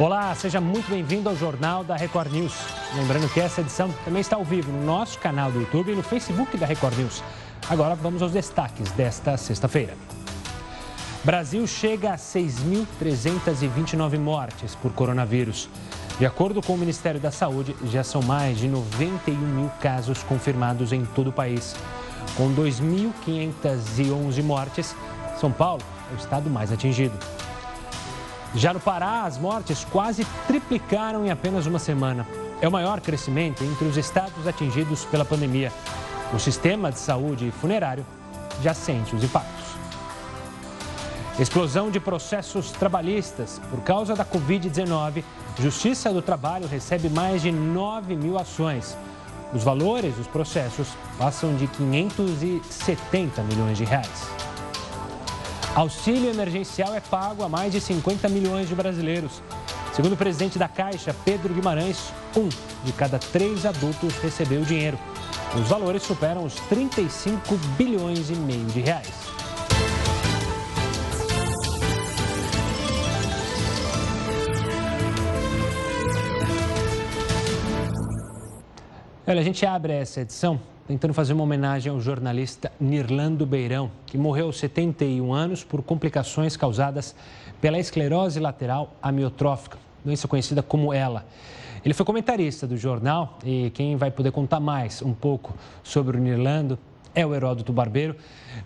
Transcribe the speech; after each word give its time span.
Olá, 0.00 0.32
seja 0.36 0.60
muito 0.60 0.88
bem-vindo 0.88 1.28
ao 1.28 1.34
Jornal 1.34 1.82
da 1.82 1.96
Record 1.96 2.30
News. 2.30 2.54
Lembrando 2.94 3.28
que 3.32 3.40
essa 3.40 3.62
edição 3.62 3.92
também 4.04 4.20
está 4.20 4.36
ao 4.36 4.44
vivo 4.44 4.70
no 4.70 4.84
nosso 4.84 5.18
canal 5.18 5.50
do 5.50 5.58
YouTube 5.58 5.90
e 5.90 5.96
no 5.96 6.04
Facebook 6.04 6.56
da 6.56 6.66
Record 6.66 6.96
News. 6.96 7.20
Agora 7.68 7.96
vamos 7.96 8.22
aos 8.22 8.30
destaques 8.30 8.92
desta 8.92 9.36
sexta-feira. 9.36 9.96
Brasil 11.24 11.66
chega 11.66 12.12
a 12.12 12.16
6.329 12.16 14.20
mortes 14.20 14.76
por 14.76 14.92
coronavírus. 14.92 15.68
De 16.16 16.24
acordo 16.24 16.62
com 16.62 16.74
o 16.74 16.78
Ministério 16.78 17.18
da 17.18 17.32
Saúde, 17.32 17.74
já 17.86 18.04
são 18.04 18.22
mais 18.22 18.58
de 18.58 18.68
91 18.68 19.36
mil 19.36 19.68
casos 19.80 20.22
confirmados 20.22 20.92
em 20.92 21.04
todo 21.06 21.30
o 21.30 21.32
país. 21.32 21.74
Com 22.36 22.54
2.511 22.54 24.44
mortes, 24.44 24.94
São 25.40 25.50
Paulo 25.50 25.82
é 26.12 26.14
o 26.14 26.18
estado 26.18 26.48
mais 26.48 26.70
atingido. 26.70 27.18
Já 28.54 28.72
no 28.72 28.80
Pará, 28.80 29.24
as 29.24 29.38
mortes 29.38 29.84
quase 29.84 30.26
triplicaram 30.46 31.26
em 31.26 31.30
apenas 31.30 31.66
uma 31.66 31.78
semana. 31.78 32.26
É 32.60 32.68
o 32.68 32.72
maior 32.72 33.00
crescimento 33.00 33.62
entre 33.62 33.86
os 33.86 33.96
estados 33.96 34.46
atingidos 34.46 35.04
pela 35.04 35.24
pandemia. 35.24 35.72
O 36.32 36.38
sistema 36.38 36.90
de 36.90 36.98
saúde 36.98 37.50
funerário 37.50 38.04
já 38.62 38.74
sente 38.74 39.14
os 39.14 39.22
impactos. 39.22 39.66
Explosão 41.38 41.90
de 41.90 42.00
processos 42.00 42.72
trabalhistas. 42.72 43.60
Por 43.70 43.80
causa 43.80 44.14
da 44.14 44.24
Covid-19, 44.24 45.22
Justiça 45.60 46.12
do 46.12 46.22
Trabalho 46.22 46.68
recebe 46.68 47.08
mais 47.08 47.42
de 47.42 47.50
9 47.50 48.14
mil 48.14 48.38
ações. 48.38 48.96
Os 49.52 49.64
valores 49.64 50.14
dos 50.14 50.26
processos 50.26 50.88
passam 51.18 51.56
de 51.56 51.66
570 51.66 53.42
milhões 53.42 53.76
de 53.76 53.84
reais. 53.84 54.47
Auxílio 55.74 56.30
emergencial 56.30 56.94
é 56.94 57.00
pago 57.00 57.42
a 57.42 57.48
mais 57.48 57.72
de 57.72 57.80
50 57.80 58.28
milhões 58.28 58.68
de 58.68 58.74
brasileiros. 58.74 59.42
Segundo 59.92 60.12
o 60.12 60.16
presidente 60.16 60.58
da 60.58 60.68
Caixa, 60.68 61.14
Pedro 61.24 61.54
Guimarães, 61.54 62.12
um 62.36 62.48
de 62.84 62.92
cada 62.92 63.18
três 63.18 63.64
adultos 63.64 64.16
recebeu 64.18 64.62
dinheiro. 64.62 64.98
Os 65.54 65.68
valores 65.68 66.02
superam 66.02 66.44
os 66.44 66.54
35 66.54 67.56
bilhões 67.76 68.30
e 68.30 68.34
meio 68.34 68.66
de 68.66 68.80
reais. 68.80 69.08
Olha, 79.26 79.40
a 79.40 79.44
gente 79.44 79.64
abre 79.66 79.92
essa 79.92 80.22
edição 80.22 80.58
tentando 80.88 81.12
fazer 81.12 81.34
uma 81.34 81.44
homenagem 81.44 81.92
ao 81.92 82.00
jornalista 82.00 82.72
Nirlando 82.80 83.44
Beirão, 83.44 83.90
que 84.06 84.16
morreu 84.16 84.46
aos 84.46 84.58
71 84.58 85.34
anos 85.34 85.62
por 85.62 85.82
complicações 85.82 86.56
causadas 86.56 87.14
pela 87.60 87.78
esclerose 87.78 88.40
lateral 88.40 88.96
amiotrófica, 89.02 89.76
doença 90.02 90.26
conhecida 90.26 90.62
como 90.62 90.94
ELA. 90.94 91.26
Ele 91.84 91.92
foi 91.92 92.06
comentarista 92.06 92.66
do 92.66 92.74
jornal 92.78 93.38
e 93.44 93.70
quem 93.74 93.96
vai 93.96 94.10
poder 94.10 94.32
contar 94.32 94.60
mais 94.60 95.02
um 95.02 95.12
pouco 95.12 95.54
sobre 95.82 96.16
o 96.16 96.20
Nirlando 96.20 96.78
é 97.14 97.26
o 97.26 97.34
Heródoto 97.34 97.72
Barbeiro. 97.72 98.16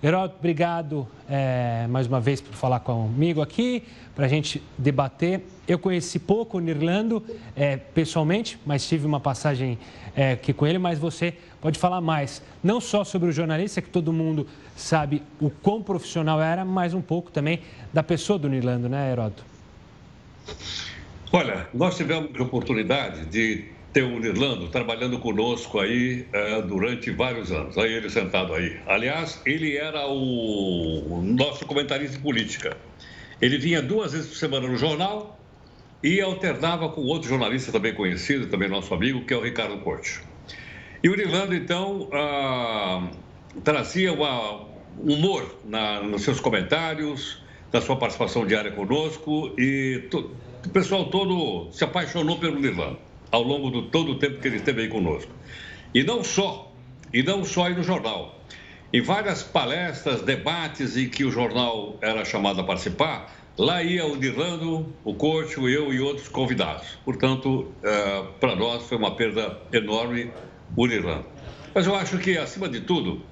Heródoto, 0.01 0.37
obrigado 0.39 1.09
é, 1.29 1.87
mais 1.89 2.07
uma 2.07 2.21
vez 2.21 2.41
por 2.41 2.55
falar 2.55 2.81
comigo 2.81 3.43
aqui, 3.43 3.83
para 4.15 4.27
a 4.27 4.29
gente 4.29 4.63
debater. 4.79 5.43
Eu 5.67 5.79
conheci 5.79 6.19
pouco 6.19 6.59
o 6.59 6.61
Nirlando 6.61 7.25
é, 7.57 7.77
pessoalmente, 7.77 8.59
mas 8.65 8.87
tive 8.87 9.07
uma 9.07 9.19
passagem 9.19 9.79
é, 10.15 10.33
aqui 10.33 10.53
com 10.53 10.67
ele, 10.67 10.79
mas 10.79 10.99
você 10.99 11.35
pode 11.63 11.79
falar 11.79 12.01
mais, 12.01 12.43
não 12.63 12.81
só 12.81 13.05
sobre 13.05 13.29
o 13.29 13.33
jornalista, 13.33 13.81
que 13.81 13.89
todo 13.89 14.13
mundo 14.13 14.49
sabe 14.77 15.23
o 15.41 15.49
quão 15.49 15.81
profissional 15.81 16.43
era, 16.43 16.65
mas 16.65 16.93
um 16.93 17.01
pouco 17.01 17.31
também 17.31 17.61
da 17.93 18.03
pessoa 18.03 18.37
do 18.37 18.49
Nirlando, 18.49 18.89
né, 18.89 19.13
Heródoto? 19.13 19.45
Olha, 21.33 21.69
nós 21.73 21.97
tivemos 21.97 22.39
a 22.39 22.43
oportunidade 22.43 23.27
de 23.27 23.65
ter 23.93 24.03
o 24.03 24.19
Nirlando 24.19 24.69
trabalhando 24.69 25.19
conosco 25.21 25.79
aí 25.79 26.27
uh, 26.35 26.67
durante 26.67 27.11
vários 27.11 27.53
anos. 27.53 27.79
Aí 27.79 27.93
ele 27.93 28.11
sentado 28.11 28.55
aí. 28.55 28.81
Aliás, 28.87 29.41
ele 29.47 29.77
era 29.77 30.07
o 30.09 31.23
nosso 31.23 31.65
comentarista 31.65 32.17
de 32.17 32.23
política. 32.23 32.77
Ele 33.41 33.57
vinha 33.57 33.81
duas 33.81 34.13
vezes 34.13 34.29
por 34.29 34.37
semana 34.37 34.67
no 34.67 34.77
jornal 34.77 35.39
e 36.03 36.21
alternava 36.21 36.89
com 36.89 37.03
outro 37.03 37.29
jornalista 37.29 37.71
também 37.71 37.95
conhecido, 37.95 38.49
também 38.49 38.69
nosso 38.69 38.93
amigo, 38.93 39.25
que 39.25 39.33
é 39.33 39.37
o 39.37 39.43
Ricardo 39.43 39.79
Corte. 39.79 40.32
E 41.03 41.09
o 41.09 41.17
Nirlando, 41.17 41.55
então, 41.55 42.09
uh, 42.13 43.61
trazia 43.65 44.13
uma, 44.13 44.67
humor 44.99 45.59
na, 45.65 46.01
nos 46.01 46.23
seus 46.23 46.39
comentários, 46.41 47.43
na 47.73 47.81
sua 47.81 47.97
participação 47.97 48.47
diária 48.47 48.71
conosco 48.71 49.53
e 49.59 50.07
to, 50.11 50.31
o 50.65 50.69
pessoal 50.69 51.07
todo 51.07 51.73
se 51.73 51.83
apaixonou 51.83 52.39
pelo 52.39 52.61
Nirlando 52.61 52.99
ao 53.33 53.43
longo 53.43 53.71
de 53.71 53.89
todo 53.89 54.13
o 54.13 54.19
tempo 54.19 54.41
que 54.41 54.47
ele 54.47 54.57
esteve 54.57 54.83
aí 54.83 54.89
conosco. 54.89 55.33
E 55.95 56.05
não 56.05 56.23
só, 56.23 56.71
e 57.13 57.23
não 57.23 57.45
só 57.45 57.67
aí 57.67 57.75
no 57.75 57.83
jornal. 57.83 58.39
Em 58.93 59.01
várias 59.01 59.43
palestras, 59.43 60.21
debates 60.21 60.97
em 60.97 61.09
que 61.09 61.25
o 61.25 61.31
jornal 61.31 61.97
era 62.03 62.25
chamado 62.27 62.61
a 62.61 62.65
participar, 62.65 63.35
lá 63.59 63.83
ia 63.83 64.07
o 64.07 64.15
Nirlando, 64.15 64.95
o 65.03 65.15
Cocho, 65.15 65.67
eu 65.67 65.93
e 65.93 65.99
outros 65.99 66.29
convidados. 66.29 66.99
Portanto, 67.05 67.73
é, 67.83 68.23
para 68.39 68.55
nós 68.55 68.87
foi 68.87 68.99
uma 68.99 69.17
perda 69.17 69.59
enorme 69.73 70.31
o 70.77 70.87
Nirlando. 70.87 71.27
Mas 71.75 71.87
eu 71.87 71.95
acho 71.95 72.19
que, 72.19 72.37
acima 72.37 72.69
de 72.69 72.81
tudo, 72.81 73.23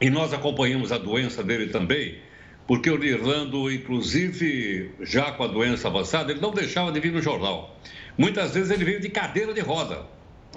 e 0.00 0.10
nós 0.10 0.32
acompanhamos 0.32 0.92
a 0.92 0.98
doença 0.98 1.42
dele 1.42 1.68
também, 1.68 2.18
porque 2.66 2.90
o 2.90 2.98
Nirlando, 2.98 3.72
inclusive, 3.72 4.90
já 5.00 5.32
com 5.32 5.44
a 5.44 5.46
doença 5.46 5.88
avançada, 5.88 6.32
ele 6.32 6.40
não 6.40 6.50
deixava 6.50 6.92
de 6.92 7.00
vir 7.00 7.12
no 7.12 7.22
jornal. 7.22 7.76
Muitas 8.16 8.54
vezes 8.54 8.70
ele 8.70 8.84
veio 8.84 9.00
de 9.00 9.08
cadeira 9.08 9.54
de 9.54 9.60
roda. 9.60 10.06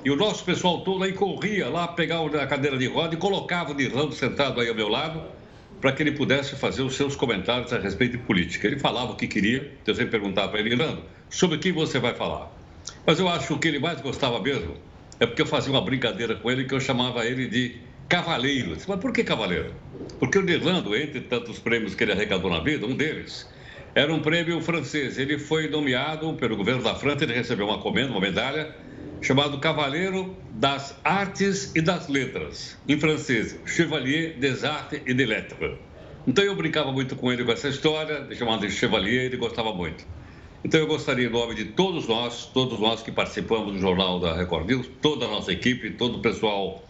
E 0.03 0.09
o 0.09 0.15
nosso 0.15 0.43
pessoal 0.43 0.81
todo 0.81 1.03
aí 1.03 1.13
corria 1.13 1.69
lá, 1.69 1.87
pegava 1.87 2.41
a 2.41 2.47
cadeira 2.47 2.77
de 2.77 2.87
roda 2.87 3.13
e 3.13 3.17
colocava 3.17 3.71
o 3.71 3.73
Nirlando 3.73 4.13
sentado 4.13 4.59
aí 4.59 4.67
ao 4.67 4.75
meu 4.75 4.89
lado, 4.89 5.23
para 5.79 5.91
que 5.91 6.03
ele 6.03 6.11
pudesse 6.11 6.55
fazer 6.55 6.81
os 6.81 6.95
seus 6.95 7.15
comentários 7.15 7.71
a 7.71 7.79
respeito 7.79 8.17
de 8.17 8.23
política. 8.23 8.67
Ele 8.67 8.79
falava 8.79 9.11
o 9.11 9.15
que 9.15 9.27
queria, 9.27 9.71
eu 9.85 9.95
sempre 9.95 10.11
perguntava 10.11 10.49
para 10.49 10.59
ele, 10.59 10.69
Nirlando, 10.69 11.03
sobre 11.29 11.57
o 11.57 11.59
que 11.59 11.71
você 11.71 11.97
vai 11.99 12.13
falar? 12.13 12.51
Mas 13.05 13.19
eu 13.19 13.27
acho 13.29 13.47
que 13.47 13.53
o 13.53 13.59
que 13.59 13.67
ele 13.67 13.79
mais 13.79 14.01
gostava 14.01 14.39
mesmo 14.41 14.75
é 15.21 15.27
porque 15.27 15.43
eu 15.43 15.45
fazia 15.45 15.71
uma 15.71 15.81
brincadeira 15.81 16.35
com 16.35 16.49
ele 16.49 16.65
que 16.65 16.73
eu 16.73 16.79
chamava 16.79 17.23
ele 17.23 17.47
de 17.47 17.79
cavaleiro. 18.09 18.75
Mas 18.87 18.99
por 18.99 19.13
que 19.13 19.23
cavaleiro? 19.23 19.75
Porque 20.19 20.39
o 20.39 20.41
Nirlando, 20.41 20.95
entre 20.95 21.21
tantos 21.21 21.59
prêmios 21.59 21.93
que 21.93 22.03
ele 22.03 22.11
arrecadou 22.11 22.49
na 22.49 22.59
vida, 22.59 22.87
um 22.87 22.95
deles 22.95 23.47
era 23.93 24.11
um 24.11 24.19
prêmio 24.19 24.59
francês. 24.61 25.19
Ele 25.19 25.37
foi 25.37 25.67
nomeado 25.67 26.33
pelo 26.37 26.57
governo 26.57 26.81
da 26.81 26.95
França, 26.95 27.23
ele 27.23 27.35
recebeu 27.35 27.67
uma 27.67 27.79
comenda, 27.79 28.09
uma 28.09 28.19
medalha, 28.19 28.75
chamado 29.21 29.59
Cavaleiro 29.59 30.35
das 30.49 30.99
Artes 31.03 31.71
e 31.75 31.81
das 31.81 32.07
Letras, 32.07 32.79
em 32.87 32.99
francês, 32.99 33.59
Chevalier 33.63 34.39
des 34.39 34.63
Arts 34.63 35.01
et 35.05 35.13
des 35.13 35.27
Lettres. 35.27 35.77
Então 36.25 36.43
eu 36.43 36.55
brincava 36.55 36.91
muito 36.91 37.15
com 37.15 37.31
ele 37.31 37.45
com 37.45 37.51
essa 37.51 37.69
história, 37.69 38.27
chamado 38.33 38.65
de 38.65 38.73
Chevalier, 38.73 39.25
ele 39.25 39.37
gostava 39.37 39.71
muito. 39.71 40.03
Então 40.63 40.79
eu 40.79 40.85
gostaria, 40.85 41.27
em 41.27 41.31
nome 41.31 41.55
de 41.55 41.65
todos 41.65 42.07
nós, 42.07 42.45
todos 42.45 42.79
nós 42.79 43.01
que 43.01 43.11
participamos 43.11 43.73
do 43.73 43.79
Jornal 43.79 44.19
da 44.19 44.35
Record 44.35 44.67
News, 44.67 44.87
toda 45.01 45.25
a 45.25 45.27
nossa 45.27 45.51
equipe, 45.51 45.89
todo 45.91 46.19
o 46.19 46.21
pessoal 46.21 46.83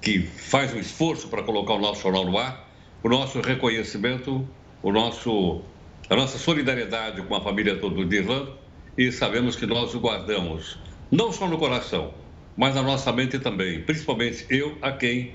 que 0.00 0.20
faz 0.20 0.72
um 0.72 0.78
esforço 0.78 1.28
para 1.28 1.42
colocar 1.42 1.74
o 1.74 1.80
nosso 1.80 2.02
jornal 2.02 2.24
no 2.24 2.38
ar, 2.38 2.68
o 3.02 3.08
nosso 3.08 3.40
reconhecimento, 3.40 4.48
o 4.82 4.92
nosso 4.92 5.62
a 6.08 6.16
nossa 6.16 6.38
solidariedade 6.38 7.22
com 7.22 7.34
a 7.34 7.40
família 7.40 7.76
toda 7.78 8.04
do 8.04 8.14
Irlanda 8.14 8.52
e 8.96 9.12
sabemos 9.12 9.56
que 9.56 9.66
nós 9.66 9.94
o 9.94 10.00
guardamos 10.00 10.78
não 11.10 11.32
só 11.32 11.48
no 11.48 11.58
coração, 11.58 12.14
mas 12.56 12.74
na 12.74 12.82
nossa 12.82 13.12
mente 13.12 13.38
também, 13.38 13.82
principalmente 13.82 14.46
eu, 14.48 14.76
a 14.82 14.92
quem 14.92 15.34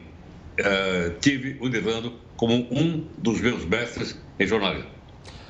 uh, 0.59 1.17
tive 1.19 1.57
o 1.59 1.67
Nirlando 1.67 2.13
como 2.37 2.53
um 2.71 3.05
dos 3.17 3.41
meus 3.41 3.65
mestres 3.65 4.17
em 4.39 4.47
jornalismo. 4.47 4.89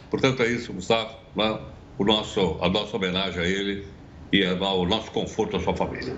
Portanto, 0.10 0.44
é 0.44 0.48
isso, 0.48 0.74
Gustavo, 0.74 1.16
né? 1.36 1.60
O 1.98 2.04
nosso, 2.04 2.58
a 2.62 2.70
nossa 2.70 2.96
homenagem 2.96 3.42
a 3.42 3.46
ele 3.46 3.86
e 4.32 4.44
o 4.44 4.86
nosso 4.86 5.12
conforto 5.12 5.56
à 5.56 5.60
sua 5.60 5.74
família. 5.74 6.14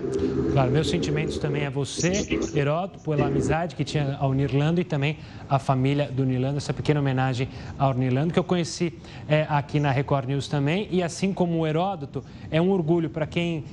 Claro, 0.52 0.70
meus 0.70 0.88
sentimentos 0.88 1.38
também 1.38 1.66
a 1.66 1.70
você, 1.70 2.26
Heródoto, 2.54 2.98
pela 3.00 3.26
amizade 3.26 3.76
que 3.76 3.84
tinha 3.84 4.16
ao 4.18 4.32
Nirlando 4.32 4.80
e 4.80 4.84
também 4.84 5.18
a 5.48 5.58
família 5.58 6.10
do 6.10 6.24
Nirlando, 6.24 6.56
essa 6.56 6.72
pequena 6.72 7.00
homenagem 7.00 7.48
ao 7.78 7.94
Nirlando, 7.94 8.32
que 8.32 8.38
eu 8.38 8.44
conheci 8.44 8.92
é, 9.28 9.46
aqui 9.48 9.78
na 9.78 9.92
Record 9.92 10.28
News 10.28 10.48
também. 10.48 10.88
E 10.90 11.02
assim 11.02 11.32
como 11.32 11.58
o 11.58 11.66
Heródoto, 11.66 12.24
é 12.50 12.60
um 12.60 12.70
orgulho 12.70 13.08
para 13.08 13.26
quem 13.26 13.64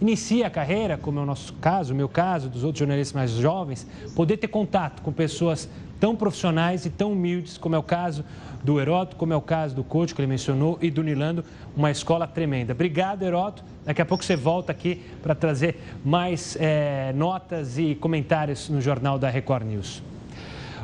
inicia 0.00 0.46
a 0.46 0.50
carreira, 0.50 0.96
como 0.96 1.20
é 1.20 1.22
o 1.22 1.26
nosso 1.26 1.52
caso, 1.54 1.92
o 1.92 1.96
meu 1.96 2.08
caso, 2.08 2.48
dos 2.48 2.64
outros 2.64 2.80
jornalistas 2.80 3.14
mais 3.14 3.30
jovens, 3.30 3.86
poder 4.16 4.36
ter 4.36 4.48
contato 4.48 5.00
com 5.02 5.12
pessoas 5.12 5.68
tão 6.02 6.16
profissionais 6.16 6.84
e 6.84 6.90
tão 6.90 7.12
humildes, 7.12 7.56
como 7.56 7.76
é 7.76 7.78
o 7.78 7.82
caso 7.82 8.24
do 8.60 8.80
Heródoto, 8.80 9.14
como 9.14 9.32
é 9.32 9.36
o 9.36 9.40
caso 9.40 9.72
do 9.72 9.84
Coach, 9.84 10.12
que 10.12 10.20
ele 10.20 10.26
mencionou, 10.26 10.76
e 10.82 10.90
do 10.90 11.00
Nilando, 11.00 11.44
uma 11.76 11.92
escola 11.92 12.26
tremenda. 12.26 12.72
Obrigado, 12.72 13.22
Heródoto. 13.22 13.62
Daqui 13.84 14.02
a 14.02 14.04
pouco 14.04 14.24
você 14.24 14.34
volta 14.34 14.72
aqui 14.72 15.00
para 15.22 15.32
trazer 15.32 15.80
mais 16.04 16.56
é, 16.58 17.12
notas 17.14 17.78
e 17.78 17.94
comentários 17.94 18.68
no 18.68 18.80
Jornal 18.80 19.16
da 19.16 19.30
Record 19.30 19.64
News. 19.64 20.02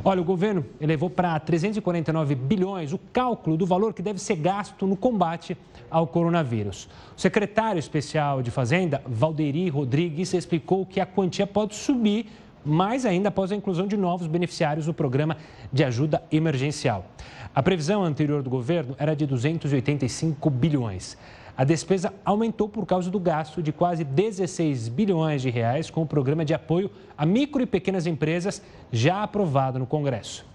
Olha, 0.05 0.21
o 0.21 0.25
governo 0.25 0.65
elevou 0.81 1.11
para 1.11 1.37
349 1.41 2.37
bilhões 2.37 2.93
o 2.93 2.99
cálculo 3.13 3.57
do 3.57 3.67
valor 3.67 3.93
que 3.93 4.01
deve 4.01 4.21
ser 4.21 4.37
gasto 4.37 4.87
no 4.87 4.97
combate 4.97 5.57
ao 5.91 6.07
coronavírus. 6.07 6.89
O 7.17 7.21
secretário 7.21 7.81
especial 7.81 8.41
de 8.41 8.53
Fazenda, 8.53 9.03
Valderi 9.05 9.69
Rodrigues, 9.69 10.33
explicou 10.33 10.87
que 10.87 11.01
a 11.01 11.07
quantia 11.07 11.45
pode 11.45 11.75
subir 11.75 12.27
mais 12.65 13.05
ainda 13.05 13.29
após 13.29 13.53
a 13.53 13.57
inclusão 13.57 13.87
de 13.87 13.97
novos 13.97 14.27
beneficiários 14.27 14.87
no 14.87 14.95
programa 14.95 15.37
de 15.73 15.85
ajuda 15.85 16.23
emergencial. 16.31 17.07
A 17.55 17.63
previsão 17.63 18.05
anterior 18.05 18.43
do 18.43 18.51
governo 18.51 18.95
era 18.99 19.15
de 19.15 19.27
285 19.27 20.51
bilhões. 20.51 21.17
A 21.57 21.65
despesa 21.65 22.13
aumentou 22.25 22.69
por 22.69 22.87
causa 22.87 23.11
do 23.11 23.19
gasto 23.19 23.61
de 23.61 23.73
quase 23.73 24.05
16 24.05 24.89
bilhões 24.89 25.43
de 25.43 25.51
reais 25.51 25.91
com 25.91 26.03
o 26.03 26.07
programa 26.07 26.45
de 26.45 26.55
apoio 26.55 26.89
a 27.17 27.27
micro 27.27 27.61
e 27.61 27.67
pequenas 27.67 28.07
empresas 28.07 28.63
já 28.93 29.25
aprovado 29.25 29.79
no 29.79 29.87
Congresso. 29.87 30.47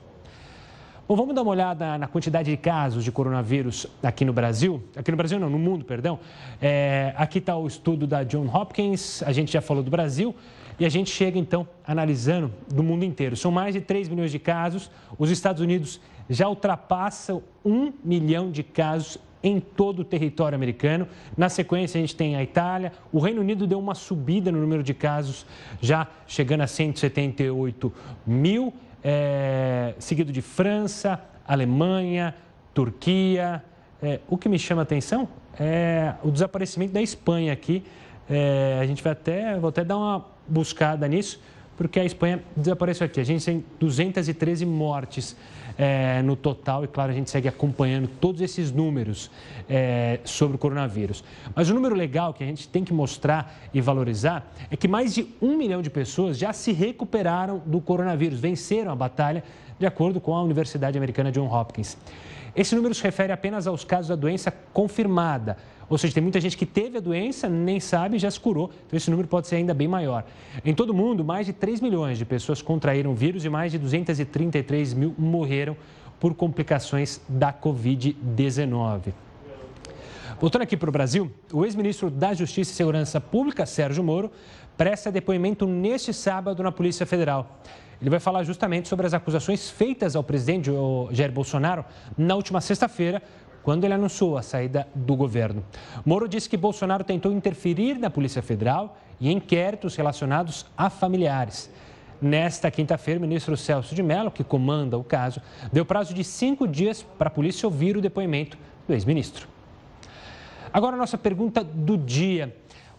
Bom, 1.05 1.17
vamos 1.17 1.35
dar 1.35 1.41
uma 1.41 1.51
olhada 1.51 1.97
na 1.97 2.07
quantidade 2.07 2.50
de 2.50 2.55
casos 2.55 3.03
de 3.03 3.11
coronavírus 3.11 3.85
aqui 4.01 4.23
no 4.23 4.31
Brasil. 4.31 4.81
Aqui 4.95 5.11
no 5.11 5.17
Brasil, 5.17 5.38
não, 5.38 5.50
no 5.50 5.59
mundo, 5.59 5.83
perdão. 5.83 6.17
É, 6.61 7.13
aqui 7.17 7.39
está 7.39 7.57
o 7.57 7.67
estudo 7.67 8.07
da 8.07 8.23
John 8.23 8.47
Hopkins, 8.47 9.21
a 9.23 9.33
gente 9.33 9.51
já 9.51 9.59
falou 9.59 9.83
do 9.83 9.91
Brasil. 9.91 10.33
E 10.79 10.85
a 10.85 10.89
gente 10.89 11.09
chega, 11.09 11.37
então, 11.37 11.67
analisando 11.85 12.51
do 12.67 12.83
mundo 12.83 13.05
inteiro. 13.05 13.35
São 13.35 13.51
mais 13.51 13.73
de 13.73 13.81
3 13.81 14.09
milhões 14.09 14.31
de 14.31 14.39
casos. 14.39 14.89
Os 15.17 15.29
Estados 15.29 15.61
Unidos 15.61 15.99
já 16.29 16.47
ultrapassam 16.47 17.43
1 17.65 17.93
milhão 18.03 18.51
de 18.51 18.63
casos 18.63 19.19
em 19.43 19.59
todo 19.59 19.99
o 19.99 20.03
território 20.05 20.55
americano. 20.55 21.07
Na 21.35 21.49
sequência, 21.49 21.97
a 21.97 22.01
gente 22.01 22.15
tem 22.15 22.35
a 22.35 22.41
Itália. 22.43 22.93
O 23.11 23.19
Reino 23.19 23.41
Unido 23.41 23.67
deu 23.67 23.77
uma 23.77 23.93
subida 23.93 24.51
no 24.51 24.59
número 24.59 24.81
de 24.81 24.93
casos, 24.93 25.45
já 25.81 26.07
chegando 26.25 26.61
a 26.61 26.67
178 26.67 27.93
mil, 28.25 28.73
é, 29.03 29.93
seguido 29.99 30.31
de 30.31 30.41
França, 30.41 31.19
Alemanha, 31.45 32.33
Turquia. 32.73 33.61
É, 34.01 34.21
o 34.29 34.37
que 34.37 34.47
me 34.47 34.57
chama 34.57 34.81
a 34.81 34.83
atenção 34.83 35.27
é 35.59 36.13
o 36.23 36.31
desaparecimento 36.31 36.93
da 36.93 37.01
Espanha 37.01 37.51
aqui. 37.51 37.83
É, 38.29 38.79
a 38.81 38.85
gente 38.85 39.03
vai 39.03 39.11
até, 39.11 39.59
vou 39.59 39.69
até 39.69 39.83
dar 39.83 39.97
uma 39.97 40.32
buscada 40.47 41.07
nisso, 41.07 41.39
porque 41.75 41.99
a 41.99 42.05
Espanha 42.05 42.43
desapareceu 42.55 43.05
aqui. 43.05 43.19
A 43.19 43.23
gente 43.23 43.43
tem 43.43 43.63
213 43.79 44.65
mortes 44.65 45.35
é, 45.77 46.21
no 46.21 46.35
total, 46.35 46.83
e 46.83 46.87
claro, 46.87 47.11
a 47.11 47.15
gente 47.15 47.29
segue 47.29 47.47
acompanhando 47.47 48.07
todos 48.07 48.41
esses 48.41 48.71
números 48.71 49.31
é, 49.69 50.19
sobre 50.23 50.55
o 50.55 50.59
coronavírus. 50.59 51.23
Mas 51.55 51.69
o 51.69 51.73
número 51.73 51.95
legal 51.95 52.33
que 52.33 52.43
a 52.43 52.47
gente 52.47 52.67
tem 52.67 52.83
que 52.83 52.93
mostrar 52.93 53.59
e 53.73 53.81
valorizar 53.81 54.53
é 54.69 54.77
que 54.77 54.87
mais 54.87 55.13
de 55.13 55.27
um 55.41 55.57
milhão 55.57 55.81
de 55.81 55.89
pessoas 55.89 56.37
já 56.37 56.53
se 56.53 56.71
recuperaram 56.71 57.61
do 57.65 57.81
coronavírus, 57.81 58.39
venceram 58.39 58.91
a 58.91 58.95
batalha, 58.95 59.43
de 59.79 59.85
acordo 59.85 60.21
com 60.21 60.35
a 60.35 60.43
Universidade 60.43 60.97
Americana 60.97 61.31
John 61.31 61.51
Hopkins. 61.51 61.97
Esse 62.55 62.75
número 62.75 62.93
se 62.93 63.01
refere 63.01 63.33
apenas 63.33 63.65
aos 63.65 63.83
casos 63.83 64.09
da 64.09 64.15
doença 64.15 64.53
confirmada. 64.71 65.57
Ou 65.89 65.97
seja, 65.97 66.13
tem 66.13 66.24
muita 66.24 66.39
gente 66.39 66.57
que 66.57 66.65
teve 66.65 66.97
a 66.97 67.01
doença, 67.01 67.47
nem 67.50 67.80
sabe, 67.80 68.18
já 68.18 68.30
se 68.31 68.39
curou. 68.39 68.71
Então, 68.88 68.97
esse 68.97 69.09
número 69.09 69.27
pode 69.27 69.47
ser 69.47 69.57
ainda 69.57 69.74
bem 69.74 69.88
maior. 69.88 70.25
Em 70.63 70.74
todo 70.74 70.91
o 70.91 70.94
mundo, 70.94 71.24
mais 71.24 71.45
de 71.45 71.53
3 71.53 71.81
milhões 71.81 72.18
de 72.18 72.25
pessoas 72.25 72.62
contraíram 72.62 73.12
o 73.12 73.15
vírus 73.15 73.45
e 73.45 73.50
mais 73.50 73.71
de 73.71 73.77
233 73.77 74.94
mil 74.94 75.13
morreram 75.18 75.75
por 76.19 76.33
complicações 76.33 77.21
da 77.27 77.51
Covid-19. 77.51 79.13
Voltando 80.39 80.62
aqui 80.63 80.75
para 80.75 80.89
o 80.89 80.91
Brasil, 80.91 81.31
o 81.51 81.63
ex-ministro 81.63 82.09
da 82.09 82.33
Justiça 82.33 82.71
e 82.71 82.75
Segurança 82.75 83.21
Pública, 83.21 83.65
Sérgio 83.65 84.03
Moro, 84.03 84.31
presta 84.77 85.12
depoimento 85.12 85.68
neste 85.68 86.13
sábado 86.13 86.63
na 86.63 86.71
Polícia 86.71 87.06
Federal. 87.06 87.62
Ele 88.01 88.09
vai 88.09 88.19
falar 88.19 88.44
justamente 88.44 88.89
sobre 88.89 89.06
as 89.06 89.13
acusações 89.13 89.69
feitas 89.69 90.15
ao 90.15 90.24
presidente 90.24 90.69
Jair 91.12 91.31
Bolsonaro 91.31 91.86
na 92.18 92.36
última 92.36 92.59
sexta-feira, 92.59 93.21
quando 93.63 93.86
ele 93.86 93.94
anunciou 93.94 94.38
a 94.38 94.42
saída 94.42 94.88
do 94.94 95.15
governo. 95.15 95.63
Moro 96.06 96.27
disse 96.27 96.50
que 96.50 96.57
Bolsonaro 96.57 97.04
tentou 97.04 97.31
interferir 97.31 97.98
na 97.98 98.10
Polícia 98.10 98.42
Federal 98.42 98.98
e 99.19 99.31
inquéritos 99.31 99.95
relacionados 99.95 100.65
a 100.77 100.89
familiares. 100.89 101.71
Nesta 102.21 102.69
quinta-feira, 102.69 103.19
o 103.19 103.21
ministro 103.21 103.57
Celso 103.57 103.95
de 103.95 104.04
Mello, 104.04 104.31
que 104.31 104.44
comanda 104.44 104.98
o 104.98 105.04
caso, 105.04 105.42
deu 105.71 105.86
prazo 105.86 106.13
de 106.13 106.24
cinco 106.24 106.68
dias 106.68 107.04
para 107.18 107.27
a 107.27 107.31
polícia 107.31 107.68
ouvir 107.68 107.98
o 107.98 108.01
depoimento 108.01 108.57
do 108.88 108.94
ex-ministro. 108.94 109.48
Agora, 110.71 110.98
nossa 110.98 111.18
pergunta 111.18 111.63
do 111.63 111.98
dia. 111.98 112.56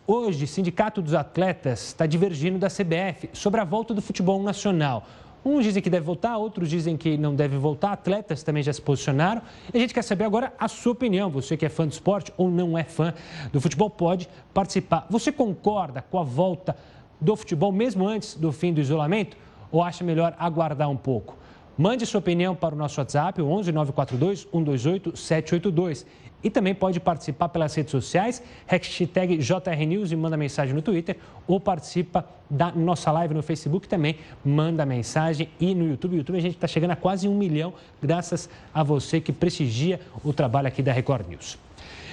Hoje, 0.07 0.45
o 0.45 0.47
Sindicato 0.47 1.01
dos 1.01 1.15
Atletas 1.15 1.87
está 1.87 2.07
divergindo 2.07 2.59
da 2.59 2.69
CBF 2.69 3.31
sobre 3.33 3.61
a 3.61 3.65
volta 3.65 3.95
do 3.95 4.03
futebol 4.03 4.43
nacional. 4.43 5.07
Uns 5.45 5.63
dizem 5.63 5.83
que 5.83 5.91
deve 5.91 6.07
voltar, 6.07 6.39
outros 6.39 6.71
dizem 6.71 6.97
que 6.97 7.19
não 7.19 7.35
deve 7.35 7.59
voltar. 7.59 7.93
Atletas 7.93 8.43
também 8.43 8.63
já 8.63 8.73
se 8.73 8.81
posicionaram. 8.81 9.43
E 9.73 9.77
a 9.77 9.81
gente 9.81 9.93
quer 9.93 10.03
saber 10.03 10.25
agora 10.25 10.53
a 10.59 10.69
sua 10.69 10.93
opinião. 10.93 11.29
Você 11.31 11.57
que 11.57 11.67
é 11.67 11.69
fã 11.69 11.87
do 11.87 11.93
esporte 11.93 12.33
ou 12.37 12.51
não 12.51 12.79
é 12.79 12.85
fã 12.85 13.13
do 13.53 13.61
futebol 13.61 13.91
pode 13.91 14.29
participar. 14.55 15.07
Você 15.11 15.31
concorda 15.31 16.03
com 16.03 16.19
a 16.19 16.25
volta 16.25 16.75
do 17.21 17.37
futebol 17.37 17.71
mesmo 17.71 18.09
antes 18.09 18.35
do 18.35 18.53
fim 18.53 18.73
do 18.73 18.81
isolamento? 18.81 19.37
Ou 19.71 19.83
acha 19.83 20.03
melhor 20.03 20.35
aguardar 20.39 20.89
um 20.89 20.97
pouco? 20.97 21.37
Mande 21.77 22.07
sua 22.07 22.21
opinião 22.21 22.55
para 22.55 22.75
o 22.75 22.79
nosso 22.79 23.01
WhatsApp, 23.01 23.43
o 23.43 23.49
11 23.49 23.73
942 23.73 24.41
128 24.51 25.17
782. 25.17 26.07
E 26.45 26.51
também 26.51 26.75
pode 26.75 27.01
participar 27.01 27.49
pelas 27.49 27.75
redes 27.75 27.91
sociais, 27.91 28.43
hashtag 28.67 29.39
JRNews 29.39 30.13
e 30.13 30.17
manda 30.17 30.37
mensagem 30.37 30.75
no 30.75 30.83
Twitter, 30.83 31.17
ou 31.49 31.59
participa 31.59 32.29
da 32.51 32.71
nossa 32.71 33.11
live 33.11 33.33
no 33.33 33.43
Facebook 33.43 33.89
também, 33.89 34.19
manda 34.45 34.85
mensagem. 34.85 35.49
E 35.59 35.75
no 35.75 35.89
YouTube, 35.89 36.19
YouTube 36.19 36.37
a 36.37 36.43
gente 36.43 36.57
está 36.57 36.67
chegando 36.67 36.91
a 36.91 36.97
quase 36.97 37.27
um 37.27 37.35
milhão, 37.35 37.73
graças 38.01 38.51
a 38.75 38.83
você 38.83 39.23
que 39.23 39.33
prestigia 39.33 39.99
o 40.23 40.35
trabalho 40.35 40.69
aqui 40.69 40.83
da 40.83 40.93
Record 40.93 41.27
News. 41.27 41.59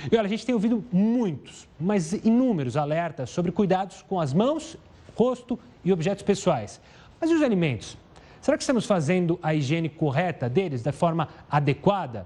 E 0.10 0.16
olha, 0.16 0.26
a 0.26 0.30
gente 0.30 0.46
tem 0.46 0.56
ouvido 0.56 0.82
muitos, 0.92 1.68
mas 1.78 2.14
inúmeros 2.14 2.78
alertas 2.78 3.30
sobre 3.30 3.52
cuidados 3.52 4.02
com 4.02 4.18
as 4.18 4.34
mãos, 4.34 4.78
rosto 5.14 5.60
e 5.84 5.92
objetos 5.92 6.24
pessoais. 6.24 6.80
Mas 7.20 7.30
e 7.30 7.34
os 7.34 7.44
alimentos? 7.44 7.98
Será 8.42 8.58
que 8.58 8.64
estamos 8.64 8.86
fazendo 8.86 9.38
a 9.44 9.54
higiene 9.54 9.90
correta 9.90 10.50
deles 10.50 10.82
da 10.82 10.94
forma 10.94 11.28
adequada? 11.50 12.26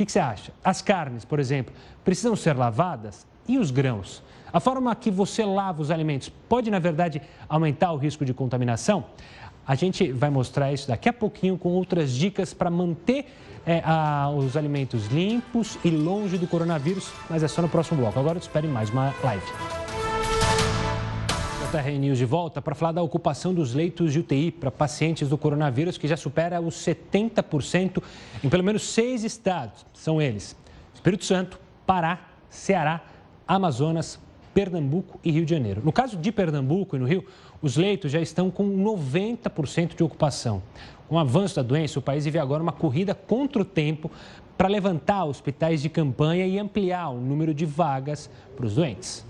Que, 0.00 0.06
que, 0.06 0.12
você 0.12 0.18
acha? 0.18 0.50
As 0.64 0.80
carnes, 0.80 1.26
por 1.26 1.38
exemplo, 1.38 1.74
precisam 2.02 2.34
ser 2.34 2.56
lavadas? 2.56 3.26
E 3.46 3.58
os 3.58 3.70
grãos? 3.70 4.22
A 4.50 4.58
forma 4.58 4.94
que 4.96 5.10
você 5.10 5.44
lava 5.44 5.82
os 5.82 5.90
alimentos 5.90 6.30
pode, 6.48 6.70
na 6.70 6.78
verdade, 6.78 7.20
aumentar 7.46 7.92
o 7.92 7.98
risco 7.98 8.24
de 8.24 8.32
contaminação? 8.32 9.04
A 9.66 9.74
gente 9.74 10.10
vai 10.10 10.30
mostrar 10.30 10.72
isso 10.72 10.88
daqui 10.88 11.06
a 11.10 11.12
pouquinho 11.12 11.58
com 11.58 11.68
outras 11.68 12.12
dicas 12.12 12.54
para 12.54 12.70
manter 12.70 13.26
é, 13.66 13.82
a, 13.84 14.30
os 14.30 14.56
alimentos 14.56 15.06
limpos 15.08 15.76
e 15.84 15.90
longe 15.90 16.38
do 16.38 16.46
coronavírus, 16.46 17.12
mas 17.28 17.42
é 17.42 17.48
só 17.48 17.60
no 17.60 17.68
próximo 17.68 18.00
bloco. 18.00 18.18
Agora 18.18 18.38
espere 18.38 18.66
mais 18.66 18.88
uma 18.88 19.14
live. 19.22 19.89
JR 21.70 21.88
News 22.00 22.18
de 22.18 22.24
volta 22.24 22.60
para 22.60 22.74
falar 22.74 22.90
da 22.90 23.02
ocupação 23.02 23.54
dos 23.54 23.74
leitos 23.74 24.12
de 24.12 24.18
UTI 24.18 24.50
para 24.50 24.72
pacientes 24.72 25.28
do 25.28 25.38
coronavírus, 25.38 25.96
que 25.96 26.08
já 26.08 26.16
supera 26.16 26.60
os 26.60 26.74
70% 26.74 28.02
em 28.42 28.48
pelo 28.48 28.64
menos 28.64 28.82
seis 28.82 29.22
estados. 29.22 29.86
São 29.94 30.20
eles: 30.20 30.56
Espírito 30.92 31.24
Santo, 31.24 31.60
Pará, 31.86 32.28
Ceará, 32.48 33.00
Amazonas, 33.46 34.18
Pernambuco 34.52 35.20
e 35.22 35.30
Rio 35.30 35.44
de 35.44 35.50
Janeiro. 35.54 35.80
No 35.84 35.92
caso 35.92 36.16
de 36.16 36.32
Pernambuco 36.32 36.96
e 36.96 36.98
no 36.98 37.06
Rio, 37.06 37.24
os 37.62 37.76
leitos 37.76 38.10
já 38.10 38.20
estão 38.20 38.50
com 38.50 38.68
90% 38.68 39.94
de 39.94 40.02
ocupação. 40.02 40.60
Com 41.08 41.14
o 41.14 41.18
avanço 41.20 41.54
da 41.54 41.62
doença, 41.62 42.00
o 42.00 42.02
país 42.02 42.24
vive 42.24 42.40
agora 42.40 42.64
uma 42.64 42.72
corrida 42.72 43.14
contra 43.14 43.62
o 43.62 43.64
tempo 43.64 44.10
para 44.58 44.66
levantar 44.66 45.24
hospitais 45.24 45.80
de 45.80 45.88
campanha 45.88 46.48
e 46.48 46.58
ampliar 46.58 47.10
o 47.10 47.20
número 47.20 47.54
de 47.54 47.64
vagas 47.64 48.28
para 48.56 48.66
os 48.66 48.74
doentes. 48.74 49.29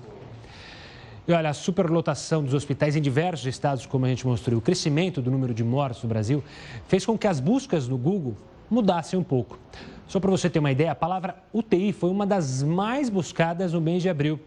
E 1.29 1.33
olha, 1.33 1.51
a 1.51 1.55
superlotação 1.55 2.43
dos 2.43 2.55
hospitais 2.55 2.97
em 2.97 3.03
diversos 3.03 3.47
estados, 3.47 3.87
como 3.87 4.07
a 4.07 4.09
gente 4.09 4.27
mostrou, 4.27 4.59
o 4.59 4.63
crescimento 4.63 5.21
do 5.21 5.31
número 5.31 5.53
de 5.53 5.63
mortes 5.63 6.03
no 6.03 6.09
Brasil, 6.09 6.43
fez 6.89 7.05
com 7.05 7.17
que 7.17 7.27
as 7.27 7.41
buscas 7.41 7.87
no 7.87 7.99
Google 7.99 8.37
mudassem 8.71 9.19
um 9.19 9.23
pouco. 9.23 9.59
Só 10.07 10.19
para 10.19 10.31
você 10.31 10.51
ter 10.51 10.59
uma 10.59 10.73
ideia, 10.73 10.93
a 10.93 10.95
palavra 10.95 11.37
UTI 11.53 11.93
foi 11.93 12.11
uma 12.11 12.27
das 12.27 12.63
mais 12.63 13.09
buscadas 13.09 13.73
no 13.73 13.81
mês 13.81 14.03
de 14.03 14.09
abril. 14.09 14.41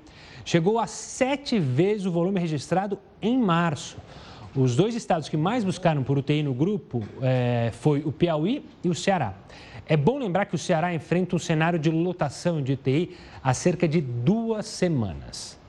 Chegou 0.43 0.77
a 0.77 0.87
sete 0.87 1.57
vezes 1.57 2.05
o 2.05 2.11
volume 2.11 2.39
registrado 2.39 2.99
em 3.21 3.37
março. 3.37 3.97
Os 4.55 4.75
dois 4.75 4.93
estados 4.93 5.29
que 5.29 5.37
mais 5.37 5.63
buscaram 5.63 6.03
por 6.03 6.17
UTI 6.17 6.43
no 6.43 6.53
grupo 6.53 7.01
é, 7.21 7.71
foi 7.73 8.01
o 8.05 8.11
Piauí 8.11 8.65
e 8.83 8.89
o 8.89 8.93
Ceará. 8.93 9.33
É 9.85 9.97
bom 9.97 10.17
lembrar 10.17 10.45
que 10.45 10.55
o 10.55 10.57
Ceará 10.57 10.93
enfrenta 10.93 11.35
um 11.35 11.39
cenário 11.39 11.79
de 11.79 11.89
lotação 11.89 12.61
de 12.61 12.73
UTI 12.73 13.15
há 13.43 13.53
cerca 13.53 13.87
de 13.87 14.01
duas 14.01 14.65
semanas. 14.65 15.62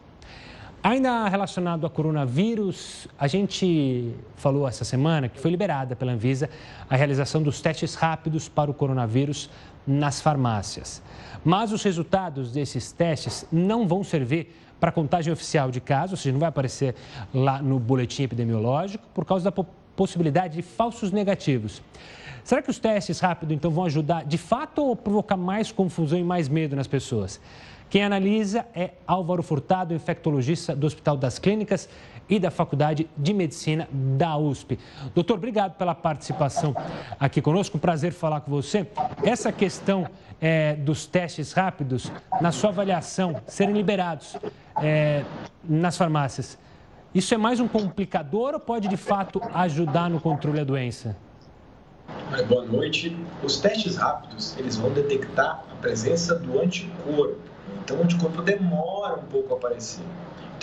Ainda 0.85 1.27
relacionado 1.29 1.87
a 1.87 1.89
coronavírus, 1.89 3.09
a 3.19 3.27
gente 3.27 4.15
falou 4.37 4.69
essa 4.69 4.85
semana 4.85 5.31
que 5.31 5.41
foi 5.41 5.51
liberada 5.51 5.97
pela 5.97 6.13
Anvisa 6.13 6.51
a 6.91 6.95
realização 6.95 7.43
dos 7.43 7.59
testes 7.59 7.95
rápidos 7.95 8.51
para 8.51 8.71
o 8.71 8.75
coronavírus 8.75 9.49
nas 9.87 10.21
farmácias. 10.21 11.03
Mas 11.43 11.73
os 11.73 11.83
resultados 11.83 12.53
desses 12.53 12.93
testes 12.93 13.47
não 13.51 13.89
vão 13.89 14.05
servir 14.05 14.55
para 14.79 14.93
contagem 14.93 15.33
oficial 15.33 15.71
de 15.71 15.81
casos, 15.81 16.11
ou 16.13 16.17
seja, 16.19 16.33
não 16.35 16.41
vai 16.41 16.51
aparecer 16.51 16.95
lá 17.33 17.63
no 17.63 17.79
boletim 17.79 18.25
epidemiológico, 18.25 19.09
por 19.15 19.25
causa 19.25 19.51
da 19.51 19.65
possibilidade 19.97 20.57
de 20.57 20.63
falsos 20.63 21.11
negativos. 21.11 21.81
Será 22.45 22.61
que 22.61 22.69
os 22.69 22.79
testes 22.79 23.21
rápidos, 23.21 23.57
então, 23.57 23.71
vão 23.71 23.87
ajudar 23.87 24.27
de 24.27 24.37
fato 24.37 24.85
ou 24.85 24.95
provocar 24.95 25.39
mais 25.39 25.73
confusão 25.73 26.19
e 26.19 26.23
mais 26.23 26.47
medo 26.47 26.77
nas 26.77 26.87
pessoas? 26.87 27.41
Quem 27.95 28.03
analisa 28.03 28.67
é 28.75 28.91
Álvaro 29.07 29.41
Furtado, 29.41 29.95
infectologista 29.95 30.75
do 30.75 30.85
Hospital 30.85 31.17
das 31.17 31.39
Clínicas 31.39 31.89
e 32.29 32.41
da 32.41 32.51
Faculdade 32.51 33.09
de 33.17 33.33
Medicina 33.33 33.89
da 33.93 34.37
USP. 34.37 34.81
Doutor, 35.15 35.35
obrigado 35.35 35.77
pela 35.77 35.95
participação 35.95 36.75
aqui 37.21 37.41
conosco. 37.41 37.79
Prazer 37.79 38.11
falar 38.13 38.41
com 38.41 38.51
você. 38.51 38.85
Essa 39.23 39.53
questão 39.53 40.09
é, 40.41 40.75
dos 40.75 41.07
testes 41.07 41.53
rápidos, 41.53 42.11
na 42.41 42.51
sua 42.51 42.71
avaliação, 42.71 43.41
serem 43.47 43.73
liberados 43.73 44.37
é, 44.83 45.23
nas 45.63 45.97
farmácias, 45.97 46.59
isso 47.15 47.33
é 47.33 47.37
mais 47.37 47.61
um 47.61 47.69
complicador 47.69 48.55
ou 48.55 48.59
pode 48.59 48.89
de 48.89 48.97
fato 48.97 49.41
ajudar 49.55 50.11
no 50.11 50.21
controle 50.21 50.59
da 50.59 50.65
doença? 50.65 51.17
Boa 52.49 52.65
noite. 52.65 53.17
Os 53.41 53.61
testes 53.61 53.95
rápidos, 53.95 54.59
eles 54.59 54.75
vão 54.75 54.91
detectar 54.91 55.63
a 55.71 55.77
presença 55.77 56.35
do 56.35 56.59
anticorpo. 56.59 57.54
Então, 57.67 57.99
o 57.99 58.05
anticorpo 58.05 58.43
demora 58.43 59.17
um 59.17 59.27
pouco 59.27 59.55
a 59.55 59.57
aparecer. 59.57 60.07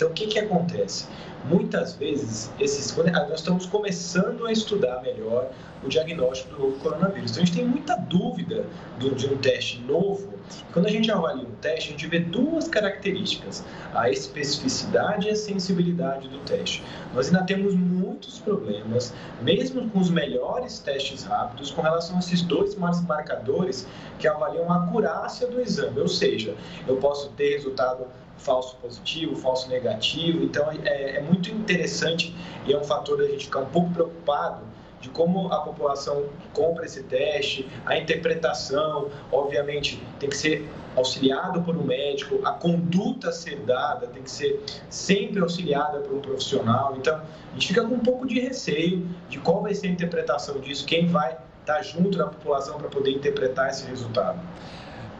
Então, 0.02 0.10
o 0.10 0.14
que, 0.14 0.26
que 0.26 0.38
acontece? 0.40 1.06
Muitas 1.44 1.94
vezes, 1.94 2.50
esses, 2.58 2.96
nós 2.96 3.34
estamos 3.34 3.66
começando 3.66 4.44
a 4.46 4.50
estudar 4.50 5.00
melhor 5.00 5.48
o 5.84 5.88
diagnóstico 5.88 6.56
do 6.56 6.58
novo 6.60 6.80
coronavírus. 6.80 7.30
Então, 7.30 7.42
a 7.42 7.46
gente 7.46 7.56
tem 7.56 7.64
muita 7.64 7.94
dúvida 7.94 8.64
de 8.98 9.26
um 9.26 9.36
teste 9.36 9.80
novo. 9.82 10.32
Quando 10.72 10.86
a 10.86 10.90
gente 10.90 11.08
avalia 11.08 11.44
um 11.44 11.54
teste, 11.60 11.88
a 11.88 11.92
gente 11.92 12.06
vê 12.08 12.18
duas 12.18 12.66
características: 12.66 13.64
a 13.94 14.10
especificidade 14.10 15.28
e 15.28 15.30
a 15.30 15.36
sensibilidade 15.36 16.26
do 16.28 16.38
teste. 16.40 16.82
Nós 17.14 17.28
ainda 17.28 17.44
temos 17.44 17.72
muitos 17.74 18.40
problemas, 18.40 19.14
mesmo 19.40 19.88
com 19.90 20.00
os 20.00 20.10
melhores 20.10 20.80
testes 20.80 21.22
rápidos, 21.22 21.70
com 21.70 21.80
relação 21.80 22.16
a 22.16 22.18
esses 22.18 22.42
dois 22.42 22.74
marcadores 22.74 23.86
que 24.18 24.26
avaliam 24.26 24.70
a 24.70 24.84
acurácia 24.84 25.46
do 25.46 25.60
exame. 25.60 26.00
Ou 26.00 26.08
seja, 26.08 26.56
eu 26.88 26.96
posso 26.96 27.30
ter 27.30 27.50
resultado 27.54 28.06
falso 28.38 28.76
positivo, 28.76 29.36
falso 29.36 29.68
negativo. 29.68 30.44
Então 30.44 30.70
é, 30.84 31.16
é 31.16 31.20
muito 31.20 31.50
interessante 31.50 32.34
e 32.66 32.72
é 32.72 32.78
um 32.78 32.84
fator 32.84 33.18
da 33.18 33.26
gente 33.26 33.44
ficar 33.44 33.60
um 33.60 33.66
pouco 33.66 33.90
preocupado 33.92 34.72
de 35.02 35.08
como 35.08 35.52
a 35.52 35.60
população 35.60 36.26
compra 36.52 36.86
esse 36.86 37.02
teste, 37.02 37.68
a 37.84 37.98
interpretação, 37.98 39.10
obviamente, 39.32 40.00
tem 40.20 40.30
que 40.30 40.36
ser 40.36 40.68
auxiliado 40.94 41.60
por 41.62 41.76
um 41.76 41.82
médico, 41.82 42.38
a 42.46 42.52
conduta 42.52 43.32
ser 43.32 43.56
dada 43.60 44.06
tem 44.06 44.22
que 44.22 44.30
ser 44.30 44.62
sempre 44.88 45.40
auxiliada 45.40 45.98
por 45.98 46.14
um 46.14 46.20
profissional. 46.20 46.94
Então, 46.96 47.16
a 47.16 47.52
gente 47.54 47.68
fica 47.68 47.82
com 47.84 47.96
um 47.96 48.00
pouco 48.00 48.26
de 48.26 48.38
receio 48.38 49.08
de 49.28 49.38
qual 49.40 49.60
vai 49.60 49.74
ser 49.74 49.88
a 49.88 49.90
interpretação 49.90 50.60
disso, 50.60 50.86
quem 50.86 51.08
vai 51.08 51.36
estar 51.60 51.82
junto 51.82 52.16
da 52.16 52.26
população 52.26 52.78
para 52.78 52.88
poder 52.88 53.10
interpretar 53.10 53.70
esse 53.70 53.84
resultado. 53.86 54.38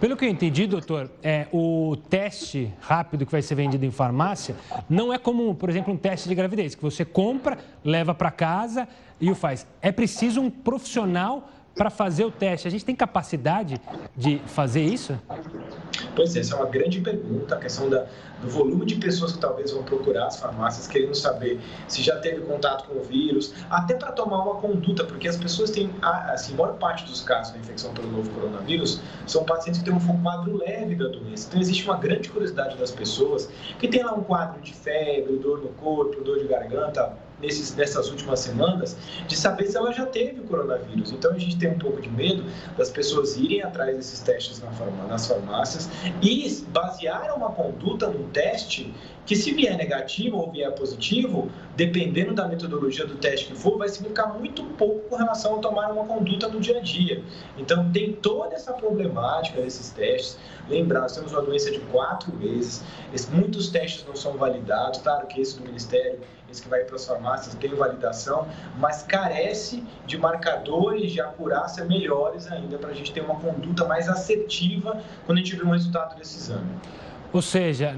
Pelo 0.03 0.17
que 0.17 0.25
eu 0.25 0.29
entendi, 0.29 0.67
doutor, 0.67 1.09
é, 1.23 1.47
o 1.53 1.97
teste 2.11 2.75
rápido 2.81 3.25
que 3.25 3.31
vai 3.31 3.41
ser 3.41 3.55
vendido 3.55 3.87
em 3.87 3.91
farmácia 3.93 4.57
não 4.91 5.13
é 5.13 5.17
como, 5.17 5.55
por 5.55 5.71
exemplo, 5.71 5.95
um 5.95 5.97
teste 5.97 6.29
de 6.29 6.35
gravidez, 6.35 6.75
que 6.75 6.83
você 6.83 7.05
compra, 7.05 7.57
leva 7.85 8.13
para 8.13 8.29
casa 8.33 8.89
e 9.21 9.31
o 9.31 9.35
faz. 9.37 9.65
É 9.81 9.93
preciso 9.93 10.41
um 10.41 10.51
profissional 10.51 11.49
para 11.75 11.91
fazer 11.91 12.25
o 12.25 12.31
teste. 12.31 12.69
A 12.69 12.71
gente 12.71 12.85
tem 12.85 12.95
capacidade 12.95 13.81
de 14.17 14.39
fazer 14.47 14.83
isso? 14.83 15.19
Pois 16.15 16.37
é, 16.37 16.41
essa 16.41 16.55
é 16.55 16.59
uma 16.59 16.67
grande 16.67 17.01
pergunta, 17.01 17.55
a 17.55 17.59
questão 17.59 17.89
da, 17.89 18.07
do 18.43 18.49
volume 18.49 18.85
de 18.85 18.97
pessoas 18.97 19.33
que 19.33 19.39
talvez 19.39 19.71
vão 19.71 19.83
procurar 19.83 20.27
as 20.27 20.39
farmácias 20.39 20.87
querendo 20.87 21.15
saber 21.15 21.59
se 21.89 22.03
já 22.03 22.17
teve 22.19 22.43
contato 22.43 22.87
com 22.87 22.99
o 22.99 23.03
vírus, 23.03 23.55
até 23.71 23.95
para 23.95 24.13
tomar 24.13 24.43
uma 24.43 24.57
conduta, 24.57 25.05
porque 25.05 25.27
as 25.27 25.37
pessoas 25.37 25.71
têm, 25.71 25.91
assim, 26.03 26.53
a 26.55 26.57
maior 26.57 26.75
parte 26.75 27.05
dos 27.05 27.23
casos 27.23 27.55
da 27.55 27.59
infecção 27.59 27.95
pelo 27.95 28.11
novo 28.11 28.31
coronavírus 28.31 29.01
são 29.27 29.45
pacientes 29.45 29.81
que 29.81 29.91
têm 29.91 29.95
um 29.95 30.23
quadro 30.23 30.57
leve 30.59 30.95
da 30.95 31.09
doença. 31.09 31.49
Então, 31.49 31.61
existe 31.61 31.85
uma 31.85 31.97
grande 31.97 32.29
curiosidade 32.29 32.77
das 32.77 32.91
pessoas 32.91 33.49
que 33.79 33.89
tem 33.89 34.03
lá 34.03 34.13
um 34.15 34.23
quadro 34.23 34.61
de 34.61 34.75
febre, 34.75 35.37
dor 35.37 35.61
no 35.61 35.69
corpo, 35.69 36.23
dor 36.23 36.39
de 36.39 36.45
garganta, 36.45 37.17
nesses, 37.43 37.75
nessas 37.75 38.09
últimas 38.09 38.41
semanas 38.41 38.97
de 39.27 39.37
saber 39.37 39.67
se 39.67 39.77
ela 39.77 39.93
já 39.93 40.07
teve 40.07 40.41
o 40.41 40.45
coronavírus. 40.45 41.13
Então 41.13 41.33
a 41.33 41.39
gente 41.39 41.59
tem 41.59 41.71
um 41.71 41.79
pouco 41.79 42.01
de 42.01 42.09
medo 42.09 42.45
das 42.79 42.91
pessoas 42.91 43.37
irem 43.37 43.63
atrás 43.63 43.97
desses 43.97 44.21
testes 44.21 44.61
na 44.61 44.71
farmá 44.71 45.05
nas 45.05 45.27
farmácias 45.27 45.91
e 46.23 46.65
basear 46.69 47.37
uma 47.37 47.51
conduta 47.51 48.09
num 48.09 48.29
teste 48.29 48.95
que 49.25 49.37
se 49.37 49.53
vier 49.53 49.77
negativo 49.77 50.37
ou 50.37 50.51
vier 50.51 50.71
positivo, 50.73 51.51
dependendo 51.77 52.35
da 52.35 52.49
metodologia 52.49 53.07
do 53.07 53.15
teste 53.17 53.47
que 53.47 53.55
for, 53.55 53.79
vai 53.79 53.89
significar 53.89 54.37
muito 54.37 54.65
pouco 54.77 55.09
com 55.09 55.17
relação 55.17 55.57
a 55.57 55.59
tomar 55.59 55.93
uma 55.93 56.05
conduta 56.05 56.49
no 56.49 56.61
dia 56.61 56.79
a 56.79 56.81
dia. 56.81 57.23
Então, 57.57 57.91
tem 57.93 58.13
toda 58.15 58.55
essa 58.55 58.73
problemática 58.73 59.61
desses 59.61 59.91
testes. 59.91 60.37
Lembrar, 60.69 61.03
nós 61.03 61.15
temos 61.15 61.33
uma 61.33 61.43
doença 61.43 61.71
de 61.71 61.79
quatro 61.81 62.35
meses, 62.37 62.83
muitos 63.33 63.71
testes 63.71 64.05
não 64.07 64.17
são 64.17 64.33
validados, 64.33 65.01
claro 65.01 65.27
que 65.27 65.41
esse 65.41 65.59
do 65.59 65.67
Ministério, 65.67 66.21
que 66.61 66.69
vai 66.69 66.85
para 66.85 66.97
as 66.97 67.07
farmácias, 67.07 67.55
tem 67.55 67.75
validação, 67.75 68.47
mas 68.79 69.03
carece 69.03 69.83
de 70.07 70.19
marcadores 70.19 71.13
de 71.13 71.21
acurácia 71.21 71.85
melhores 71.85 72.51
ainda 72.51 72.79
para 72.79 72.91
a 72.91 72.95
gente 72.95 73.13
ter 73.13 73.21
uma 73.21 73.37
conduta 73.37 73.85
mais 73.85 74.09
assertiva 74.09 75.03
quando 75.27 75.39
a 75.39 75.41
gente 75.41 75.57
vê 75.57 75.65
um 75.65 75.71
resultado 75.71 76.17
desse 76.17 76.39
exame. 76.39 76.71
Ou 77.33 77.41
seja, 77.41 77.97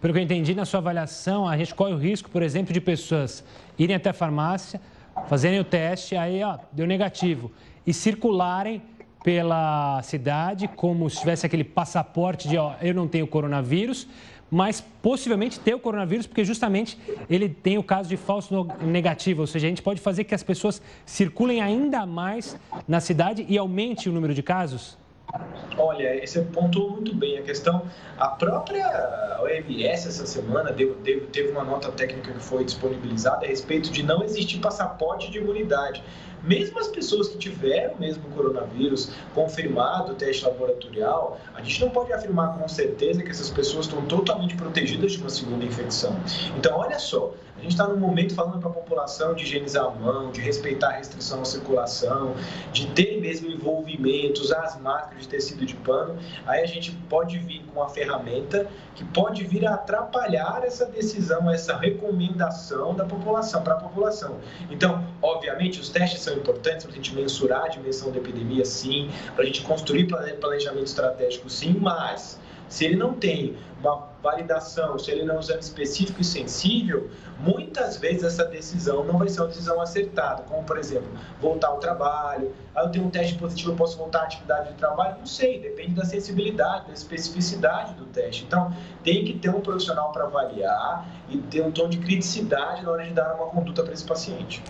pelo 0.00 0.12
que 0.12 0.20
eu 0.20 0.22
entendi 0.22 0.54
na 0.54 0.64
sua 0.64 0.78
avaliação, 0.78 1.48
a 1.48 1.56
gente 1.56 1.74
corre 1.74 1.92
o 1.92 1.98
risco, 1.98 2.30
por 2.30 2.42
exemplo, 2.42 2.72
de 2.72 2.80
pessoas 2.80 3.42
irem 3.76 3.96
até 3.96 4.10
a 4.10 4.12
farmácia, 4.12 4.80
fazerem 5.28 5.58
o 5.58 5.64
teste, 5.64 6.14
aí 6.14 6.42
ó, 6.44 6.58
deu 6.72 6.86
negativo, 6.86 7.50
e 7.84 7.92
circularem 7.92 8.80
pela 9.26 10.00
cidade 10.04 10.68
como 10.68 11.10
se 11.10 11.18
tivesse 11.18 11.44
aquele 11.44 11.64
passaporte 11.64 12.46
de 12.46 12.56
ó, 12.56 12.74
eu 12.80 12.94
não 12.94 13.08
tenho 13.08 13.26
coronavírus, 13.26 14.06
mas 14.48 14.80
possivelmente 15.02 15.58
ter 15.58 15.74
o 15.74 15.80
coronavírus, 15.80 16.28
porque 16.28 16.44
justamente 16.44 16.96
ele 17.28 17.48
tem 17.48 17.76
o 17.76 17.82
caso 17.82 18.08
de 18.08 18.16
falso 18.16 18.68
negativo, 18.80 19.40
ou 19.40 19.46
seja, 19.48 19.66
a 19.66 19.70
gente 19.70 19.82
pode 19.82 20.00
fazer 20.00 20.22
que 20.22 20.32
as 20.32 20.44
pessoas 20.44 20.80
circulem 21.04 21.60
ainda 21.60 22.06
mais 22.06 22.56
na 22.86 23.00
cidade 23.00 23.44
e 23.48 23.58
aumente 23.58 24.08
o 24.08 24.12
número 24.12 24.32
de 24.32 24.44
casos? 24.44 24.96
Olha, 25.78 26.22
esse 26.22 26.40
pontuou 26.40 26.90
muito 26.90 27.14
bem 27.14 27.38
a 27.38 27.42
questão. 27.42 27.82
A 28.18 28.28
própria 28.28 29.38
OMS 29.42 30.08
essa 30.08 30.26
semana 30.26 30.72
deu, 30.72 30.94
deu, 30.96 31.26
teve 31.26 31.50
uma 31.50 31.64
nota 31.64 31.92
técnica 31.92 32.32
que 32.32 32.40
foi 32.40 32.64
disponibilizada 32.64 33.44
a 33.44 33.48
respeito 33.48 33.90
de 33.90 34.02
não 34.02 34.22
existir 34.22 34.58
passaporte 34.58 35.30
de 35.30 35.38
imunidade. 35.38 36.02
Mesmo 36.42 36.78
as 36.78 36.88
pessoas 36.88 37.28
que 37.28 37.38
tiveram 37.38 37.96
mesmo 37.98 38.22
coronavírus 38.30 39.10
confirmado 39.34 40.14
teste 40.14 40.44
laboratorial, 40.44 41.40
a 41.54 41.60
gente 41.60 41.80
não 41.80 41.90
pode 41.90 42.12
afirmar 42.12 42.56
com 42.56 42.68
certeza 42.68 43.22
que 43.22 43.30
essas 43.30 43.50
pessoas 43.50 43.86
estão 43.86 44.02
totalmente 44.02 44.54
protegidas 44.54 45.12
de 45.12 45.18
uma 45.18 45.30
segunda 45.30 45.64
infecção. 45.64 46.16
Então, 46.56 46.78
olha 46.78 46.98
só, 46.98 47.32
a 47.58 47.62
gente 47.62 47.72
está 47.72 47.88
num 47.88 47.96
momento 47.96 48.34
falando 48.34 48.60
para 48.60 48.68
a 48.68 48.72
população 48.72 49.34
de 49.34 49.44
higienizar 49.44 49.86
a 49.86 49.90
mão, 49.90 50.30
de 50.30 50.40
respeitar 50.40 50.88
a 50.88 50.92
restrição 50.92 51.40
à 51.40 51.44
circulação, 51.44 52.34
de 52.72 52.86
ter 52.88 53.20
mesmo 53.20 53.48
envolvimento, 53.48 54.42
usar 54.42 54.60
as 54.60 54.78
máscaras 54.78 55.22
de 55.22 55.28
tecido 55.28 55.64
de 55.64 55.74
pano. 55.74 56.18
Aí 56.46 56.62
a 56.62 56.66
gente 56.66 56.92
pode 57.08 57.38
vir 57.38 57.62
com 57.64 57.80
uma 57.80 57.88
ferramenta 57.88 58.66
que 58.94 59.04
pode 59.04 59.44
vir 59.44 59.66
a 59.66 59.74
atrapalhar 59.74 60.62
essa 60.64 60.86
decisão, 60.86 61.50
essa 61.50 61.76
recomendação 61.76 62.94
da 62.94 63.04
população, 63.04 63.62
para 63.62 63.74
a 63.74 63.78
população. 63.78 64.36
Então, 64.70 65.04
obviamente, 65.22 65.80
os 65.80 65.88
testes 65.88 66.20
são 66.20 66.34
importantes 66.34 66.84
para 66.84 66.92
a 66.92 66.96
gente 66.96 67.14
mensurar 67.14 67.64
a 67.64 67.68
dimensão 67.68 68.10
da 68.10 68.18
epidemia, 68.18 68.64
sim, 68.64 69.10
para 69.34 69.44
a 69.44 69.46
gente 69.46 69.62
construir 69.62 70.06
planejamento 70.06 70.86
estratégico, 70.86 71.48
sim, 71.48 71.76
mas 71.80 72.38
se 72.68 72.84
ele 72.84 72.96
não 72.96 73.14
tem 73.14 73.56
uma 73.80 74.08
validação, 74.22 74.98
se 74.98 75.10
ele 75.10 75.24
não 75.24 75.34
é 75.34 75.36
um 75.38 75.40
exame 75.40 75.60
específico 75.60 76.20
e 76.20 76.24
sensível, 76.24 77.08
muitas 77.38 77.96
vezes 77.98 78.24
essa 78.24 78.44
decisão 78.44 79.04
não 79.04 79.18
vai 79.18 79.28
ser 79.28 79.40
uma 79.40 79.48
decisão 79.48 79.80
acertada, 79.80 80.42
como 80.42 80.64
por 80.64 80.78
exemplo, 80.78 81.08
voltar 81.40 81.68
ao 81.68 81.78
trabalho, 81.78 82.52
ah, 82.74 82.82
eu 82.82 82.90
tenho 82.90 83.06
um 83.06 83.10
teste 83.10 83.34
positivo, 83.36 83.72
eu 83.72 83.76
posso 83.76 83.96
voltar 83.96 84.20
à 84.20 84.24
atividade 84.24 84.68
de 84.68 84.74
trabalho? 84.74 85.16
Não 85.18 85.26
sei, 85.26 85.60
depende 85.60 85.94
da 85.94 86.04
sensibilidade, 86.04 86.88
da 86.88 86.92
especificidade 86.92 87.94
do 87.94 88.04
teste. 88.06 88.44
Então, 88.44 88.74
tem 89.02 89.24
que 89.24 89.34
ter 89.34 89.48
um 89.48 89.60
profissional 89.60 90.12
para 90.12 90.24
avaliar 90.24 91.06
e 91.28 91.38
ter 91.38 91.62
um 91.62 91.70
tom 91.70 91.88
de 91.88 91.98
criticidade 91.98 92.82
na 92.82 92.90
hora 92.90 93.04
de 93.04 93.12
dar 93.12 93.34
uma 93.34 93.46
conduta 93.46 93.82
para 93.82 93.92
esse 93.92 94.04
paciente. 94.04 94.62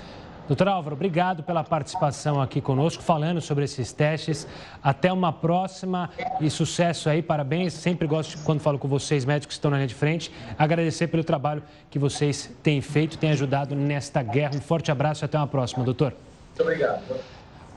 Doutor 0.47 0.69
Álvaro, 0.69 0.95
obrigado 0.95 1.43
pela 1.43 1.65
participação 1.65 2.41
aqui 2.41 2.61
conosco, 2.61 3.03
falando 3.03 3.41
sobre 3.41 3.65
esses 3.65 3.93
testes. 3.93 4.47
Até 4.81 5.13
uma 5.13 5.33
próxima 5.33 6.09
e 6.41 6.49
sucesso 6.49 7.09
aí, 7.09 7.21
parabéns. 7.21 7.73
Sempre 7.73 8.07
gosto, 8.07 8.39
quando 8.45 8.61
falo 8.61 8.79
com 8.79 8.87
vocês, 8.87 9.25
médicos 9.25 9.57
que 9.57 9.59
estão 9.59 9.73
na 9.73 9.79
linha 9.79 9.89
de 9.89 9.95
frente, 9.95 10.31
agradecer 10.57 11.09
pelo 11.09 11.25
trabalho 11.25 11.65
que 11.91 11.99
vocês 11.99 12.49
têm 12.63 12.81
feito, 12.81 13.19
têm 13.19 13.31
ajudado 13.31 13.75
nesta 13.75 14.23
guerra. 14.23 14.55
Um 14.55 14.61
forte 14.61 14.93
abraço 14.93 15.25
e 15.25 15.27
até 15.27 15.37
uma 15.37 15.49
próxima, 15.49 15.85
doutor. 15.85 16.15
Muito 16.49 16.63
obrigado. 16.63 17.03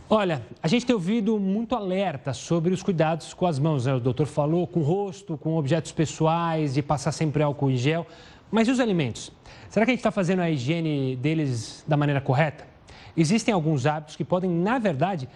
Olha, 0.08 0.42
a 0.62 0.68
gente 0.68 0.86
tem 0.86 0.96
ouvido 0.96 1.40
muito 1.40 1.76
alerta 1.76 2.34
sobre 2.34 2.74
os 2.74 2.84
cuidados 2.84 3.34
com 3.34 3.46
as 3.46 3.60
mãos, 3.60 3.86
né? 3.86 3.94
O 3.94 4.00
doutor 4.00 4.26
falou 4.26 4.66
com 4.66 4.80
o 4.80 4.84
rosto, 4.84 5.38
com 5.38 5.56
objetos 5.56 5.92
pessoais, 5.92 6.74
de 6.76 6.82
passar 6.82 7.12
sempre 7.12 7.42
álcool 7.44 7.70
em 7.70 7.78
gel. 7.78 8.08
Mas 8.52 8.68
e 8.68 8.72
os 8.72 8.80
alimentos? 8.80 9.32
Será 9.70 9.86
que 9.86 9.92
a 9.92 9.94
gente 9.94 10.00
está 10.00 10.12
fazendo 10.12 10.42
a 10.42 10.50
higiene 10.50 11.16
deles 11.16 11.84
da 11.88 11.96
maneira 11.96 12.20
correta? 12.20 12.70
existem 13.16 13.54
alguns 13.54 13.86
hábitos 13.86 14.16
que 14.16 14.24
podem, 14.24 14.50
na 14.50 14.80
verdade, 14.80 15.28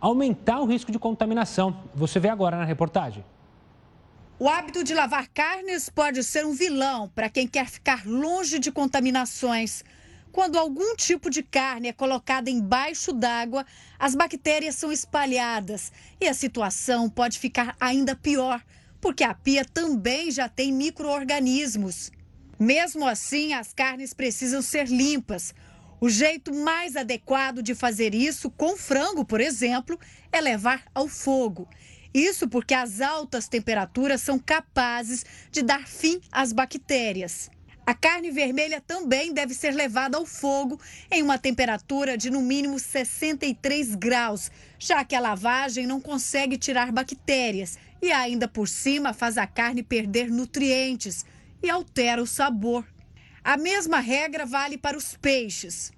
aumentar 0.00 0.60
o 0.60 0.66
risco 0.66 0.92
de 0.92 0.98
contaminação. 0.98 1.82
Você 1.94 2.20
vê 2.20 2.28
agora 2.28 2.56
na 2.56 2.64
reportagem. 2.64 3.24
O 4.38 4.48
hábito 4.48 4.82
de 4.84 4.94
lavar 4.94 5.28
carnes 5.28 5.88
pode 5.88 6.22
ser 6.22 6.44
um 6.44 6.52
vilão 6.52 7.08
para 7.14 7.30
quem 7.30 7.46
quer 7.46 7.66
ficar 7.66 8.04
longe 8.04 8.58
de 8.58 8.70
contaminações. 8.70 9.84
Quando 10.32 10.58
algum 10.58 10.96
tipo 10.96 11.30
de 11.30 11.42
carne 11.42 11.88
é 11.88 11.92
colocada 11.92 12.50
embaixo 12.50 13.12
d'água, 13.12 13.64
as 13.98 14.16
bactérias 14.16 14.74
são 14.74 14.90
espalhadas 14.90 15.92
e 16.20 16.26
a 16.26 16.34
situação 16.34 17.08
pode 17.08 17.38
ficar 17.38 17.76
ainda 17.80 18.16
pior, 18.16 18.60
porque 19.00 19.22
a 19.22 19.32
pia 19.32 19.64
também 19.64 20.32
já 20.32 20.48
tem 20.48 20.72
micro-organismos. 20.72 22.10
Mesmo 22.58 23.06
assim, 23.06 23.52
as 23.52 23.72
carnes 23.72 24.14
precisam 24.14 24.62
ser 24.62 24.86
limpas. 24.86 25.54
O 26.00 26.08
jeito 26.08 26.54
mais 26.54 26.96
adequado 26.96 27.62
de 27.62 27.74
fazer 27.74 28.14
isso 28.14 28.50
com 28.50 28.76
frango, 28.76 29.24
por 29.24 29.40
exemplo, 29.40 29.98
é 30.30 30.40
levar 30.40 30.82
ao 30.94 31.08
fogo. 31.08 31.68
Isso 32.12 32.46
porque 32.46 32.74
as 32.74 33.00
altas 33.00 33.48
temperaturas 33.48 34.20
são 34.20 34.38
capazes 34.38 35.24
de 35.50 35.62
dar 35.62 35.86
fim 35.86 36.20
às 36.30 36.52
bactérias. 36.52 37.50
A 37.86 37.92
carne 37.92 38.30
vermelha 38.30 38.80
também 38.80 39.34
deve 39.34 39.52
ser 39.52 39.72
levada 39.72 40.16
ao 40.16 40.24
fogo 40.24 40.80
em 41.10 41.22
uma 41.22 41.38
temperatura 41.38 42.16
de 42.16 42.30
no 42.30 42.40
mínimo 42.40 42.78
63 42.78 43.94
graus, 43.96 44.50
já 44.78 45.04
que 45.04 45.14
a 45.14 45.20
lavagem 45.20 45.86
não 45.86 46.00
consegue 46.00 46.56
tirar 46.56 46.90
bactérias 46.92 47.76
e 48.00 48.10
ainda 48.10 48.48
por 48.48 48.68
cima 48.68 49.12
faz 49.12 49.36
a 49.36 49.46
carne 49.46 49.82
perder 49.82 50.30
nutrientes 50.30 51.26
e 51.64 51.70
altera 51.70 52.22
o 52.22 52.26
sabor. 52.26 52.86
A 53.42 53.56
mesma 53.56 53.98
regra 53.98 54.44
vale 54.44 54.76
para 54.76 54.96
os 54.96 55.16
peixes. 55.16 55.90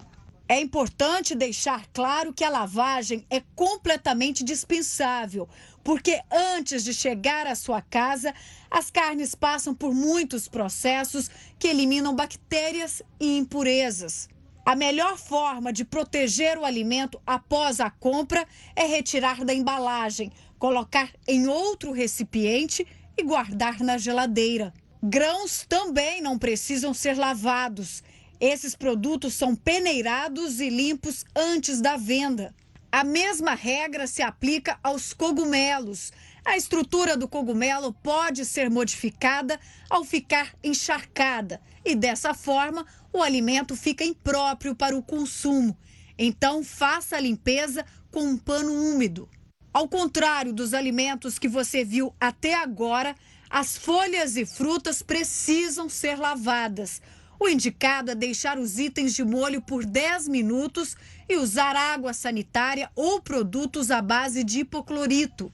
É 0.49 0.61
importante 0.61 1.35
deixar 1.35 1.87
claro 1.93 2.33
que 2.33 2.45
a 2.45 2.49
lavagem 2.49 3.27
é 3.29 3.43
completamente 3.57 4.45
dispensável, 4.45 5.49
porque 5.83 6.21
antes 6.31 6.85
de 6.85 6.95
chegar 6.95 7.49
à 7.49 7.57
sua 7.57 7.83
casa, 7.83 8.33
as 8.71 8.89
carnes 8.91 9.35
passam 9.35 9.75
por 9.75 9.93
muitos 9.93 10.47
processos 10.47 11.29
que 11.59 11.67
eliminam 11.67 12.15
bactérias 12.15 13.03
e 13.19 13.37
impurezas. 13.37 14.29
A 14.65 14.77
melhor 14.77 15.17
forma 15.19 15.73
de 15.73 15.85
proteger 15.85 16.59
o 16.59 16.65
alimento 16.65 17.21
após 17.27 17.81
a 17.81 17.91
compra 17.91 18.47
é 18.77 18.85
retirar 18.85 19.45
da 19.45 19.55
embalagem, 19.55 20.31
colocar 20.59 21.11
em 21.27 21.49
outro 21.49 21.91
recipiente 21.91 22.87
e 23.17 23.23
guardar 23.23 23.81
na 23.81 23.99
geladeira. 23.99 24.73
Grãos 25.09 25.65
também 25.69 26.21
não 26.21 26.37
precisam 26.37 26.93
ser 26.93 27.17
lavados. 27.17 28.03
Esses 28.41 28.75
produtos 28.75 29.35
são 29.35 29.55
peneirados 29.55 30.59
e 30.59 30.69
limpos 30.69 31.25
antes 31.33 31.81
da 31.81 31.97
venda. 31.97 32.53
A 32.91 33.05
mesma 33.05 33.55
regra 33.55 34.09
se 34.09 34.21
aplica 34.21 34.81
aos 34.83 35.13
cogumelos. 35.13 36.13
A 36.45 36.57
estrutura 36.57 37.17
do 37.17 37.29
cogumelo 37.29 37.93
pode 37.93 38.45
ser 38.45 38.69
modificada 38.69 39.61
ao 39.89 40.03
ficar 40.03 40.57
encharcada 40.61 41.61
e 41.85 41.95
dessa 41.95 42.35
forma 42.35 42.85
o 43.13 43.23
alimento 43.23 43.77
fica 43.77 44.03
impróprio 44.03 44.75
para 44.75 44.97
o 44.97 45.05
consumo. 45.05 45.79
Então 46.19 46.65
faça 46.65 47.15
a 47.15 47.21
limpeza 47.21 47.87
com 48.11 48.25
um 48.25 48.37
pano 48.37 48.73
úmido. 48.73 49.29
Ao 49.73 49.87
contrário 49.87 50.53
dos 50.53 50.75
alimentos 50.75 51.39
que 51.39 51.47
você 51.47 51.85
viu 51.85 52.13
até 52.19 52.55
agora, 52.55 53.15
as 53.49 53.77
folhas 53.77 54.37
e 54.37 54.45
frutas 54.45 55.03
precisam 55.03 55.89
ser 55.89 56.19
lavadas. 56.19 57.01
O 57.39 57.49
indicado 57.49 58.11
é 58.11 58.15
deixar 58.15 58.59
os 58.59 58.79
itens 58.79 59.15
de 59.15 59.23
molho 59.23 59.61
por 59.61 59.85
10 59.85 60.29
minutos 60.29 60.97
e 61.29 61.37
usar 61.37 61.77
água 61.77 62.13
sanitária 62.13 62.91
ou 62.95 63.21
produtos 63.21 63.91
à 63.91 64.01
base 64.01 64.43
de 64.43 64.61
hipoclorito. 64.61 65.53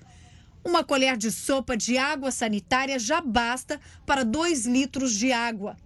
Uma 0.65 0.85
colher 0.85 1.17
de 1.17 1.31
sopa 1.33 1.77
de 1.77 1.99
água 1.99 2.31
sanitária 2.31 2.99
já 2.99 3.21
basta 3.21 3.81
para 4.07 4.25
2 4.25 4.65
litros 4.67 5.13
de 5.13 5.33
água. 5.33 5.77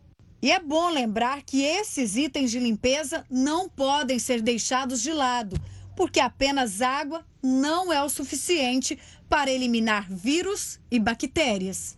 E 0.43 0.53
é 0.53 0.61
bom 0.61 0.91
lembrar 0.91 1.43
que 1.43 1.63
esses 1.63 2.15
itens 2.15 2.51
de 2.51 2.59
limpeza 2.59 3.25
não 3.31 3.71
podem 3.71 4.19
ser 4.19 4.43
deixados 4.43 5.01
de 5.01 5.13
lado, 5.13 5.59
porque 5.97 6.21
apenas 6.21 6.83
água 6.83 7.25
não 7.43 7.93
é 7.93 8.03
o 8.03 8.09
suficiente 8.09 8.99
para 9.29 9.51
eliminar 9.51 10.07
vírus 10.09 10.79
e 10.91 11.01
bactérias. 11.01 11.97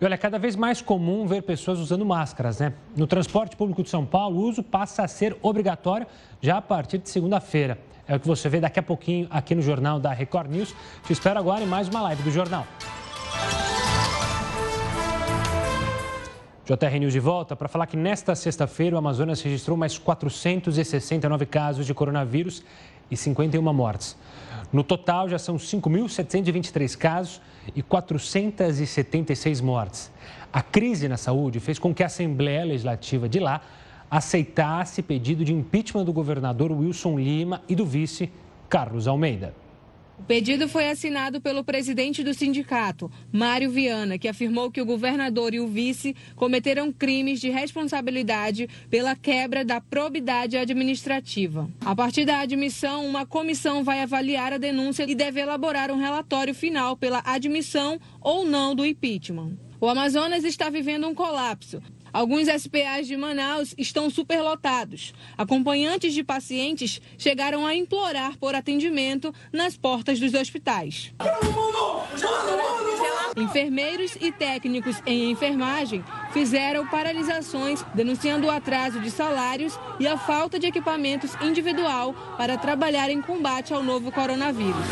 E 0.00 0.04
olha, 0.04 0.14
é 0.14 0.18
cada 0.18 0.38
vez 0.38 0.56
mais 0.56 0.82
comum 0.82 1.26
ver 1.26 1.42
pessoas 1.42 1.78
usando 1.78 2.04
máscaras, 2.04 2.58
né? 2.58 2.74
No 2.96 3.06
transporte 3.06 3.56
público 3.56 3.82
de 3.82 3.88
São 3.88 4.04
Paulo, 4.04 4.40
o 4.40 4.42
uso 4.42 4.62
passa 4.62 5.04
a 5.04 5.08
ser 5.08 5.36
obrigatório 5.40 6.06
já 6.42 6.58
a 6.58 6.62
partir 6.62 6.98
de 6.98 7.08
segunda-feira. 7.08 7.78
É 8.06 8.16
o 8.16 8.20
que 8.20 8.26
você 8.26 8.48
vê 8.48 8.60
daqui 8.60 8.78
a 8.78 8.82
pouquinho 8.82 9.26
aqui 9.30 9.54
no 9.54 9.62
Jornal 9.62 9.98
da 9.98 10.12
Record 10.12 10.50
News. 10.50 10.74
Te 11.06 11.12
espero 11.12 11.38
agora 11.38 11.62
em 11.62 11.66
mais 11.66 11.88
uma 11.88 12.02
live 12.02 12.22
do 12.22 12.30
Jornal. 12.30 12.66
JR 16.66 16.98
News 16.98 17.12
de 17.12 17.20
volta 17.20 17.54
para 17.54 17.68
falar 17.68 17.86
que 17.86 17.96
nesta 17.96 18.34
sexta-feira 18.34 18.96
o 18.96 18.98
Amazonas 18.98 19.42
registrou 19.42 19.76
mais 19.76 19.98
469 19.98 21.44
casos 21.44 21.84
de 21.84 21.92
coronavírus 21.92 22.62
e 23.10 23.16
51 23.18 23.60
mortes. 23.70 24.16
No 24.72 24.82
total, 24.82 25.28
já 25.28 25.38
são 25.38 25.56
5.723 25.56 26.96
casos 26.96 27.42
e 27.76 27.82
476 27.82 29.60
mortes. 29.60 30.10
A 30.50 30.62
crise 30.62 31.06
na 31.06 31.18
saúde 31.18 31.60
fez 31.60 31.78
com 31.78 31.94
que 31.94 32.02
a 32.02 32.06
Assembleia 32.06 32.64
Legislativa 32.64 33.28
de 33.28 33.40
lá 33.40 33.60
aceitasse 34.10 35.02
pedido 35.02 35.44
de 35.44 35.52
impeachment 35.52 36.04
do 36.04 36.14
governador 36.14 36.72
Wilson 36.72 37.18
Lima 37.18 37.60
e 37.68 37.74
do 37.74 37.84
vice 37.84 38.32
Carlos 38.70 39.06
Almeida. 39.06 39.54
O 40.18 40.22
pedido 40.22 40.68
foi 40.68 40.88
assinado 40.88 41.40
pelo 41.40 41.64
presidente 41.64 42.22
do 42.22 42.32
sindicato, 42.32 43.10
Mário 43.32 43.70
Viana, 43.70 44.16
que 44.16 44.28
afirmou 44.28 44.70
que 44.70 44.80
o 44.80 44.86
governador 44.86 45.52
e 45.52 45.60
o 45.60 45.66
vice 45.66 46.16
cometeram 46.36 46.92
crimes 46.92 47.40
de 47.40 47.50
responsabilidade 47.50 48.68
pela 48.88 49.16
quebra 49.16 49.64
da 49.64 49.80
probidade 49.80 50.56
administrativa. 50.56 51.68
A 51.84 51.94
partir 51.94 52.24
da 52.24 52.38
admissão, 52.38 53.04
uma 53.04 53.26
comissão 53.26 53.82
vai 53.82 54.00
avaliar 54.02 54.52
a 54.52 54.58
denúncia 54.58 55.04
e 55.06 55.14
deve 55.14 55.40
elaborar 55.40 55.90
um 55.90 55.98
relatório 55.98 56.54
final 56.54 56.96
pela 56.96 57.22
admissão 57.24 58.00
ou 58.20 58.46
não 58.46 58.74
do 58.74 58.86
impeachment. 58.86 59.58
O 59.80 59.88
Amazonas 59.88 60.44
está 60.44 60.70
vivendo 60.70 61.06
um 61.06 61.14
colapso. 61.14 61.82
Alguns 62.14 62.46
SPAs 62.46 63.08
de 63.08 63.16
Manaus 63.16 63.74
estão 63.76 64.08
superlotados. 64.08 65.12
Acompanhantes 65.36 66.14
de 66.14 66.22
pacientes 66.22 67.02
chegaram 67.18 67.66
a 67.66 67.74
implorar 67.74 68.38
por 68.38 68.54
atendimento 68.54 69.34
nas 69.52 69.76
portas 69.76 70.20
dos 70.20 70.32
hospitais. 70.32 71.12
Enfermeiros 73.36 74.16
e 74.20 74.30
técnicos 74.30 75.02
em 75.04 75.32
enfermagem 75.32 76.04
fizeram 76.32 76.86
paralisações 76.86 77.84
denunciando 77.92 78.46
o 78.46 78.50
atraso 78.50 79.00
de 79.00 79.10
salários 79.10 79.76
e 79.98 80.06
a 80.06 80.16
falta 80.16 80.56
de 80.56 80.68
equipamentos 80.68 81.34
individual 81.42 82.14
para 82.38 82.56
trabalhar 82.56 83.10
em 83.10 83.20
combate 83.20 83.74
ao 83.74 83.82
novo 83.82 84.12
coronavírus. 84.12 84.86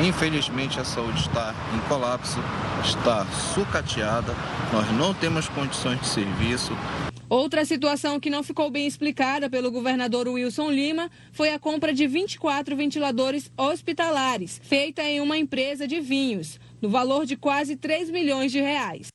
Infelizmente 0.00 0.80
a 0.80 0.84
saúde 0.84 1.20
está 1.20 1.54
em 1.72 1.88
colapso, 1.88 2.40
está 2.82 3.24
sucateada, 3.54 4.34
nós 4.72 4.90
não 4.90 5.14
temos 5.14 5.48
condições 5.48 6.00
de 6.00 6.06
serviço. 6.06 6.72
Outra 7.28 7.64
situação 7.64 8.18
que 8.18 8.28
não 8.28 8.42
ficou 8.42 8.70
bem 8.72 8.88
explicada 8.88 9.48
pelo 9.48 9.70
governador 9.70 10.26
Wilson 10.26 10.68
Lima 10.70 11.08
foi 11.32 11.52
a 11.52 11.60
compra 11.60 11.94
de 11.94 12.08
24 12.08 12.76
ventiladores 12.76 13.52
hospitalares, 13.56 14.60
feita 14.64 15.00
em 15.02 15.20
uma 15.20 15.38
empresa 15.38 15.86
de 15.86 16.00
vinhos, 16.00 16.58
no 16.82 16.90
valor 16.90 17.24
de 17.24 17.36
quase 17.36 17.76
3 17.76 18.10
milhões 18.10 18.50
de 18.50 18.60
reais. 18.60 19.08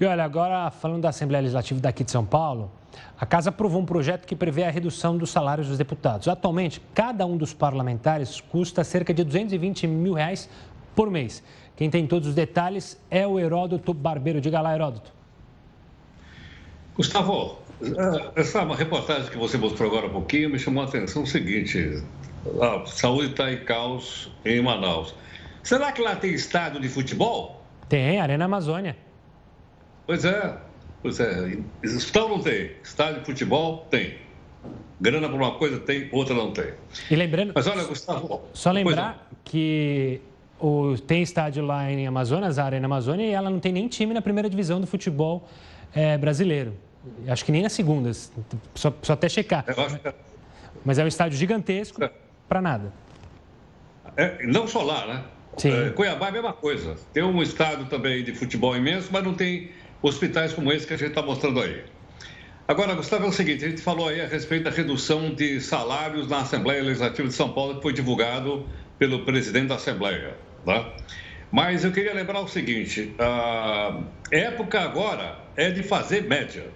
E 0.00 0.04
olha, 0.04 0.24
agora 0.24 0.70
falando 0.70 1.02
da 1.02 1.08
Assembleia 1.08 1.42
Legislativa 1.42 1.80
daqui 1.80 2.04
de 2.04 2.10
São 2.10 2.24
Paulo, 2.24 2.70
a 3.18 3.26
Casa 3.26 3.50
aprovou 3.50 3.80
um 3.80 3.86
projeto 3.86 4.26
que 4.26 4.36
prevê 4.36 4.64
a 4.64 4.70
redução 4.70 5.16
dos 5.16 5.30
salários 5.30 5.68
dos 5.68 5.78
deputados. 5.78 6.28
Atualmente, 6.28 6.80
cada 6.94 7.24
um 7.26 7.36
dos 7.36 7.52
parlamentares 7.52 8.40
custa 8.40 8.84
cerca 8.84 9.12
de 9.14 9.24
220 9.24 9.86
mil 9.86 10.14
reais 10.14 10.48
por 10.94 11.10
mês. 11.10 11.42
Quem 11.76 11.90
tem 11.90 12.06
todos 12.06 12.28
os 12.28 12.34
detalhes 12.34 13.00
é 13.10 13.26
o 13.26 13.38
Heródoto 13.38 13.92
Barbeiro. 13.92 14.40
Diga 14.40 14.60
lá, 14.60 14.74
Heródoto. 14.74 15.12
Gustavo, 16.96 17.58
essa 18.36 18.64
reportagem 18.74 19.30
que 19.30 19.36
você 19.36 19.58
mostrou 19.58 19.88
agora 19.88 20.06
há 20.06 20.10
pouquinho 20.10 20.50
me 20.50 20.58
chamou 20.58 20.84
a 20.84 20.86
atenção 20.86 21.24
o 21.24 21.26
seguinte: 21.26 22.02
a 22.60 22.86
saúde 22.86 23.30
está 23.30 23.52
em 23.52 23.64
caos 23.64 24.30
em 24.44 24.62
Manaus. 24.62 25.14
Será 25.62 25.90
que 25.90 26.00
lá 26.00 26.14
tem 26.14 26.32
estádio 26.32 26.80
de 26.80 26.88
futebol? 26.88 27.62
Tem, 27.88 28.20
Arena 28.20 28.44
Amazônia. 28.44 28.96
Pois 30.06 30.24
é, 30.24 30.56
pois 31.04 31.20
é. 31.20 31.58
Hospital 31.84 32.30
não 32.30 32.40
tem, 32.40 32.70
estádio 32.82 33.20
de 33.20 33.26
futebol 33.26 33.86
tem. 33.90 34.14
Grana 34.98 35.28
para 35.28 35.36
uma 35.36 35.58
coisa 35.58 35.78
tem, 35.78 36.08
outra 36.10 36.34
não 36.34 36.50
tem. 36.50 36.72
E 37.10 37.14
lembrando. 37.14 37.52
Mas 37.54 37.66
olha, 37.66 37.84
Gustavo. 37.84 38.44
Só 38.54 38.72
lembrar 38.72 39.28
que 39.44 40.18
o, 40.58 40.96
tem 40.96 41.22
estádio 41.22 41.62
lá 41.62 41.90
em 41.92 42.06
Amazonas, 42.06 42.58
a 42.58 42.64
Arena 42.64 42.86
Amazônia, 42.86 43.26
e 43.26 43.32
ela 43.32 43.50
não 43.50 43.60
tem 43.60 43.70
nem 43.70 43.86
time 43.86 44.14
na 44.14 44.22
primeira 44.22 44.48
divisão 44.48 44.80
do 44.80 44.86
futebol 44.86 45.46
é, 45.94 46.16
brasileiro. 46.16 46.74
Acho 47.28 47.44
que 47.44 47.52
nem 47.52 47.60
nas 47.60 47.72
segundas, 47.72 48.32
só, 48.74 48.90
só 49.02 49.12
até 49.12 49.28
checar. 49.28 49.62
É. 49.68 50.14
Mas 50.82 50.98
é 50.98 51.04
um 51.04 51.08
estádio 51.08 51.36
gigantesco 51.36 52.02
é. 52.02 52.10
para 52.48 52.62
nada. 52.62 52.90
É, 54.16 54.46
não 54.46 54.66
só 54.66 54.82
lá, 54.82 55.06
né? 55.06 55.24
Sim. 55.58 55.70
É, 55.70 55.90
Cuiabá 55.90 56.26
é 56.26 56.28
a 56.30 56.32
mesma 56.32 56.52
coisa. 56.54 56.96
Tem 57.12 57.22
um 57.22 57.42
estádio 57.42 57.84
também 57.86 58.24
de 58.24 58.34
futebol 58.34 58.74
imenso, 58.74 59.10
mas 59.12 59.22
não 59.22 59.34
tem 59.34 59.70
hospitais 60.08 60.52
como 60.52 60.70
esse 60.70 60.86
que 60.86 60.94
a 60.94 60.96
gente 60.98 61.08
está 61.08 61.22
mostrando 61.22 61.60
aí. 61.60 61.82
Agora, 62.68 62.94
Gustavo, 62.94 63.24
é 63.24 63.28
o 63.28 63.32
seguinte: 63.32 63.64
a 63.64 63.68
gente 63.68 63.80
falou 63.80 64.08
aí 64.08 64.20
a 64.20 64.26
respeito 64.26 64.64
da 64.64 64.70
redução 64.70 65.34
de 65.34 65.60
salários 65.60 66.28
na 66.28 66.40
Assembleia 66.40 66.82
Legislativa 66.82 67.26
de 67.26 67.34
São 67.34 67.52
Paulo, 67.52 67.76
que 67.76 67.82
foi 67.82 67.92
divulgado 67.92 68.68
pelo 68.98 69.24
presidente 69.24 69.68
da 69.68 69.76
Assembleia. 69.76 70.36
Tá? 70.64 70.94
Mas 71.50 71.84
eu 71.84 71.92
queria 71.92 72.12
lembrar 72.12 72.40
o 72.40 72.48
seguinte: 72.48 73.14
a 73.18 74.02
época 74.30 74.80
agora 74.80 75.38
é 75.56 75.70
de 75.70 75.82
fazer 75.82 76.24
média. 76.24 76.66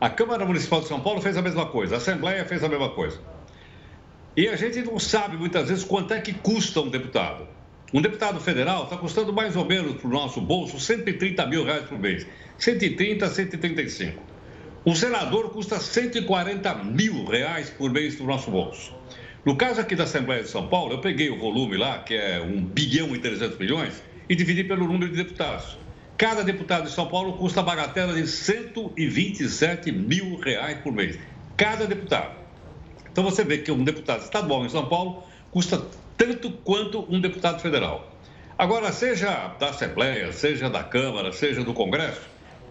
A 0.00 0.10
Câmara 0.10 0.44
Municipal 0.44 0.80
de 0.80 0.88
São 0.88 1.00
Paulo 1.00 1.22
fez 1.22 1.36
a 1.36 1.42
mesma 1.42 1.66
coisa, 1.66 1.94
a 1.94 1.98
Assembleia 1.98 2.44
fez 2.44 2.62
a 2.62 2.68
mesma 2.68 2.90
coisa. 2.90 3.18
E 4.36 4.46
a 4.48 4.56
gente 4.56 4.82
não 4.82 4.98
sabe 4.98 5.36
muitas 5.36 5.68
vezes 5.68 5.82
quanto 5.82 6.12
é 6.12 6.20
que 6.20 6.34
custa 6.34 6.80
um 6.82 6.90
deputado. 6.90 7.48
Um 7.94 8.02
deputado 8.02 8.40
federal 8.40 8.84
está 8.84 8.96
custando 8.96 9.32
mais 9.32 9.54
ou 9.54 9.64
menos 9.64 10.00
para 10.00 10.08
o 10.08 10.10
nosso 10.10 10.40
bolso 10.40 10.80
130 10.80 11.46
mil 11.46 11.64
reais 11.64 11.84
por 11.84 11.98
mês. 11.98 12.26
130, 12.58 13.28
135. 13.28 14.20
Um 14.84 14.94
senador 14.94 15.50
custa 15.50 15.78
140 15.78 16.74
mil 16.84 17.24
reais 17.24 17.70
por 17.70 17.90
mês 17.90 18.16
para 18.16 18.24
o 18.24 18.26
nosso 18.26 18.50
bolso. 18.50 18.92
No 19.44 19.56
caso 19.56 19.80
aqui 19.80 19.94
da 19.94 20.02
Assembleia 20.02 20.42
de 20.42 20.48
São 20.48 20.66
Paulo, 20.66 20.94
eu 20.94 21.00
peguei 21.00 21.30
o 21.30 21.38
volume 21.38 21.76
lá, 21.76 22.00
que 22.00 22.14
é 22.14 22.40
1 22.40 22.64
bilhão 22.64 23.14
e 23.14 23.20
300 23.20 23.56
milhões, 23.56 24.02
e 24.28 24.34
dividi 24.34 24.64
pelo 24.64 24.88
número 24.88 25.08
de 25.08 25.16
deputados. 25.16 25.78
Cada 26.18 26.42
deputado 26.42 26.84
de 26.84 26.90
São 26.90 27.06
Paulo 27.06 27.34
custa 27.34 27.60
a 27.60 27.62
bagatela 27.62 28.14
de 28.14 28.26
127 28.26 29.92
mil 29.92 30.36
reais 30.40 30.78
por 30.78 30.92
mês. 30.92 31.16
Cada 31.56 31.86
deputado. 31.86 32.34
Então 33.12 33.22
você 33.22 33.44
vê 33.44 33.58
que 33.58 33.70
um 33.70 33.84
deputado 33.84 34.22
estadual 34.22 34.64
em 34.64 34.68
São 34.68 34.88
Paulo 34.88 35.22
custa 35.52 35.86
tanto 36.16 36.50
quanto 36.50 37.06
um 37.08 37.20
deputado 37.20 37.60
federal. 37.60 38.10
Agora, 38.58 38.90
seja 38.90 39.54
da 39.58 39.68
Assembleia, 39.68 40.32
seja 40.32 40.70
da 40.70 40.82
Câmara, 40.82 41.32
seja 41.32 41.62
do 41.62 41.74
Congresso, 41.74 42.22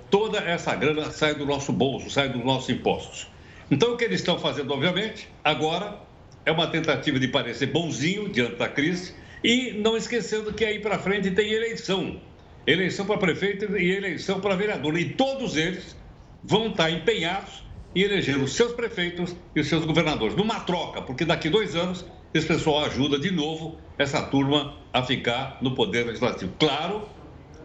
toda 0.10 0.40
essa 0.40 0.76
grana 0.76 1.12
sai 1.12 1.36
do 1.36 1.46
nosso 1.46 1.72
bolso, 1.72 2.10
sai 2.10 2.30
dos 2.30 2.44
nossos 2.44 2.70
impostos. 2.70 3.28
Então, 3.70 3.94
o 3.94 3.98
que 3.98 4.04
eles 4.04 4.20
estão 4.20 4.40
fazendo, 4.40 4.74
obviamente, 4.74 5.30
agora 5.44 6.00
é 6.46 6.52
uma 6.52 6.68
tentativa 6.68 7.20
de 7.20 7.28
parecer 7.28 7.68
bonzinho 7.68 8.30
diante 8.30 8.56
da 8.56 8.68
crise 8.68 9.14
e 9.44 9.74
não 9.74 9.96
esquecendo 9.96 10.54
que 10.54 10.66
aí 10.66 10.80
para 10.80 10.98
frente 10.98 11.32
tem 11.32 11.52
eleição. 11.52 12.20
Eleição 12.66 13.06
para 13.06 13.18
prefeito 13.18 13.78
e 13.78 13.92
eleição 13.92 14.40
para 14.40 14.56
vereador. 14.56 14.98
E 14.98 15.10
todos 15.10 15.56
eles 15.56 15.96
vão 16.44 16.68
estar 16.68 16.90
empenhados 16.90 17.64
em 17.96 18.02
eleger 18.02 18.38
os 18.38 18.54
seus 18.54 18.74
prefeitos 18.74 19.36
e 19.56 19.60
os 19.60 19.68
seus 19.68 19.86
governadores. 19.86 20.36
Numa 20.36 20.60
troca, 20.62 21.02
porque 21.02 21.26
daqui 21.26 21.50
dois 21.50 21.76
anos 21.76 22.06
esse 22.38 22.48
pessoal 22.48 22.84
ajuda 22.84 23.17
de 23.17 23.32
novo 23.32 23.78
essa 23.98 24.21
turma 24.21 24.74
a 24.91 25.02
ficar 25.02 25.58
no 25.62 25.74
poder 25.74 26.06
legislativo. 26.06 26.52
Claro, 26.60 27.08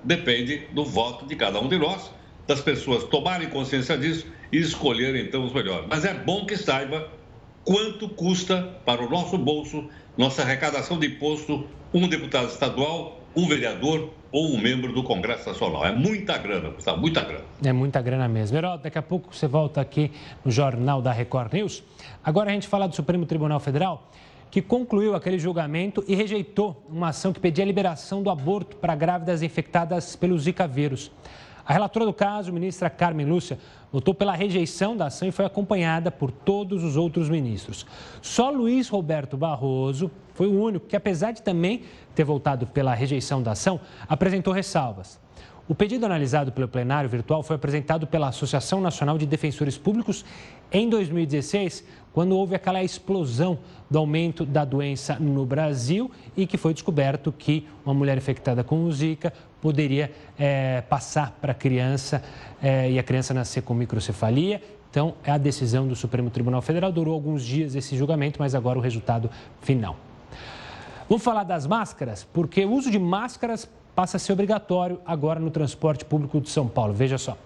depende 0.05 0.69
do 0.73 0.85
voto 0.85 1.27
de 1.27 1.35
cada 1.35 1.61
um 1.61 1.69
de 1.69 1.77
nós, 1.77 2.09
das 2.47 2.61
pessoas 2.61 3.03
tomarem 3.03 3.49
consciência 3.49 3.99
disso 3.99 4.27
e 4.53 4.59
escolherem 4.59 5.23
então 5.23 5.45
os 5.45 5.53
melhores. 5.53 5.87
Mas 5.89 6.05
é 6.05 6.15
bom 6.15 6.47
que 6.47 6.57
saiba 6.57 7.09
quanto 7.65 8.09
custa 8.11 8.63
para 8.85 9.05
o 9.05 9.11
nosso 9.11 9.37
bolso, 9.37 9.89
nossa 10.17 10.43
arrecadação 10.43 11.01
de 11.01 11.09
imposto, 11.09 11.67
um 11.93 12.07
deputado 12.07 12.49
estadual, 12.49 13.21
um 13.35 13.49
vereador 13.49 14.11
ou 14.31 14.55
um 14.55 14.61
membro 14.61 14.93
do 14.93 15.03
Congresso 15.03 15.49
Nacional. 15.49 15.85
É 15.85 15.93
muita 15.93 16.39
grana, 16.39 16.71
custa 16.71 16.97
muita 16.97 17.23
grana. 17.23 17.45
É 17.65 17.73
muita 17.73 18.01
grana 18.01 18.29
mesmo. 18.29 18.57
Herói, 18.57 18.79
daqui 18.79 18.99
a 18.99 19.03
pouco 19.03 19.35
você 19.35 19.49
volta 19.49 19.81
aqui 19.81 20.13
no 20.45 20.51
Jornal 20.53 21.03
da 21.03 21.11
Record 21.11 21.53
News. 21.53 21.83
Agora 22.23 22.51
a 22.51 22.53
gente 22.53 22.69
fala 22.69 22.87
do 22.87 22.95
Supremo 22.95 23.27
Tribunal 23.27 23.59
Federal 23.59 24.09
que 24.51 24.61
concluiu 24.61 25.15
aquele 25.15 25.39
julgamento 25.39 26.05
e 26.09 26.15
rejeitou 26.15 26.85
uma 26.89 27.09
ação 27.09 27.33
que 27.33 27.41
pedia 27.41 27.65
a 27.65 27.67
liberação 27.67 28.23
do 28.23 28.31
aborto 28.31 28.77
para 28.77 28.95
grávidas 28.95 29.43
infectadas 29.43 30.17
pelo 30.17 30.39
Zika 30.39 30.67
vírus. 30.67 31.13
A 31.65 31.73
relatora 31.73 32.05
do 32.05 32.13
caso, 32.13 32.53
ministra 32.53 32.91
Carmen 32.91 33.27
Lúcia, 33.27 33.59
votou 33.93 34.13
pela 34.13 34.35
rejeição 34.35 34.97
da 34.97 35.07
ação 35.07 35.29
e 35.29 35.33
foi 35.33 35.45
acompanhada 35.45 36.11
por 36.11 36.33
todos 36.33 36.83
os 36.83 36.97
outros 36.97 37.29
ministros. 37.29 37.87
Só 38.21 38.51
Luiz 38.51 38.89
Roberto 38.89 39.37
Barroso 39.37 40.11
foi 40.35 40.49
o 40.49 40.61
único 40.61 40.87
que, 40.87 40.97
apesar 40.97 41.31
de 41.31 41.43
também 41.43 41.83
ter 42.15 42.25
votado 42.25 42.67
pela 42.67 42.93
rejeição 42.93 43.41
da 43.41 43.53
ação, 43.53 43.79
apresentou 44.09 44.53
ressalvas. 44.53 45.21
O 45.69 45.75
pedido 45.77 46.05
analisado 46.05 46.51
pelo 46.51 46.67
plenário 46.67 47.09
virtual 47.09 47.45
foi 47.45 47.55
apresentado 47.55 48.05
pela 48.05 48.27
Associação 48.27 48.81
Nacional 48.81 49.17
de 49.17 49.25
Defensores 49.25 49.79
Públicos 49.79 50.25
em 50.73 50.89
2016, 50.89 51.85
quando 52.13 52.37
houve 52.37 52.55
aquela 52.55 52.83
explosão 52.83 53.59
do 53.89 53.99
aumento 53.99 54.45
da 54.45 54.65
doença 54.65 55.17
no 55.19 55.45
Brasil 55.45 56.11
e 56.37 56.47
que 56.47 56.57
foi 56.57 56.73
descoberto 56.73 57.33
que 57.33 57.67
uma 57.85 57.95
mulher 57.95 58.17
infectada 58.17 58.65
com 58.65 58.85
o 58.85 58.93
Zika 58.93 59.33
poderia 59.61 60.11
é, 60.39 60.81
passar 60.83 61.37
para 61.41 61.53
a 61.53 61.55
criança 61.55 62.23
é, 62.63 62.91
e 62.91 62.99
a 62.99 63.03
criança 63.03 63.35
nascer 63.35 63.63
com 63.63 63.75
microcefalia. 63.75 64.63
Então, 64.91 65.15
é 65.23 65.31
a 65.31 65.39
decisão 65.39 65.87
do 65.87 65.95
Supremo 65.95 66.31
Tribunal 66.31 66.63
Federal. 66.63 66.91
Durou 66.91 67.15
alguns 67.15 67.45
dias 67.45 67.75
esse 67.75 67.97
julgamento, 67.97 68.41
mas 68.41 68.55
agora 68.55 68.79
o 68.79 68.83
resultado 68.83 69.31
final. 69.61 69.97
Vamos 71.09 71.23
falar 71.23 71.45
das 71.45 71.67
máscaras, 71.67 72.27
porque 72.33 72.65
o 72.65 72.73
uso 72.73 72.91
de 72.91 72.99
máscaras 72.99 73.69
passa 73.95 74.17
a 74.17 74.21
ser 74.21 74.33
obrigatório 74.33 75.01
agora 75.05 75.39
no 75.39 75.51
transporte 75.51 76.05
público 76.05 76.41
de 76.41 76.49
São 76.49 76.67
Paulo. 76.67 76.93
Veja 76.93 77.19
só. 77.19 77.37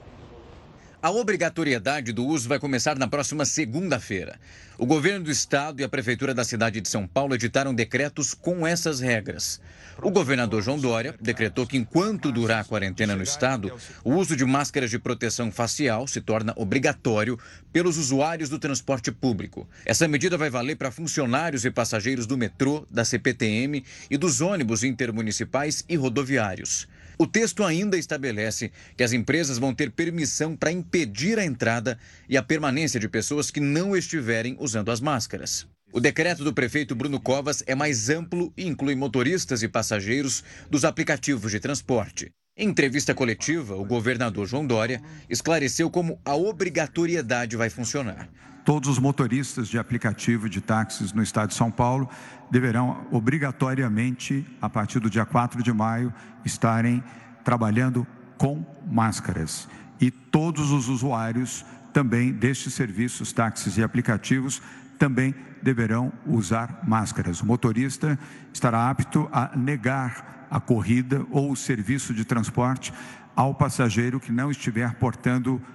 A 1.04 1.10
obrigatoriedade 1.10 2.14
do 2.14 2.24
uso 2.24 2.48
vai 2.48 2.58
começar 2.58 2.98
na 2.98 3.06
próxima 3.06 3.44
segunda-feira. 3.44 4.40
O 4.78 4.86
governo 4.86 5.26
do 5.26 5.30
estado 5.30 5.82
e 5.82 5.84
a 5.84 5.88
prefeitura 5.88 6.32
da 6.32 6.44
cidade 6.44 6.80
de 6.80 6.88
São 6.88 7.06
Paulo 7.06 7.34
editaram 7.34 7.74
decretos 7.74 8.32
com 8.32 8.66
essas 8.66 9.00
regras. 9.00 9.60
O 10.00 10.10
governador 10.10 10.62
João 10.62 10.78
Dória 10.78 11.14
decretou 11.20 11.66
que, 11.66 11.76
enquanto 11.76 12.32
durar 12.32 12.60
a 12.62 12.64
quarentena 12.64 13.14
no 13.14 13.22
estado, 13.22 13.70
o 14.02 14.14
uso 14.14 14.34
de 14.34 14.46
máscaras 14.46 14.88
de 14.88 14.98
proteção 14.98 15.52
facial 15.52 16.06
se 16.06 16.22
torna 16.22 16.54
obrigatório 16.56 17.38
pelos 17.70 17.98
usuários 17.98 18.48
do 18.48 18.58
transporte 18.58 19.12
público. 19.12 19.68
Essa 19.84 20.08
medida 20.08 20.38
vai 20.38 20.48
valer 20.48 20.76
para 20.76 20.90
funcionários 20.90 21.66
e 21.66 21.70
passageiros 21.70 22.26
do 22.26 22.38
metrô, 22.38 22.86
da 22.90 23.04
CPTM 23.04 23.84
e 24.10 24.16
dos 24.16 24.40
ônibus 24.40 24.82
intermunicipais 24.82 25.84
e 25.86 25.96
rodoviários. 25.96 26.88
O 27.18 27.26
texto 27.26 27.62
ainda 27.62 27.96
estabelece 27.96 28.72
que 28.96 29.04
as 29.04 29.12
empresas 29.12 29.58
vão 29.58 29.74
ter 29.74 29.90
permissão 29.90 30.56
para 30.56 30.72
impedir 30.72 31.38
a 31.38 31.44
entrada 31.44 31.98
e 32.28 32.36
a 32.36 32.42
permanência 32.42 32.98
de 32.98 33.08
pessoas 33.08 33.50
que 33.50 33.60
não 33.60 33.96
estiverem 33.96 34.56
usando 34.58 34.90
as 34.90 35.00
máscaras. 35.00 35.66
O 35.92 36.00
decreto 36.00 36.42
do 36.42 36.52
prefeito 36.52 36.94
Bruno 36.94 37.20
Covas 37.20 37.62
é 37.66 37.74
mais 37.74 38.10
amplo 38.10 38.52
e 38.56 38.66
inclui 38.66 38.96
motoristas 38.96 39.62
e 39.62 39.68
passageiros 39.68 40.42
dos 40.68 40.84
aplicativos 40.84 41.52
de 41.52 41.60
transporte. 41.60 42.32
Em 42.56 42.68
entrevista 42.68 43.14
coletiva, 43.14 43.76
o 43.76 43.84
governador 43.84 44.46
João 44.46 44.66
Dória 44.66 45.00
esclareceu 45.28 45.88
como 45.90 46.20
a 46.24 46.34
obrigatoriedade 46.34 47.56
vai 47.56 47.70
funcionar. 47.70 48.28
Todos 48.64 48.88
os 48.88 48.98
motoristas 48.98 49.68
de 49.68 49.78
aplicativo 49.78 50.48
de 50.48 50.60
táxis 50.62 51.12
no 51.12 51.22
estado 51.22 51.48
de 51.48 51.54
São 51.54 51.70
Paulo 51.70 52.08
deverão 52.50 53.06
obrigatoriamente, 53.10 54.46
a 54.60 54.70
partir 54.70 55.00
do 55.00 55.10
dia 55.10 55.26
4 55.26 55.62
de 55.62 55.70
maio, 55.70 56.12
estarem 56.46 57.04
trabalhando 57.44 58.06
com 58.38 58.64
máscaras. 58.90 59.68
E 60.00 60.10
todos 60.10 60.70
os 60.70 60.88
usuários 60.88 61.64
também 61.92 62.32
destes 62.32 62.72
serviços, 62.72 63.34
táxis 63.34 63.76
e 63.76 63.82
aplicativos 63.82 64.62
também 64.98 65.34
deverão 65.62 66.10
usar 66.26 66.80
máscaras. 66.86 67.42
O 67.42 67.46
motorista 67.46 68.18
estará 68.52 68.88
apto 68.88 69.28
a 69.30 69.54
negar 69.54 70.46
a 70.50 70.58
corrida 70.58 71.24
ou 71.30 71.52
o 71.52 71.56
serviço 71.56 72.14
de 72.14 72.24
transporte 72.24 72.94
ao 73.36 73.54
passageiro 73.54 74.20
que 74.20 74.32
não 74.32 74.50
estiver 74.50 74.94
portando 74.94 75.60
máscara. 75.60 75.73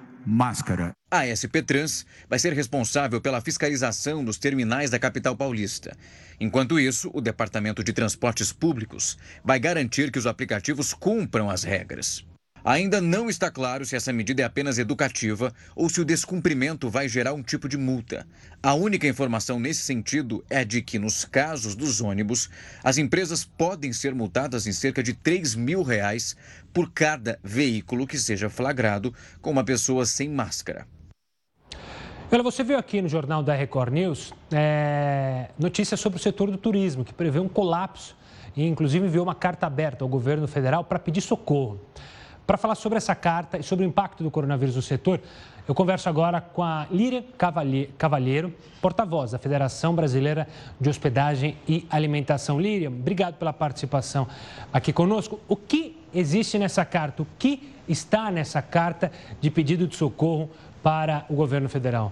A 1.09 1.25
SP 1.25 1.63
Trans 1.65 2.05
vai 2.29 2.37
ser 2.37 2.53
responsável 2.53 3.19
pela 3.19 3.41
fiscalização 3.41 4.23
dos 4.23 4.37
terminais 4.37 4.89
da 4.89 4.99
capital 4.99 5.35
paulista. 5.35 5.95
Enquanto 6.39 6.79
isso, 6.79 7.09
o 7.13 7.21
Departamento 7.21 7.83
de 7.83 7.93
Transportes 7.93 8.53
Públicos 8.53 9.17
vai 9.43 9.59
garantir 9.59 10.11
que 10.11 10.19
os 10.19 10.27
aplicativos 10.27 10.93
cumpram 10.93 11.49
as 11.49 11.63
regras. 11.63 12.25
Ainda 12.63 12.99
não 12.99 13.29
está 13.29 13.49
claro 13.49 13.85
se 13.85 13.95
essa 13.95 14.11
medida 14.11 14.41
é 14.41 14.45
apenas 14.45 14.77
educativa 14.77 15.53
ou 15.75 15.89
se 15.89 16.01
o 16.01 16.05
descumprimento 16.05 16.89
vai 16.89 17.07
gerar 17.07 17.33
um 17.33 17.41
tipo 17.41 17.69
de 17.69 17.77
multa. 17.77 18.27
A 18.61 18.73
única 18.73 19.07
informação 19.07 19.59
nesse 19.59 19.81
sentido 19.81 20.43
é 20.49 20.65
de 20.65 20.81
que, 20.81 20.99
nos 20.99 21.23
casos 21.23 21.75
dos 21.75 22.01
ônibus, 22.01 22.49
as 22.83 22.97
empresas 22.97 23.45
podem 23.45 23.93
ser 23.93 24.13
multadas 24.13 24.67
em 24.67 24.73
cerca 24.73 25.01
de 25.01 25.13
3 25.13 25.55
mil 25.55 25.83
reais 25.83 26.35
por 26.73 26.91
cada 26.91 27.39
veículo 27.43 28.05
que 28.05 28.17
seja 28.17 28.49
flagrado 28.49 29.13
com 29.41 29.51
uma 29.51 29.63
pessoa 29.63 30.05
sem 30.05 30.29
máscara. 30.29 30.85
Olha, 32.31 32.43
você 32.43 32.63
viu 32.63 32.77
aqui 32.77 33.01
no 33.01 33.07
jornal 33.07 33.41
da 33.41 33.55
Record 33.55 33.91
News 33.91 34.33
é, 34.51 35.49
notícias 35.57 35.99
sobre 35.99 36.19
o 36.19 36.21
setor 36.21 36.51
do 36.51 36.57
turismo, 36.57 37.03
que 37.03 37.13
prevê 37.13 37.39
um 37.39 37.47
colapso 37.47 38.15
e, 38.55 38.67
inclusive, 38.67 39.07
enviou 39.07 39.23
uma 39.23 39.33
carta 39.33 39.65
aberta 39.65 40.03
ao 40.03 40.07
governo 40.07 40.47
federal 40.47 40.83
para 40.83 40.99
pedir 40.99 41.21
socorro. 41.21 41.79
Para 42.49 42.57
falar 42.57 42.73
sobre 42.73 42.97
essa 42.97 43.13
carta 43.13 43.59
e 43.59 43.63
sobre 43.63 43.85
o 43.85 43.87
impacto 43.87 44.23
do 44.23 44.31
coronavírus 44.31 44.75
no 44.75 44.81
setor, 44.81 45.21
eu 45.67 45.75
converso 45.75 46.09
agora 46.09 46.41
com 46.41 46.63
a 46.63 46.87
Líria 46.89 47.23
Cavalheiro, 47.95 48.51
porta-voz 48.81 49.29
da 49.29 49.37
Federação 49.37 49.93
Brasileira 49.93 50.47
de 50.81 50.89
Hospedagem 50.89 51.55
e 51.67 51.85
Alimentação. 51.91 52.59
Líria, 52.59 52.89
obrigado 52.89 53.35
pela 53.35 53.53
participação 53.53 54.27
aqui 54.73 54.91
conosco. 54.91 55.39
O 55.47 55.55
que 55.55 55.95
existe 56.11 56.57
nessa 56.57 56.83
carta? 56.83 57.21
O 57.21 57.27
que 57.37 57.71
está 57.87 58.31
nessa 58.31 58.63
carta 58.63 59.11
de 59.39 59.51
pedido 59.51 59.85
de 59.85 59.95
socorro 59.95 60.49
para 60.81 61.27
o 61.29 61.35
governo 61.35 61.69
federal? 61.69 62.11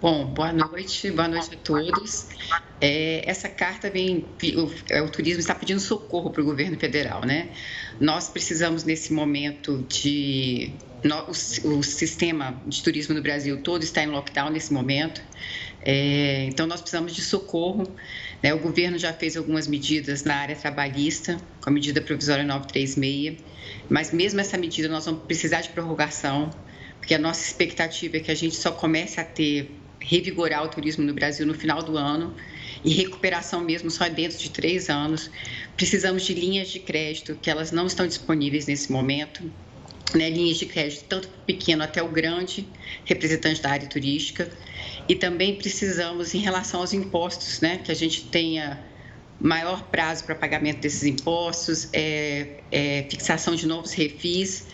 Bom, 0.00 0.24
boa 0.24 0.50
noite, 0.50 1.10
boa 1.10 1.28
noite 1.28 1.50
a 1.52 1.58
todos. 1.58 2.28
É, 2.80 3.22
essa 3.28 3.50
carta 3.50 3.90
vem, 3.90 4.24
o, 4.56 4.72
é, 4.88 5.02
o, 5.02 5.10
turismo 5.10 5.40
está 5.40 5.54
pedindo 5.54 5.78
socorro 5.78 6.30
para 6.30 6.40
o 6.40 6.44
governo 6.46 6.78
federal, 6.78 7.26
né? 7.26 7.50
Nós 8.00 8.26
precisamos 8.26 8.82
nesse 8.82 9.12
momento 9.12 9.84
de, 9.90 10.72
o, 11.04 11.68
o, 11.68 11.82
sistema 11.82 12.58
de 12.66 12.82
turismo 12.82 13.14
no 13.14 13.20
Brasil 13.20 13.60
todo 13.62 13.82
está 13.82 14.02
em 14.02 14.06
lockdown 14.06 14.48
nesse 14.48 14.72
momento, 14.72 15.20
é, 15.82 16.46
então 16.46 16.66
nós 16.66 16.80
precisamos 16.80 17.14
de 17.14 17.20
socorro. 17.20 17.84
Né? 18.42 18.54
O 18.54 18.58
governo 18.58 18.96
já 18.96 19.12
fez 19.12 19.36
algumas 19.36 19.66
medidas 19.66 20.24
na 20.24 20.36
área 20.36 20.56
trabalhista, 20.56 21.36
com 21.60 21.68
a 21.68 21.72
medida 21.74 22.00
provisória 22.00 22.42
936, 22.42 23.36
mas 23.90 24.12
mesmo 24.12 24.40
essa 24.40 24.56
medida 24.56 24.88
nós 24.88 25.04
vamos 25.04 25.24
precisar 25.24 25.60
de 25.60 25.68
prorrogação, 25.68 26.48
porque 26.96 27.14
a 27.14 27.18
nossa 27.18 27.46
expectativa 27.46 28.16
é 28.16 28.20
que 28.20 28.30
a 28.30 28.34
gente 28.34 28.56
só 28.56 28.70
comece 28.70 29.20
a 29.20 29.24
ter 29.24 29.79
revigorar 30.00 30.64
o 30.64 30.68
turismo 30.68 31.04
no 31.04 31.12
Brasil 31.12 31.46
no 31.46 31.54
final 31.54 31.82
do 31.82 31.96
ano 31.96 32.34
e 32.84 32.90
recuperação 32.90 33.60
mesmo 33.60 33.90
só 33.90 34.08
dentro 34.08 34.38
de 34.38 34.50
três 34.50 34.88
anos. 34.88 35.30
Precisamos 35.76 36.22
de 36.24 36.34
linhas 36.34 36.68
de 36.68 36.80
crédito, 36.80 37.38
que 37.40 37.50
elas 37.50 37.70
não 37.70 37.86
estão 37.86 38.06
disponíveis 38.06 38.66
nesse 38.66 38.90
momento. 38.90 39.50
Né, 40.12 40.28
linhas 40.28 40.56
de 40.56 40.66
crédito, 40.66 41.04
tanto 41.04 41.28
pequeno 41.46 41.84
até 41.84 42.02
o 42.02 42.08
grande, 42.08 42.66
representante 43.04 43.62
da 43.62 43.70
área 43.70 43.88
turística. 43.88 44.50
E 45.08 45.14
também 45.14 45.54
precisamos, 45.54 46.34
em 46.34 46.38
relação 46.38 46.80
aos 46.80 46.92
impostos, 46.92 47.60
né, 47.60 47.78
que 47.78 47.92
a 47.92 47.94
gente 47.94 48.24
tenha 48.24 48.82
maior 49.40 49.84
prazo 49.84 50.24
para 50.24 50.34
pagamento 50.34 50.80
desses 50.80 51.04
impostos, 51.04 51.88
é, 51.92 52.58
é, 52.72 53.06
fixação 53.08 53.54
de 53.54 53.68
novos 53.68 53.92
refis 53.92 54.66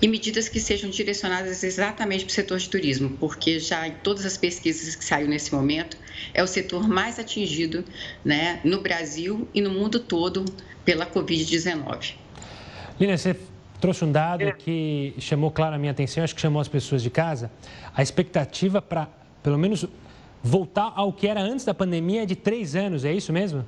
e 0.00 0.06
medidas 0.06 0.48
que 0.48 0.60
sejam 0.60 0.90
direcionadas 0.90 1.62
exatamente 1.62 2.24
para 2.24 2.30
o 2.30 2.34
setor 2.34 2.58
de 2.58 2.68
turismo, 2.68 3.10
porque 3.18 3.58
já 3.58 3.86
em 3.86 3.92
todas 4.02 4.24
as 4.24 4.36
pesquisas 4.36 4.94
que 4.94 5.04
saiu 5.04 5.28
nesse 5.28 5.54
momento, 5.54 5.96
é 6.32 6.42
o 6.42 6.46
setor 6.46 6.88
mais 6.88 7.18
atingido 7.18 7.84
né, 8.24 8.60
no 8.64 8.80
Brasil 8.80 9.48
e 9.52 9.60
no 9.60 9.70
mundo 9.70 9.98
todo 9.98 10.44
pela 10.84 11.06
Covid-19. 11.06 12.14
Lina, 13.00 13.16
você 13.16 13.36
trouxe 13.80 14.04
um 14.04 14.12
dado 14.12 14.52
que 14.56 15.14
chamou 15.18 15.50
claro 15.50 15.76
a 15.76 15.78
minha 15.78 15.92
atenção, 15.92 16.24
acho 16.24 16.34
que 16.34 16.40
chamou 16.40 16.60
as 16.60 16.68
pessoas 16.68 17.02
de 17.02 17.10
casa. 17.10 17.50
A 17.94 18.02
expectativa 18.02 18.80
para, 18.80 19.08
pelo 19.42 19.58
menos, 19.58 19.86
voltar 20.42 20.92
ao 20.94 21.12
que 21.12 21.26
era 21.26 21.40
antes 21.40 21.64
da 21.64 21.74
pandemia 21.74 22.22
é 22.22 22.26
de 22.26 22.36
três 22.36 22.74
anos, 22.74 23.04
é 23.04 23.12
isso 23.12 23.32
mesmo? 23.32 23.64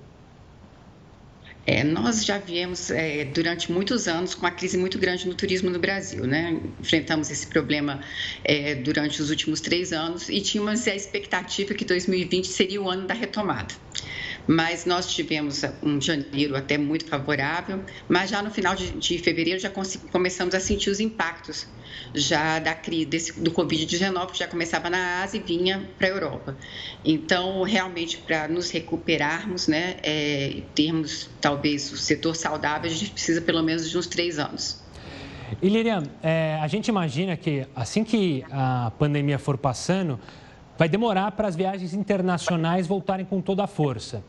É, 1.70 1.84
nós 1.84 2.24
já 2.24 2.36
viemos 2.36 2.90
é, 2.90 3.24
durante 3.26 3.70
muitos 3.70 4.08
anos 4.08 4.34
com 4.34 4.40
uma 4.40 4.50
crise 4.50 4.76
muito 4.76 4.98
grande 4.98 5.28
no 5.28 5.36
turismo 5.36 5.70
no 5.70 5.78
Brasil, 5.78 6.26
né? 6.26 6.60
Enfrentamos 6.80 7.30
esse 7.30 7.46
problema 7.46 8.00
é, 8.42 8.74
durante 8.74 9.22
os 9.22 9.30
últimos 9.30 9.60
três 9.60 9.92
anos 9.92 10.28
e 10.28 10.40
tínhamos 10.40 10.88
a 10.88 10.96
expectativa 10.96 11.72
que 11.72 11.84
2020 11.84 12.48
seria 12.48 12.82
o 12.82 12.90
ano 12.90 13.06
da 13.06 13.14
retomada 13.14 13.72
mas 14.50 14.84
nós 14.84 15.06
tivemos 15.06 15.62
um 15.80 16.00
janeiro 16.00 16.56
até 16.56 16.76
muito 16.76 17.06
favorável, 17.06 17.84
mas 18.08 18.30
já 18.30 18.42
no 18.42 18.50
final 18.50 18.74
de, 18.74 18.90
de 18.90 19.16
fevereiro 19.16 19.60
já 19.60 19.70
começamos 20.10 20.56
a 20.56 20.58
sentir 20.58 20.90
os 20.90 20.98
impactos 20.98 21.68
já 22.12 22.58
da 22.58 22.74
crise 22.74 23.04
desse, 23.04 23.40
do 23.40 23.52
Covid-19, 23.52 24.32
que 24.32 24.38
já 24.40 24.48
começava 24.48 24.90
na 24.90 25.22
Ásia 25.22 25.38
e 25.38 25.40
vinha 25.40 25.88
para 25.96 26.08
a 26.08 26.10
Europa. 26.10 26.56
Então, 27.04 27.62
realmente, 27.62 28.16
para 28.18 28.48
nos 28.48 28.70
recuperarmos, 28.70 29.68
né, 29.68 29.98
é, 30.02 30.62
termos 30.74 31.30
talvez 31.40 31.92
o 31.92 31.96
setor 31.96 32.34
saudável, 32.34 32.90
a 32.90 32.92
gente 32.92 33.12
precisa 33.12 33.40
pelo 33.40 33.62
menos 33.62 33.88
de 33.88 33.96
uns 33.96 34.08
três 34.08 34.40
anos. 34.40 34.82
E 35.62 35.68
Lilian, 35.68 36.02
é, 36.24 36.58
a 36.60 36.66
gente 36.66 36.88
imagina 36.88 37.36
que 37.36 37.68
assim 37.74 38.02
que 38.02 38.44
a 38.50 38.90
pandemia 38.98 39.38
for 39.38 39.56
passando, 39.56 40.18
vai 40.80 40.88
demorar 40.88 41.32
para 41.32 41.46
as 41.46 41.54
viagens 41.54 41.92
internacionais 41.92 42.86
voltarem 42.86 43.26
com 43.26 43.42
toda 43.42 43.62
a 43.62 43.66
força. 43.66 44.24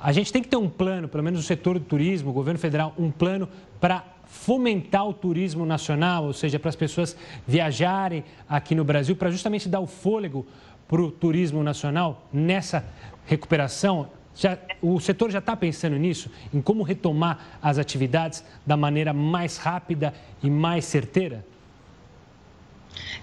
A 0.00 0.12
gente 0.12 0.32
tem 0.32 0.40
que 0.40 0.48
ter 0.48 0.56
um 0.56 0.68
plano, 0.68 1.08
pelo 1.08 1.24
menos 1.24 1.40
o 1.40 1.42
setor 1.42 1.80
do 1.80 1.84
turismo, 1.84 2.30
o 2.30 2.32
governo 2.32 2.60
federal, 2.60 2.94
um 2.96 3.10
plano 3.10 3.48
para 3.80 4.04
fomentar 4.24 5.04
o 5.04 5.12
turismo 5.12 5.66
nacional, 5.66 6.26
ou 6.26 6.32
seja, 6.32 6.60
para 6.60 6.68
as 6.68 6.76
pessoas 6.76 7.16
viajarem 7.44 8.22
aqui 8.48 8.72
no 8.76 8.84
Brasil, 8.84 9.16
para 9.16 9.32
justamente 9.32 9.68
dar 9.68 9.80
o 9.80 9.86
fôlego 9.88 10.46
para 10.86 11.02
o 11.02 11.10
turismo 11.10 11.60
nacional 11.64 12.28
nessa 12.32 12.84
recuperação. 13.26 14.10
Já, 14.36 14.56
o 14.80 15.00
setor 15.00 15.32
já 15.32 15.40
está 15.40 15.56
pensando 15.56 15.96
nisso, 15.96 16.30
em 16.54 16.62
como 16.62 16.84
retomar 16.84 17.58
as 17.60 17.78
atividades 17.78 18.44
da 18.64 18.76
maneira 18.76 19.12
mais 19.12 19.56
rápida 19.56 20.14
e 20.40 20.48
mais 20.48 20.84
certeira? 20.84 21.44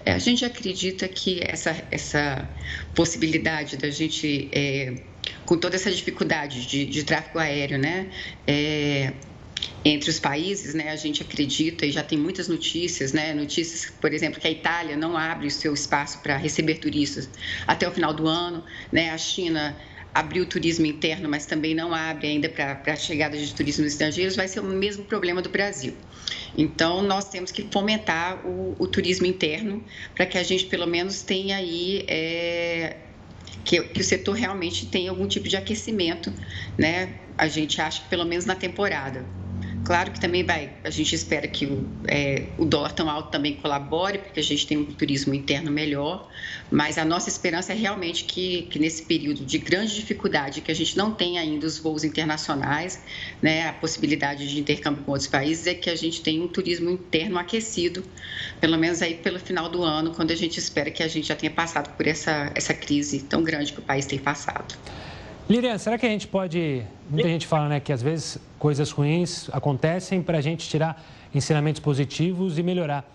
É, 0.04 0.12
a 0.12 0.18
gente 0.18 0.44
acredita 0.44 1.08
que 1.08 1.40
essa, 1.42 1.76
essa 1.90 2.48
possibilidade 2.94 3.76
da 3.76 3.90
gente, 3.90 4.48
é, 4.52 4.94
com 5.44 5.56
toda 5.56 5.76
essa 5.76 5.90
dificuldade 5.90 6.66
de, 6.66 6.86
de 6.86 7.04
tráfego 7.04 7.38
aéreo, 7.38 7.78
né? 7.78 8.08
É, 8.46 9.12
entre 9.84 10.10
os 10.10 10.18
países, 10.18 10.74
né, 10.74 10.90
a 10.90 10.96
gente 10.96 11.22
acredita 11.22 11.86
e 11.86 11.92
já 11.92 12.02
tem 12.02 12.18
muitas 12.18 12.48
notícias, 12.48 13.12
né, 13.12 13.32
notícias, 13.32 13.90
por 14.00 14.12
exemplo, 14.12 14.40
que 14.40 14.46
a 14.46 14.50
Itália 14.50 14.96
não 14.96 15.16
abre 15.16 15.46
o 15.46 15.50
seu 15.50 15.72
espaço 15.72 16.18
para 16.20 16.36
receber 16.36 16.76
turistas 16.76 17.30
até 17.66 17.88
o 17.88 17.92
final 17.92 18.12
do 18.12 18.26
ano, 18.26 18.64
né, 18.90 19.10
a 19.10 19.18
China 19.18 19.76
abriu 20.16 20.44
o 20.44 20.46
turismo 20.46 20.86
interno, 20.86 21.28
mas 21.28 21.44
também 21.44 21.74
não 21.74 21.94
abre 21.94 22.26
ainda 22.26 22.48
para 22.48 22.80
a 22.86 22.96
chegada 22.96 23.36
de 23.36 23.54
turismo 23.54 23.84
estrangeiros, 23.84 24.34
vai 24.34 24.48
ser 24.48 24.60
o 24.60 24.64
mesmo 24.64 25.04
problema 25.04 25.42
do 25.42 25.50
Brasil. 25.50 25.94
Então, 26.56 27.02
nós 27.02 27.28
temos 27.28 27.50
que 27.50 27.68
fomentar 27.70 28.46
o, 28.46 28.74
o 28.78 28.86
turismo 28.86 29.26
interno 29.26 29.84
para 30.14 30.24
que 30.24 30.38
a 30.38 30.42
gente, 30.42 30.64
pelo 30.66 30.86
menos, 30.86 31.22
tenha 31.22 31.58
aí. 31.58 32.04
É, 32.08 32.96
que, 33.62 33.82
que, 33.82 34.00
o 34.00 34.04
setor 34.04 34.32
realmente 34.32 34.86
tenha 34.86 35.10
algum 35.10 35.28
tipo 35.28 35.48
de 35.48 35.56
aquecimento, 35.56 36.32
né? 36.78 37.14
A 37.36 37.46
gente 37.46 37.78
acha 37.78 38.02
que 38.02 38.08
pelo 38.08 38.24
menos 38.24 38.46
na 38.46 38.54
temporada. 38.54 39.26
Claro 39.86 40.10
que 40.10 40.18
também 40.18 40.42
vai, 40.42 40.72
a 40.82 40.90
gente 40.90 41.14
espera 41.14 41.46
que 41.46 41.64
o, 41.64 41.88
é, 42.08 42.48
o 42.58 42.64
dólar 42.64 42.90
tão 42.90 43.08
alto 43.08 43.30
também 43.30 43.54
colabore, 43.54 44.18
porque 44.18 44.40
a 44.40 44.42
gente 44.42 44.66
tem 44.66 44.76
um 44.76 44.84
turismo 44.84 45.32
interno 45.32 45.70
melhor, 45.70 46.28
mas 46.72 46.98
a 46.98 47.04
nossa 47.04 47.28
esperança 47.28 47.72
é 47.72 47.76
realmente 47.76 48.24
que, 48.24 48.62
que 48.62 48.80
nesse 48.80 49.04
período 49.04 49.46
de 49.46 49.58
grande 49.58 49.94
dificuldade, 49.94 50.60
que 50.60 50.72
a 50.72 50.74
gente 50.74 50.96
não 50.96 51.12
tem 51.12 51.38
ainda 51.38 51.64
os 51.64 51.78
voos 51.78 52.02
internacionais, 52.02 53.00
né, 53.40 53.68
a 53.68 53.72
possibilidade 53.74 54.48
de 54.48 54.58
intercâmbio 54.58 55.04
com 55.04 55.12
outros 55.12 55.30
países, 55.30 55.68
é 55.68 55.74
que 55.74 55.88
a 55.88 55.94
gente 55.94 56.20
tenha 56.20 56.42
um 56.42 56.48
turismo 56.48 56.90
interno 56.90 57.38
aquecido, 57.38 58.02
pelo 58.60 58.76
menos 58.76 59.00
aí 59.02 59.14
pelo 59.14 59.38
final 59.38 59.68
do 59.68 59.84
ano, 59.84 60.12
quando 60.12 60.32
a 60.32 60.36
gente 60.36 60.58
espera 60.58 60.90
que 60.90 61.00
a 61.04 61.08
gente 61.08 61.28
já 61.28 61.36
tenha 61.36 61.52
passado 61.52 61.96
por 61.96 62.08
essa, 62.08 62.50
essa 62.56 62.74
crise 62.74 63.20
tão 63.20 63.44
grande 63.44 63.72
que 63.72 63.78
o 63.78 63.82
país 63.82 64.04
tem 64.04 64.18
passado. 64.18 64.74
Lilian, 65.48 65.78
será 65.78 65.96
que 65.96 66.04
a 66.04 66.08
gente 66.08 66.26
pode. 66.26 66.82
Muita 67.08 67.28
gente 67.28 67.46
fala 67.46 67.68
né, 67.68 67.78
que 67.78 67.92
às 67.92 68.02
vezes 68.02 68.36
coisas 68.58 68.90
ruins 68.90 69.48
acontecem 69.52 70.20
para 70.20 70.38
a 70.38 70.40
gente 70.40 70.68
tirar 70.68 71.00
ensinamentos 71.32 71.80
positivos 71.80 72.58
e 72.58 72.64
melhorar. 72.64 73.08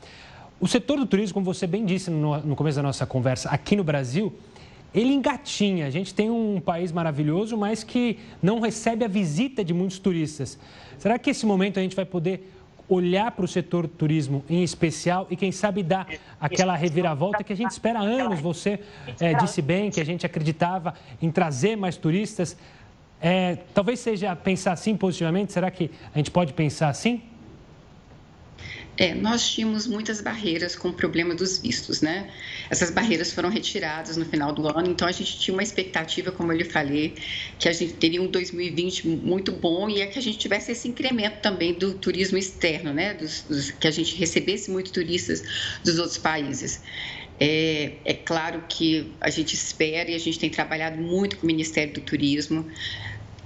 O 0.58 0.65
setor 0.65 0.98
do 0.98 1.06
turismo, 1.06 1.34
como 1.34 1.46
você 1.46 1.67
bem 1.67 1.86
disse 1.86 2.10
no, 2.10 2.38
no 2.39 2.56
começo 2.56 2.78
da 2.78 2.84
nossa 2.84 3.06
conversa, 3.06 3.50
aqui 3.50 3.76
no 3.76 3.84
Brasil, 3.84 4.34
ele 4.96 5.12
engatinha. 5.13 5.86
A 5.86 5.89
gente 5.89 6.13
tem 6.13 6.30
um 6.30 6.62
país 6.62 6.94
maravilhoso, 6.94 7.58
mas 7.58 7.84
que 7.84 8.17
não 8.41 8.62
recebe 8.62 9.04
a 9.04 9.10
visita 9.10 9.62
de 9.62 9.74
muitos 9.74 10.00
turistas. 10.00 10.58
Será 10.98 11.20
que 11.20 11.32
esse 11.32 11.46
momento 11.46 11.80
a 11.80 11.84
gente 11.84 11.98
vai 11.98 12.06
poder 12.06 12.50
olhar 12.93 13.32
para 13.32 13.45
o 13.45 13.47
setor 13.47 13.88
turismo 13.88 14.43
em 14.49 14.63
especial 14.63 15.25
e, 15.30 15.36
quem 15.38 15.49
sabe, 15.49 15.82
dar 15.82 16.06
aquela 16.39 16.75
reviravolta 16.75 17.41
que 17.41 17.54
a 17.54 17.56
gente 17.56 17.71
espera 17.71 17.99
há 17.99 18.01
anos. 18.01 18.41
Você 18.41 18.82
é, 19.19 19.34
disse 19.34 19.62
bem 19.62 19.89
que 19.89 20.01
a 20.01 20.06
gente 20.06 20.25
acreditava 20.25 20.93
em 21.21 21.32
trazer 21.32 21.77
mais 21.77 21.95
turistas. 21.95 22.58
É, 23.21 23.60
talvez 23.73 24.01
seja 24.01 24.36
pensar 24.36 24.73
assim 24.73 24.97
positivamente. 24.97 25.54
Será 25.54 25.71
que 25.71 25.89
a 26.13 26.17
gente 26.17 26.30
pode 26.30 26.51
pensar 26.51 26.89
assim? 26.89 27.21
É, 28.97 29.15
nós 29.15 29.49
tínhamos 29.49 29.88
muitas 29.88 30.21
barreiras 30.21 30.75
com 30.75 30.89
o 30.89 30.93
problema 30.93 31.34
dos 31.34 31.58
vistos, 31.58 32.01
né? 32.01 32.30
Essas 32.69 32.91
barreiras 32.91 33.32
foram 33.32 33.49
retiradas 33.49 34.17
no 34.17 34.25
final 34.25 34.51
do 34.54 34.67
ano, 34.67 34.91
então 34.91 35.08
a 35.08 35.12
gente 35.12 35.39
tinha 35.39 35.54
uma 35.54 35.63
expectativa, 35.63 36.32
como 36.32 36.51
eu 36.51 36.58
lhe 36.58 36.65
falei, 36.65 37.15
que 37.58 37.69
a 37.69 37.73
gente 37.73 37.93
teria 37.93 38.21
um 38.21 38.27
2020 38.27 39.08
muito 39.08 39.51
bom 39.51 39.89
e 39.89 40.01
é 40.01 40.08
que 40.08 40.19
a 40.19 40.21
gente 40.21 40.38
tivesse 40.38 40.73
esse 40.73 40.88
incremento 40.88 41.41
também 41.41 41.73
do 41.73 41.93
turismo 41.93 42.38
externo, 42.38 42.93
né? 42.93 43.13
Dos, 43.13 43.43
dos, 43.43 43.71
que 43.71 43.88
a 43.88 43.91
gente 43.91 44.15
recebesse 44.15 44.69
muito 44.69 44.91
turistas 44.91 45.41
dos 45.84 45.97
outros 45.97 46.17
países. 46.17 46.82
É, 47.39 47.93
é, 48.06 48.13
claro 48.13 48.63
que 48.69 49.12
a 49.19 49.32
gente 49.32 49.56
espera 49.56 50.12
e 50.12 50.13
a 50.13 50.19
gente 50.19 50.38
tem 50.38 50.49
trabalhado 50.49 51.01
muito 51.01 51.38
com 51.38 51.43
o 51.43 51.47
Ministério 51.47 51.91
do 51.91 52.01
Turismo 52.01 52.69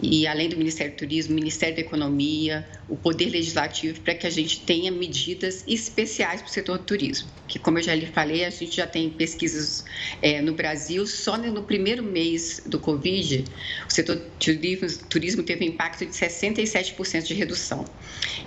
e 0.02 0.28
além 0.28 0.50
do 0.50 0.58
Ministério 0.58 0.94
do 0.94 0.98
Turismo, 0.98 1.36
Ministério 1.36 1.76
da 1.76 1.82
Economia, 1.82 2.68
o 2.90 2.98
Poder 2.98 3.30
Legislativo, 3.30 4.02
para 4.02 4.14
que 4.14 4.28
a 4.28 4.30
gente 4.30 4.62
tenha 4.62 4.92
medidas 4.92 5.64
especiais 5.68 6.42
para 6.42 6.50
o 6.50 6.52
setor 6.52 6.78
do 6.80 6.84
turismo. 6.84 7.30
Que, 7.48 7.58
como 7.58 7.80
eu 7.80 7.84
já 7.84 7.96
lhe 7.96 8.06
falei, 8.06 8.44
a 8.44 8.50
gente 8.50 8.76
já 8.76 8.86
tem 8.86 9.10
pesquisas 9.10 9.86
é, 10.22 10.42
no 10.42 10.54
Brasil, 10.54 11.08
só 11.08 11.38
no 11.38 11.64
primeiro 11.64 12.04
mês 12.04 12.62
do 12.66 12.78
Covid, 12.78 13.46
o 13.88 13.92
setor 13.92 14.18
do 14.18 14.26
turismo, 14.38 15.08
turismo 15.10 15.44
teve 15.44 15.64
um 15.64 15.70
impacto 15.70 16.06
de 16.06 16.12
67% 16.12 17.24
de 17.24 17.34
redução. 17.34 17.86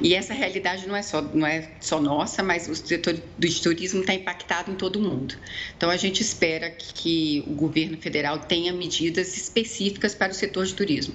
E 0.02 0.14
essa 0.14 0.34
realidade 0.34 0.86
não 0.86 0.94
é 0.94 1.02
só, 1.02 1.22
não 1.22 1.46
é 1.46 1.70
só 1.80 2.00
nossa, 2.00 2.42
mas 2.42 2.68
o 2.68 2.74
setor 2.74 3.14
do 3.14 3.60
turismo 3.60 4.00
está 4.00 4.12
impactado 4.12 4.70
em 4.70 4.74
todo 4.74 4.96
o 4.96 5.02
mundo. 5.02 5.34
Então, 5.76 5.88
a 5.88 5.96
gente 5.96 6.20
espera 6.20 6.70
que 6.70 7.42
o 7.46 7.54
governo 7.54 7.96
federal 7.96 8.38
tenha 8.38 8.72
medidas 8.72 9.36
específicas 9.36 10.14
para 10.14 10.30
o 10.30 10.34
setor 10.34 10.66
de 10.66 10.74
turismo 10.74 11.14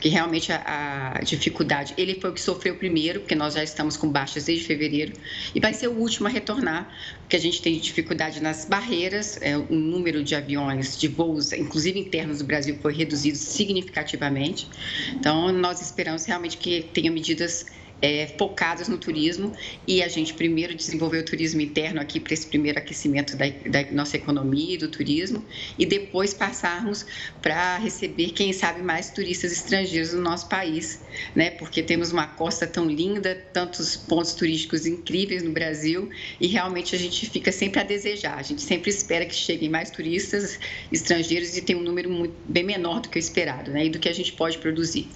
que 0.00 0.08
realmente 0.08 0.52
a, 0.52 1.14
a, 1.16 1.20
dificuldade, 1.20 1.94
ele 1.96 2.20
foi 2.20 2.30
o 2.30 2.32
que 2.32 2.40
sofreu 2.40 2.76
primeiro, 2.76 3.20
porque 3.20 3.34
nós 3.34 3.54
já 3.54 3.62
estamos 3.62 3.96
com 3.96 4.08
baixas 4.08 4.44
desde 4.44 4.64
fevereiro, 4.64 5.12
e 5.54 5.60
vai 5.60 5.74
ser 5.74 5.88
o 5.88 5.92
último 5.92 6.28
a 6.28 6.30
retornar, 6.30 6.88
porque 7.20 7.36
a 7.36 7.40
gente 7.40 7.60
tem 7.60 7.78
dificuldade 7.78 8.40
nas 8.40 8.64
barreiras, 8.64 9.38
é, 9.42 9.56
o 9.56 9.74
número 9.74 10.22
de 10.22 10.34
aviões, 10.34 10.96
de 10.98 11.08
voos, 11.08 11.52
inclusive 11.52 11.98
internos 11.98 12.38
do 12.38 12.44
Brasil, 12.44 12.78
foi 12.80 12.94
reduzido 12.94 13.36
significativamente. 13.36 14.68
Então, 15.12 15.52
nós 15.52 15.80
esperamos 15.80 16.24
realmente 16.24 16.56
que 16.56 16.82
tenha 16.92 17.10
medidas 17.10 17.66
é, 18.00 18.26
focadas 18.38 18.88
no 18.88 18.96
turismo 18.96 19.52
e 19.86 20.02
a 20.02 20.08
gente 20.08 20.34
primeiro 20.34 20.74
desenvolveu 20.74 21.20
o 21.20 21.24
turismo 21.24 21.60
interno 21.60 22.00
aqui 22.00 22.20
para 22.20 22.32
esse 22.34 22.46
primeiro 22.46 22.78
aquecimento 22.78 23.36
da, 23.36 23.46
da, 23.48 23.90
nossa 23.92 24.16
economia 24.16 24.74
e 24.74 24.78
do 24.78 24.88
turismo 24.88 25.44
e 25.78 25.84
depois 25.84 26.32
passarmos 26.32 27.04
para 27.42 27.78
receber, 27.78 28.30
quem 28.30 28.52
sabe, 28.52 28.82
mais 28.82 29.10
turistas 29.10 29.52
estrangeiros 29.52 30.12
no 30.12 30.20
nosso 30.20 30.48
país, 30.48 31.00
né? 31.34 31.50
Porque 31.50 31.82
temos 31.82 32.12
uma 32.12 32.26
costa 32.26 32.66
tão 32.66 32.86
linda, 32.86 33.34
tantos 33.52 33.96
pontos 33.96 34.34
turísticos 34.34 34.86
incríveis 34.86 35.42
no 35.42 35.50
Brasil 35.50 36.08
e 36.40 36.46
realmente 36.46 36.94
a 36.94 36.98
gente 36.98 37.28
fica 37.28 37.50
sempre 37.50 37.80
a 37.80 37.82
desejar. 37.82 38.38
A 38.38 38.42
gente 38.42 38.62
sempre 38.62 38.90
espera 38.90 39.26
que 39.26 39.34
cheguem 39.34 39.68
mais 39.68 39.90
turistas 39.90 40.58
estrangeiros 40.92 41.56
e 41.56 41.62
tem 41.62 41.74
um 41.74 41.82
número 41.82 42.10
muito, 42.10 42.34
bem 42.46 42.62
menor 42.62 43.00
do 43.00 43.08
que 43.08 43.18
o 43.18 43.20
esperado, 43.20 43.70
né? 43.70 43.86
E 43.86 43.90
do 43.90 43.98
que 43.98 44.08
a 44.08 44.14
gente 44.14 44.32
pode 44.32 44.58
produzir. 44.58 45.08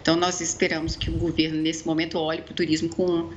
Então 0.00 0.16
nós 0.16 0.40
esperamos 0.40 0.96
que 0.96 1.10
o 1.10 1.14
governo 1.14 1.60
nesse 1.60 1.86
momento 1.86 2.19
olhe 2.20 2.42
para 2.42 2.52
o 2.52 2.54
turismo 2.54 2.88
com, 2.88 3.30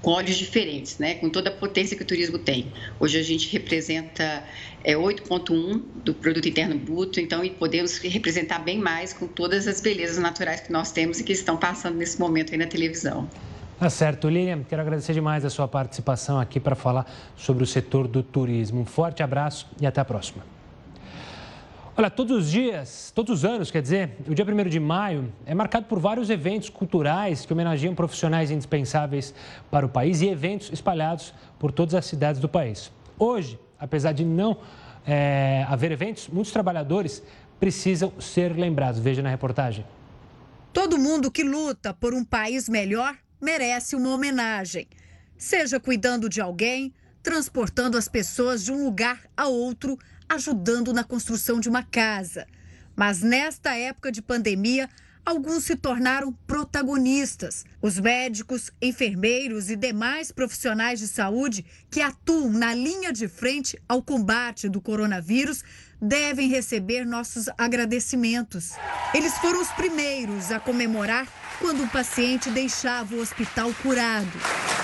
com 0.00 0.10
olhos 0.10 0.36
diferentes, 0.36 0.98
né? 0.98 1.14
com 1.14 1.28
toda 1.28 1.50
a 1.50 1.52
potência 1.52 1.96
que 1.96 2.02
o 2.02 2.06
turismo 2.06 2.38
tem. 2.38 2.72
Hoje 2.98 3.18
a 3.18 3.22
gente 3.22 3.50
representa 3.52 4.44
é, 4.84 4.94
8,1% 4.94 5.82
do 6.04 6.14
produto 6.14 6.48
interno 6.48 6.78
bruto, 6.78 7.20
então 7.20 7.44
e 7.44 7.50
podemos 7.50 7.98
representar 7.98 8.58
bem 8.58 8.78
mais 8.78 9.12
com 9.12 9.26
todas 9.26 9.66
as 9.66 9.80
belezas 9.80 10.18
naturais 10.18 10.60
que 10.60 10.72
nós 10.72 10.92
temos 10.92 11.20
e 11.20 11.24
que 11.24 11.32
estão 11.32 11.56
passando 11.56 11.96
nesse 11.96 12.18
momento 12.18 12.52
aí 12.52 12.58
na 12.58 12.66
televisão. 12.66 13.28
Tá 13.78 13.90
certo, 13.90 14.28
Lilian. 14.28 14.62
Quero 14.62 14.80
agradecer 14.80 15.12
demais 15.12 15.44
a 15.44 15.50
sua 15.50 15.66
participação 15.66 16.38
aqui 16.38 16.60
para 16.60 16.76
falar 16.76 17.04
sobre 17.36 17.64
o 17.64 17.66
setor 17.66 18.06
do 18.06 18.22
turismo. 18.22 18.80
Um 18.80 18.86
forte 18.86 19.24
abraço 19.24 19.66
e 19.80 19.86
até 19.86 20.00
a 20.00 20.04
próxima. 20.04 20.61
Olha, 22.02 22.10
todos 22.10 22.36
os 22.36 22.50
dias, 22.50 23.12
todos 23.14 23.38
os 23.38 23.44
anos, 23.44 23.70
quer 23.70 23.80
dizer, 23.80 24.16
o 24.26 24.34
dia 24.34 24.44
1 24.44 24.68
de 24.68 24.80
maio 24.80 25.32
é 25.46 25.54
marcado 25.54 25.86
por 25.86 26.00
vários 26.00 26.30
eventos 26.30 26.68
culturais 26.68 27.46
que 27.46 27.52
homenageiam 27.52 27.94
profissionais 27.94 28.50
indispensáveis 28.50 29.32
para 29.70 29.86
o 29.86 29.88
país 29.88 30.20
e 30.20 30.26
eventos 30.26 30.72
espalhados 30.72 31.32
por 31.60 31.70
todas 31.70 31.94
as 31.94 32.04
cidades 32.04 32.40
do 32.40 32.48
país. 32.48 32.90
Hoje, 33.16 33.56
apesar 33.78 34.10
de 34.10 34.24
não 34.24 34.56
é, 35.06 35.64
haver 35.68 35.92
eventos, 35.92 36.26
muitos 36.26 36.50
trabalhadores 36.50 37.22
precisam 37.60 38.12
ser 38.18 38.56
lembrados. 38.56 38.98
Veja 38.98 39.22
na 39.22 39.30
reportagem. 39.30 39.86
Todo 40.72 40.98
mundo 40.98 41.30
que 41.30 41.44
luta 41.44 41.94
por 41.94 42.14
um 42.14 42.24
país 42.24 42.68
melhor 42.68 43.16
merece 43.40 43.94
uma 43.94 44.12
homenagem. 44.12 44.88
Seja 45.38 45.78
cuidando 45.78 46.28
de 46.28 46.40
alguém, 46.40 46.92
transportando 47.22 47.96
as 47.96 48.08
pessoas 48.08 48.64
de 48.64 48.72
um 48.72 48.86
lugar 48.86 49.20
a 49.36 49.46
outro 49.46 49.96
ajudando 50.32 50.92
na 50.92 51.04
construção 51.04 51.60
de 51.60 51.68
uma 51.68 51.82
casa. 51.82 52.46
Mas 52.96 53.22
nesta 53.22 53.76
época 53.76 54.10
de 54.10 54.22
pandemia, 54.22 54.88
alguns 55.24 55.64
se 55.64 55.76
tornaram 55.76 56.32
protagonistas. 56.46 57.64
Os 57.80 57.98
médicos, 57.98 58.70
enfermeiros 58.80 59.70
e 59.70 59.76
demais 59.76 60.32
profissionais 60.32 60.98
de 60.98 61.08
saúde 61.08 61.64
que 61.90 62.00
atuam 62.00 62.50
na 62.50 62.74
linha 62.74 63.12
de 63.12 63.28
frente 63.28 63.78
ao 63.88 64.02
combate 64.02 64.68
do 64.68 64.80
coronavírus 64.80 65.62
devem 66.00 66.48
receber 66.48 67.04
nossos 67.04 67.48
agradecimentos. 67.56 68.72
Eles 69.14 69.34
foram 69.38 69.60
os 69.60 69.68
primeiros 69.68 70.50
a 70.50 70.58
comemorar 70.58 71.28
quando 71.60 71.84
o 71.84 71.88
paciente 71.88 72.50
deixava 72.50 73.14
o 73.14 73.20
hospital 73.20 73.72
curado. 73.82 74.81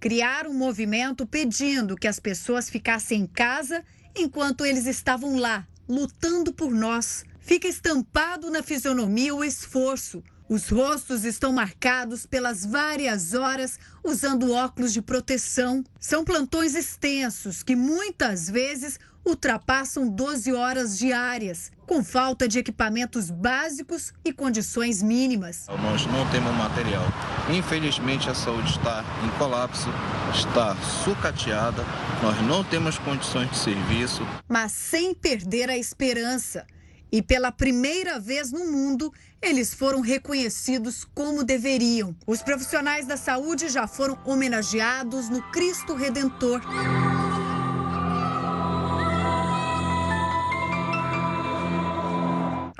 Criar 0.00 0.46
um 0.46 0.54
movimento 0.54 1.26
pedindo 1.26 1.96
que 1.96 2.08
as 2.08 2.20
pessoas 2.20 2.68
ficassem 2.70 3.22
em 3.22 3.26
casa 3.26 3.84
enquanto 4.14 4.64
eles 4.64 4.86
estavam 4.86 5.36
lá, 5.36 5.66
lutando 5.88 6.52
por 6.52 6.70
nós. 6.70 7.24
Fica 7.40 7.68
estampado 7.68 8.50
na 8.50 8.62
fisionomia 8.62 9.34
o 9.34 9.44
esforço. 9.44 10.22
Os 10.48 10.68
rostos 10.68 11.24
estão 11.24 11.52
marcados 11.52 12.24
pelas 12.24 12.64
várias 12.64 13.34
horas 13.34 13.78
usando 14.04 14.52
óculos 14.52 14.92
de 14.92 15.02
proteção. 15.02 15.82
São 15.98 16.24
plantões 16.24 16.74
extensos 16.74 17.62
que 17.62 17.74
muitas 17.74 18.48
vezes 18.48 18.98
ultrapassam 19.26 20.08
12 20.08 20.54
horas 20.54 20.96
diárias, 20.96 21.72
com 21.84 22.02
falta 22.02 22.46
de 22.46 22.60
equipamentos 22.60 23.28
básicos 23.28 24.14
e 24.24 24.32
condições 24.32 25.02
mínimas. 25.02 25.66
Nós 25.82 26.06
não 26.06 26.26
temos 26.30 26.54
material. 26.54 27.04
Infelizmente, 27.50 28.30
a 28.30 28.34
saúde 28.34 28.70
está 28.70 29.04
em 29.24 29.38
colapso, 29.38 29.88
está 30.32 30.76
sucateada, 31.04 31.84
nós 32.22 32.40
não 32.42 32.62
temos 32.62 32.98
condições 32.98 33.50
de 33.50 33.56
serviço. 33.56 34.22
Mas 34.48 34.70
sem 34.70 35.12
perder 35.12 35.68
a 35.68 35.76
esperança. 35.76 36.64
E 37.10 37.22
pela 37.22 37.52
primeira 37.52 38.18
vez 38.18 38.50
no 38.52 38.70
mundo, 38.70 39.12
eles 39.40 39.72
foram 39.72 40.00
reconhecidos 40.00 41.04
como 41.14 41.44
deveriam. 41.44 42.14
Os 42.26 42.42
profissionais 42.42 43.06
da 43.06 43.16
saúde 43.16 43.68
já 43.68 43.86
foram 43.86 44.18
homenageados 44.24 45.28
no 45.28 45.40
Cristo 45.50 45.94
Redentor. 45.94 46.60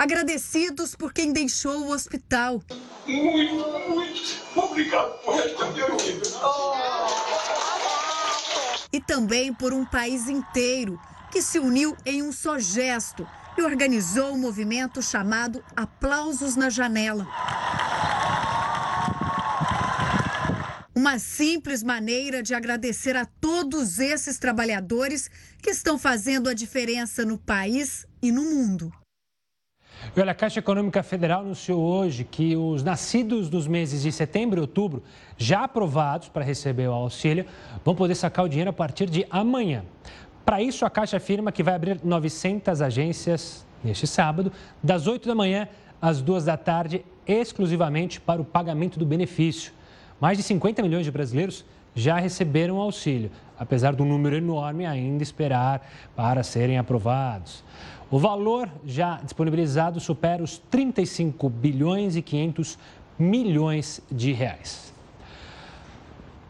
Agradecidos 0.06 0.94
por 0.94 1.12
quem 1.12 1.32
deixou 1.32 1.82
o 1.82 1.90
hospital. 1.90 2.62
Muito, 3.08 3.54
muito 3.88 4.38
obrigado 4.54 5.20
por 5.24 5.34
esta 5.34 5.66
minha 5.72 5.88
vida. 5.96 6.28
E 8.92 9.00
também 9.00 9.52
por 9.52 9.72
um 9.72 9.84
país 9.84 10.28
inteiro 10.28 10.98
que 11.32 11.42
se 11.42 11.58
uniu 11.58 11.96
em 12.06 12.22
um 12.22 12.30
só 12.30 12.56
gesto 12.56 13.26
e 13.58 13.62
organizou 13.62 14.32
um 14.32 14.38
movimento 14.38 15.02
chamado 15.02 15.62
Aplausos 15.74 16.54
na 16.54 16.70
Janela. 16.70 17.26
Uma 20.94 21.18
simples 21.18 21.82
maneira 21.82 22.44
de 22.44 22.54
agradecer 22.54 23.16
a 23.16 23.26
todos 23.26 23.98
esses 23.98 24.38
trabalhadores 24.38 25.28
que 25.60 25.70
estão 25.70 25.98
fazendo 25.98 26.48
a 26.48 26.54
diferença 26.54 27.24
no 27.24 27.36
país 27.36 28.06
e 28.22 28.30
no 28.30 28.44
mundo. 28.44 28.92
E 30.14 30.20
olha, 30.20 30.32
a 30.32 30.34
Caixa 30.34 30.58
Econômica 30.58 31.02
Federal 31.02 31.40
anunciou 31.40 31.80
hoje 31.80 32.24
que 32.24 32.56
os 32.56 32.82
nascidos 32.82 33.48
dos 33.48 33.66
meses 33.66 34.02
de 34.02 34.12
setembro 34.12 34.58
e 34.58 34.60
outubro, 34.60 35.02
já 35.36 35.64
aprovados 35.64 36.28
para 36.28 36.44
receber 36.44 36.88
o 36.88 36.92
auxílio, 36.92 37.46
vão 37.84 37.94
poder 37.94 38.14
sacar 38.14 38.44
o 38.44 38.48
dinheiro 38.48 38.70
a 38.70 38.72
partir 38.72 39.08
de 39.08 39.26
amanhã. 39.30 39.84
Para 40.44 40.62
isso, 40.62 40.84
a 40.84 40.90
Caixa 40.90 41.16
afirma 41.16 41.50
que 41.50 41.62
vai 41.62 41.74
abrir 41.74 42.00
900 42.02 42.80
agências 42.80 43.66
neste 43.82 44.06
sábado, 44.06 44.52
das 44.82 45.06
8 45.06 45.26
da 45.26 45.34
manhã 45.34 45.68
às 46.00 46.22
2 46.22 46.44
da 46.44 46.56
tarde, 46.56 47.04
exclusivamente 47.26 48.20
para 48.20 48.40
o 48.40 48.44
pagamento 48.44 48.98
do 48.98 49.06
benefício. 49.06 49.72
Mais 50.20 50.38
de 50.38 50.44
50 50.44 50.82
milhões 50.82 51.04
de 51.04 51.10
brasileiros 51.10 51.64
já 51.94 52.18
receberam 52.18 52.76
auxílio, 52.76 53.30
apesar 53.58 53.94
do 53.94 54.04
número 54.04 54.36
enorme 54.36 54.84
ainda 54.84 55.22
esperar 55.22 55.88
para 56.14 56.42
serem 56.42 56.78
aprovados. 56.78 57.64
O 58.10 58.18
valor 58.18 58.70
já 58.84 59.16
disponibilizado 59.16 59.98
supera 59.98 60.42
os 60.42 60.58
35 60.58 61.48
bilhões 61.48 62.14
e 62.14 62.22
500 62.22 62.78
milhões 63.18 64.00
de 64.10 64.32
reais. 64.32 64.94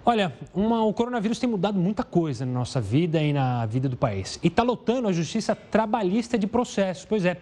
Olha, 0.05 0.33
uma, 0.55 0.85
o 0.85 0.93
coronavírus 0.93 1.39
tem 1.39 1.49
mudado 1.49 1.79
muita 1.79 2.05
coisa 2.05 2.45
na 2.45 2.53
nossa 2.53 2.81
vida 2.81 3.21
e 3.21 3.33
na 3.33 3.65
vida 3.67 3.89
do 3.89 3.97
país. 3.97 4.39
E 4.43 4.49
está 4.49 4.63
lotando 4.63 5.09
a 5.09 5.13
justiça 5.13 5.57
trabalhista 5.57 6.39
de 6.39 6.47
processos. 6.47 7.05
Pois 7.05 7.25
é, 7.25 7.41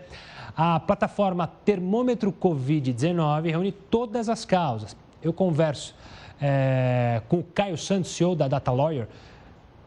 a 0.56 0.78
plataforma 0.78 1.46
Termômetro 1.46 2.32
Covid-19 2.32 3.50
reúne 3.50 3.72
todas 3.72 4.28
as 4.28 4.44
causas. 4.44 4.96
Eu 5.22 5.32
converso 5.32 5.94
é, 6.40 7.20
com 7.28 7.40
o 7.40 7.42
Caio 7.42 7.76
Santos, 7.76 8.12
CEO 8.12 8.36
da 8.36 8.46
Data 8.46 8.70
Lawyer, 8.70 9.08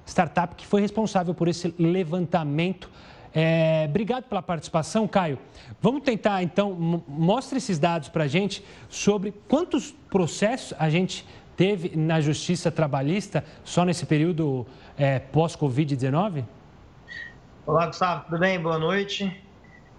startup 0.05 0.53
que 0.55 0.67
foi 0.67 0.81
responsável 0.81 1.33
por 1.33 1.47
esse 1.47 1.73
levantamento 1.79 2.91
É, 3.33 3.85
obrigado 3.89 4.23
pela 4.23 4.41
participação, 4.41 5.07
Caio. 5.07 5.37
Vamos 5.81 6.01
tentar, 6.03 6.41
então, 6.43 6.73
mostre 7.07 7.57
esses 7.57 7.77
dados 7.77 8.09
para 8.09 8.23
a 8.23 8.27
gente 8.27 8.63
sobre 8.89 9.33
quantos 9.47 9.91
processos 10.09 10.73
a 10.79 10.89
gente 10.89 11.25
teve 11.55 11.97
na 11.97 12.21
Justiça 12.21 12.71
Trabalhista 12.71 13.43
só 13.63 13.83
nesse 13.83 14.05
período 14.05 14.65
é, 14.97 15.19
pós-Covid-19? 15.19 16.45
Olá, 17.65 17.87
Gustavo, 17.87 18.25
tudo 18.25 18.39
bem? 18.39 18.59
Boa 18.59 18.79
noite. 18.79 19.43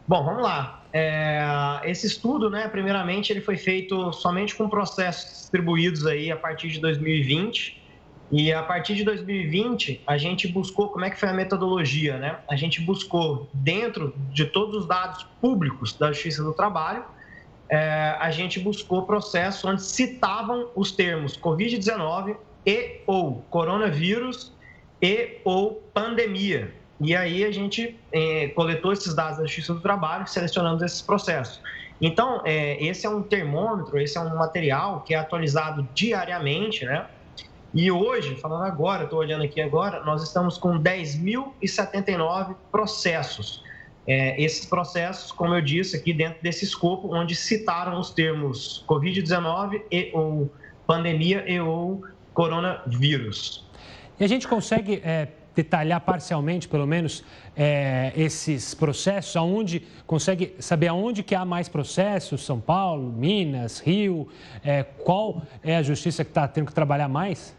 Bom, 0.06 0.24
vamos 0.24 0.42
lá. 0.42 0.82
É, 0.90 1.42
esse 1.84 2.06
estudo, 2.06 2.48
né, 2.48 2.66
primeiramente, 2.68 3.30
ele 3.30 3.42
foi 3.42 3.58
feito 3.58 4.10
somente 4.12 4.54
com 4.54 4.68
processos 4.68 5.40
distribuídos 5.40 6.06
aí 6.06 6.32
a 6.32 6.36
partir 6.36 6.68
de 6.68 6.80
2020. 6.80 7.78
E 8.30 8.52
a 8.52 8.62
partir 8.62 8.94
de 8.94 9.04
2020, 9.04 10.02
a 10.06 10.18
gente 10.18 10.46
buscou, 10.48 10.88
como 10.88 11.04
é 11.04 11.10
que 11.10 11.18
foi 11.18 11.30
a 11.30 11.32
metodologia, 11.32 12.18
né? 12.18 12.38
A 12.48 12.56
gente 12.56 12.80
buscou, 12.82 13.48
dentro 13.54 14.14
de 14.30 14.44
todos 14.44 14.82
os 14.82 14.86
dados 14.86 15.26
públicos 15.40 15.94
da 15.94 16.12
Justiça 16.12 16.42
do 16.42 16.52
Trabalho, 16.52 17.04
é, 17.70 18.16
a 18.18 18.30
gente 18.30 18.60
buscou 18.60 19.02
processos 19.02 19.64
onde 19.64 19.82
citavam 19.82 20.68
os 20.74 20.92
termos 20.92 21.38
Covid-19 21.38 22.36
e 22.66 23.00
ou 23.06 23.44
coronavírus 23.50 24.52
e 25.00 25.38
ou 25.44 25.82
pandemia. 25.94 26.74
E 27.00 27.14
aí 27.14 27.44
a 27.44 27.50
gente 27.50 27.98
é, 28.12 28.48
coletou 28.48 28.92
esses 28.92 29.14
dados 29.14 29.38
da 29.38 29.44
Justiça 29.44 29.72
do 29.72 29.80
Trabalho, 29.80 30.26
selecionando 30.26 30.84
esses 30.84 31.00
processos. 31.00 31.62
Então, 32.00 32.42
é, 32.44 32.82
esse 32.84 33.06
é 33.06 33.10
um 33.10 33.22
termômetro, 33.22 33.98
esse 33.98 34.18
é 34.18 34.20
um 34.20 34.36
material 34.36 35.00
que 35.02 35.14
é 35.14 35.16
atualizado 35.16 35.88
diariamente, 35.94 36.84
né? 36.84 37.06
E 37.74 37.90
hoje, 37.90 38.34
falando 38.36 38.64
agora, 38.64 39.04
estou 39.04 39.18
olhando 39.18 39.44
aqui 39.44 39.60
agora, 39.60 40.02
nós 40.04 40.22
estamos 40.22 40.56
com 40.56 40.78
10.079 40.82 42.54
processos. 42.72 43.62
É, 44.06 44.40
esses 44.42 44.64
processos, 44.64 45.30
como 45.30 45.54
eu 45.54 45.60
disse 45.60 45.94
aqui, 45.94 46.14
dentro 46.14 46.42
desse 46.42 46.64
escopo, 46.64 47.14
onde 47.14 47.34
citaram 47.34 48.00
os 48.00 48.10
termos 48.10 48.82
Covid-19 48.88 49.82
e 49.90 50.10
ou 50.14 50.50
pandemia 50.86 51.44
e 51.46 51.60
ou 51.60 52.02
coronavírus. 52.32 53.68
E 54.18 54.24
a 54.24 54.26
gente 54.26 54.48
consegue 54.48 55.02
é, 55.04 55.28
detalhar 55.54 56.00
parcialmente, 56.00 56.66
pelo 56.68 56.86
menos, 56.86 57.22
é, 57.54 58.12
esses 58.16 58.74
processos, 58.74 59.36
aonde 59.36 59.82
consegue 60.06 60.54
saber 60.58 60.86
aonde 60.86 61.22
que 61.22 61.34
há 61.34 61.44
mais 61.44 61.68
processos, 61.68 62.46
São 62.46 62.60
Paulo, 62.60 63.12
Minas, 63.12 63.80
Rio, 63.80 64.28
é, 64.64 64.84
qual 64.84 65.42
é 65.62 65.76
a 65.76 65.82
justiça 65.82 66.24
que 66.24 66.30
está 66.30 66.48
tendo 66.48 66.66
que 66.66 66.72
trabalhar 66.72 67.08
mais? 67.08 67.57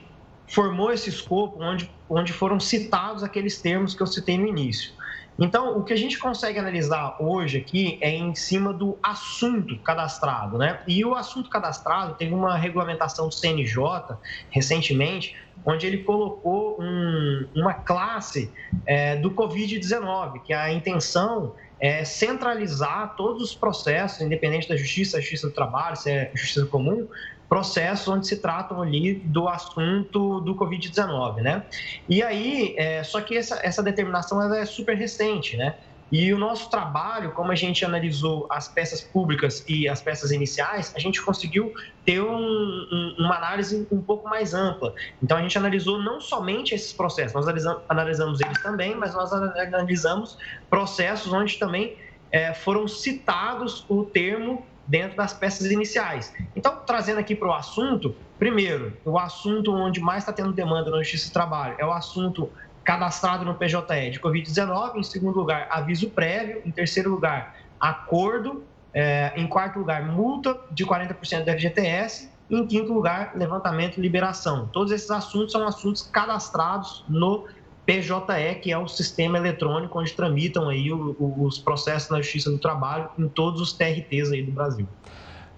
formou 0.49 0.91
esse 0.91 1.09
escopo 1.09 1.61
onde, 1.61 1.89
onde 2.09 2.33
foram 2.33 2.59
citados 2.59 3.23
aqueles 3.23 3.61
termos 3.61 3.93
que 3.93 4.01
eu 4.01 4.07
citei 4.07 4.37
no 4.37 4.47
início. 4.47 4.93
Então, 5.41 5.77
o 5.77 5.83
que 5.85 5.93
a 5.93 5.95
gente 5.95 6.19
consegue 6.19 6.59
analisar 6.59 7.15
hoje 7.17 7.59
aqui 7.59 7.97
é 8.01 8.09
em 8.09 8.35
cima 8.35 8.73
do 8.73 8.99
assunto 9.01 9.77
cadastrado, 9.79 10.57
né? 10.57 10.81
E 10.85 11.05
o 11.05 11.15
assunto 11.15 11.49
cadastrado 11.49 12.15
teve 12.15 12.33
uma 12.33 12.57
regulamentação 12.57 13.29
do 13.29 13.33
CNJ 13.33 14.17
recentemente, 14.49 15.37
onde 15.65 15.87
ele 15.87 15.99
colocou 15.99 16.77
um, 16.81 17.47
uma 17.55 17.73
classe 17.73 18.51
é, 18.85 19.15
do 19.15 19.31
Covid-19, 19.31 20.41
que 20.41 20.51
a 20.51 20.73
intenção 20.73 21.55
é 21.79 22.03
centralizar 22.03 23.15
todos 23.15 23.41
os 23.41 23.55
processos, 23.55 24.19
independente 24.19 24.67
da 24.67 24.75
justiça, 24.75 25.21
justiça 25.21 25.47
do 25.47 25.53
trabalho, 25.53 25.95
se 25.95 26.11
é 26.11 26.31
justiça 26.33 26.65
comum, 26.65 27.07
processos 27.49 28.07
onde 28.07 28.27
se 28.27 28.37
tratam 28.37 28.81
ali 28.81 29.15
do 29.15 29.49
assunto 29.49 30.39
do 30.41 30.55
Covid-19, 30.55 31.37
né? 31.37 31.63
E 32.07 32.21
aí, 32.21 32.75
é, 32.77 33.03
só 33.03 33.19
que 33.19 33.35
essa, 33.35 33.59
essa 33.63 33.81
determinação 33.81 34.41
ela 34.41 34.59
é 34.59 34.65
super 34.65 34.95
recente, 34.95 35.57
né? 35.57 35.75
E 36.11 36.33
o 36.33 36.39
nosso 36.39 36.69
trabalho, 36.71 37.31
como 37.33 37.51
a 37.51 37.55
gente 37.55 37.85
analisou 37.85 38.47
as 38.49 38.67
peças 38.67 38.99
públicas 38.99 39.63
e 39.67 39.87
as 39.87 40.01
peças 40.01 40.31
iniciais, 40.31 40.91
a 40.95 40.99
gente 40.99 41.21
conseguiu 41.21 41.71
ter 42.03 42.21
um, 42.21 42.35
um, 42.35 43.15
uma 43.19 43.35
análise 43.35 43.87
um 43.91 44.01
pouco 44.01 44.27
mais 44.27 44.53
ampla. 44.53 44.93
Então, 45.21 45.37
a 45.37 45.41
gente 45.41 45.55
analisou 45.57 46.01
não 46.01 46.19
somente 46.19 46.73
esses 46.73 46.93
processos, 46.93 47.33
nós 47.33 47.45
analisamos, 47.45 47.83
analisamos 47.87 48.41
eles 48.41 48.61
também, 48.63 48.95
mas 48.95 49.13
nós 49.13 49.31
analisamos 49.31 50.37
processos 50.67 51.31
onde 51.31 51.59
também 51.59 51.95
é, 52.31 52.53
foram 52.53 52.87
citados 52.87 53.85
o 53.87 54.03
termo 54.03 54.65
dentro 54.89 55.15
das 55.15 55.31
peças 55.31 55.69
iniciais. 55.69 56.33
Então, 56.55 56.77
trazendo 56.85 57.19
aqui 57.19 57.35
para 57.35 57.47
o 57.47 57.53
assunto, 57.53 58.15
primeiro, 58.39 58.97
o 59.05 59.19
assunto 59.19 59.71
onde 59.71 59.99
mais 60.01 60.23
está 60.23 60.33
tendo 60.33 60.51
demanda 60.51 60.89
na 60.89 60.97
Justiça 60.97 61.29
do 61.29 61.33
Trabalho 61.33 61.75
é 61.77 61.85
o 61.85 61.91
assunto 61.91 62.51
cadastrado 62.83 63.45
no 63.45 63.53
PJE 63.53 64.09
de 64.11 64.19
Covid-19, 64.19 64.95
em 64.95 65.03
segundo 65.03 65.37
lugar, 65.37 65.67
aviso 65.69 66.09
prévio, 66.09 66.63
em 66.65 66.71
terceiro 66.71 67.11
lugar, 67.11 67.55
acordo, 67.79 68.63
é, 68.91 69.31
em 69.35 69.45
quarto 69.45 69.77
lugar, 69.77 70.03
multa 70.03 70.59
de 70.71 70.83
40% 70.83 71.43
do 71.43 71.51
FGTS, 71.51 72.31
em 72.49 72.65
quinto 72.65 72.91
lugar, 72.91 73.33
levantamento 73.35 73.99
e 73.99 74.01
liberação. 74.01 74.67
Todos 74.73 74.91
esses 74.91 75.11
assuntos 75.11 75.51
são 75.51 75.67
assuntos 75.67 76.01
cadastrados 76.01 77.05
no 77.07 77.45
PJE, 77.89 78.59
que 78.61 78.71
é 78.71 78.77
o 78.77 78.87
sistema 78.87 79.39
eletrônico 79.39 79.99
onde 79.99 80.13
tramitam 80.13 80.69
aí 80.69 80.91
os 80.93 81.57
processos 81.57 82.11
na 82.11 82.21
Justiça 82.21 82.51
do 82.51 82.59
Trabalho 82.59 83.09
em 83.17 83.27
todos 83.27 83.59
os 83.59 83.73
TRTs 83.73 84.31
aí 84.31 84.43
do 84.43 84.51
Brasil. 84.51 84.87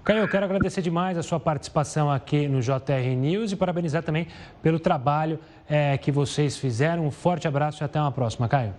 Caio, 0.01 0.21
eu 0.21 0.27
quero 0.29 0.45
agradecer 0.45 0.81
demais 0.81 1.17
a 1.17 1.23
sua 1.23 1.41
participação 1.41 2.09
aqui 2.09 2.47
no 2.47 2.61
JR 2.61 3.15
News 3.17 3.51
e 3.51 3.57
parabenizar 3.57 4.01
também 4.01 4.27
pelo 4.63 4.79
trabalho 4.79 5.39
é, 5.69 5.97
que 5.97 6.09
vocês 6.09 6.57
fizeram. 6.57 7.05
Um 7.05 7.11
forte 7.11 7.49
abraço 7.49 7.83
e 7.83 7.85
até 7.85 7.99
uma 7.99 8.13
próxima, 8.13 8.47
Caio. 8.47 8.73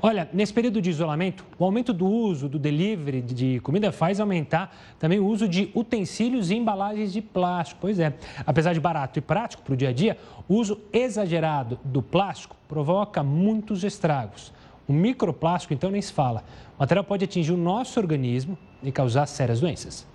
Olha, 0.00 0.28
nesse 0.32 0.52
período 0.52 0.80
de 0.80 0.90
isolamento, 0.90 1.44
o 1.58 1.64
aumento 1.64 1.92
do 1.92 2.06
uso 2.06 2.48
do 2.48 2.58
delivery 2.58 3.20
de 3.20 3.60
comida 3.60 3.90
faz 3.90 4.20
aumentar 4.20 4.74
também 4.98 5.18
o 5.18 5.26
uso 5.26 5.48
de 5.48 5.70
utensílios 5.74 6.50
e 6.50 6.54
embalagens 6.54 7.12
de 7.12 7.20
plástico. 7.20 7.80
Pois 7.80 7.98
é, 7.98 8.14
apesar 8.46 8.72
de 8.72 8.80
barato 8.80 9.18
e 9.18 9.22
prático 9.22 9.62
para 9.62 9.74
o 9.74 9.76
dia 9.76 9.88
a 9.88 9.92
dia, 9.92 10.16
o 10.48 10.54
uso 10.54 10.78
exagerado 10.92 11.78
do 11.84 12.02
plástico 12.02 12.56
provoca 12.68 13.22
muitos 13.22 13.82
estragos. 13.82 14.52
O 14.86 14.92
microplástico, 14.92 15.74
então, 15.74 15.90
nem 15.90 16.02
se 16.02 16.12
fala. 16.12 16.44
O 16.76 16.80
material 16.80 17.04
pode 17.04 17.24
atingir 17.24 17.52
o 17.52 17.56
nosso 17.56 17.98
organismo 17.98 18.58
e 18.82 18.90
causar 18.90 19.26
sérias 19.26 19.60
doenças. 19.60 20.06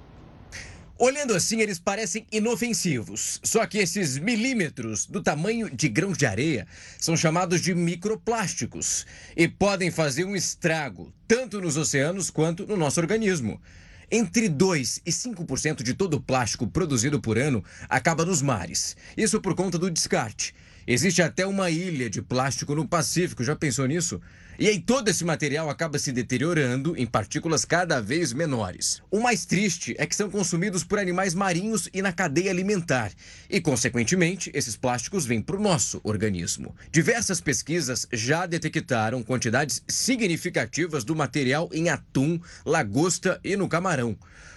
Olhando 0.98 1.36
assim, 1.36 1.60
eles 1.60 1.78
parecem 1.78 2.26
inofensivos. 2.32 3.42
Só 3.44 3.66
que 3.66 3.80
esses 3.80 4.18
milímetros 4.18 5.06
do 5.06 5.22
tamanho 5.22 5.70
de 5.70 5.90
grãos 5.90 6.18
de 6.18 6.26
areia 6.26 6.66
são 6.98 7.18
chamados 7.18 7.60
de 7.60 7.76
microplásticos 7.76 9.06
e 9.36 9.46
podem 9.46 9.92
fazer 9.92 10.24
um 10.24 10.38
estrago, 10.38 11.14
tanto 11.28 11.60
nos 11.60 11.76
oceanos 11.76 12.30
quanto 12.30 12.66
no 12.66 12.78
nosso 12.78 13.02
organismo. 13.02 13.62
Entre 14.10 14.48
2 14.48 15.02
e 15.06 15.12
5% 15.12 15.84
de 15.84 15.94
todo 15.94 16.14
o 16.14 16.22
plástico 16.22 16.66
produzido 16.66 17.20
por 17.20 17.38
ano 17.38 17.62
acaba 17.90 18.24
nos 18.24 18.42
mares. 18.42 18.96
Isso 19.18 19.42
por 19.42 19.54
conta 19.54 19.78
do 19.78 19.92
descarte. 19.92 20.56
Existe 20.88 21.20
até 21.24 21.48
uma 21.48 21.72
ilha 21.72 22.08
de 22.12 22.22
plástico 22.22 22.76
no 22.76 22.88
Pacífico, 22.88 23.44
já 23.44 23.56
pensou 23.56 23.88
nisso? 23.88 24.22
E 24.60 24.68
aí 24.68 24.80
todo 24.80 25.10
esse 25.10 25.26
material 25.26 25.68
acaba 25.68 25.98
se 25.98 26.12
deteriorando 26.12 26.96
em 26.96 27.08
partículas 27.08 27.66
cada 27.66 28.00
vez 28.00 28.32
menores. 28.32 29.02
O 29.10 29.20
mais 29.20 29.48
triste 29.48 29.96
é 29.98 30.06
que 30.06 30.16
são 30.16 30.30
consumidos 30.30 30.84
por 30.84 31.00
animais 31.00 31.34
marinhos 31.34 31.90
e 31.92 32.04
na 32.04 32.14
cadeia 32.14 32.52
alimentar. 32.52 33.12
E, 33.50 33.60
consequentemente, 33.60 34.52
esses 34.54 34.78
plásticos 34.78 35.26
vêm 35.26 35.42
para 35.42 35.56
o 35.56 35.62
nosso 35.62 36.00
organismo. 36.04 36.76
Diversas 36.92 37.42
pesquisas 37.42 38.08
já 38.14 38.46
detectaram 38.46 39.24
quantidades 39.24 39.82
significativas 39.88 41.04
do 41.04 41.16
material 41.16 41.68
em 41.74 41.90
atum, 41.90 42.40
lagosta 42.64 43.40
e 43.44 43.58
no 43.58 43.68
camarão. 43.68 44.16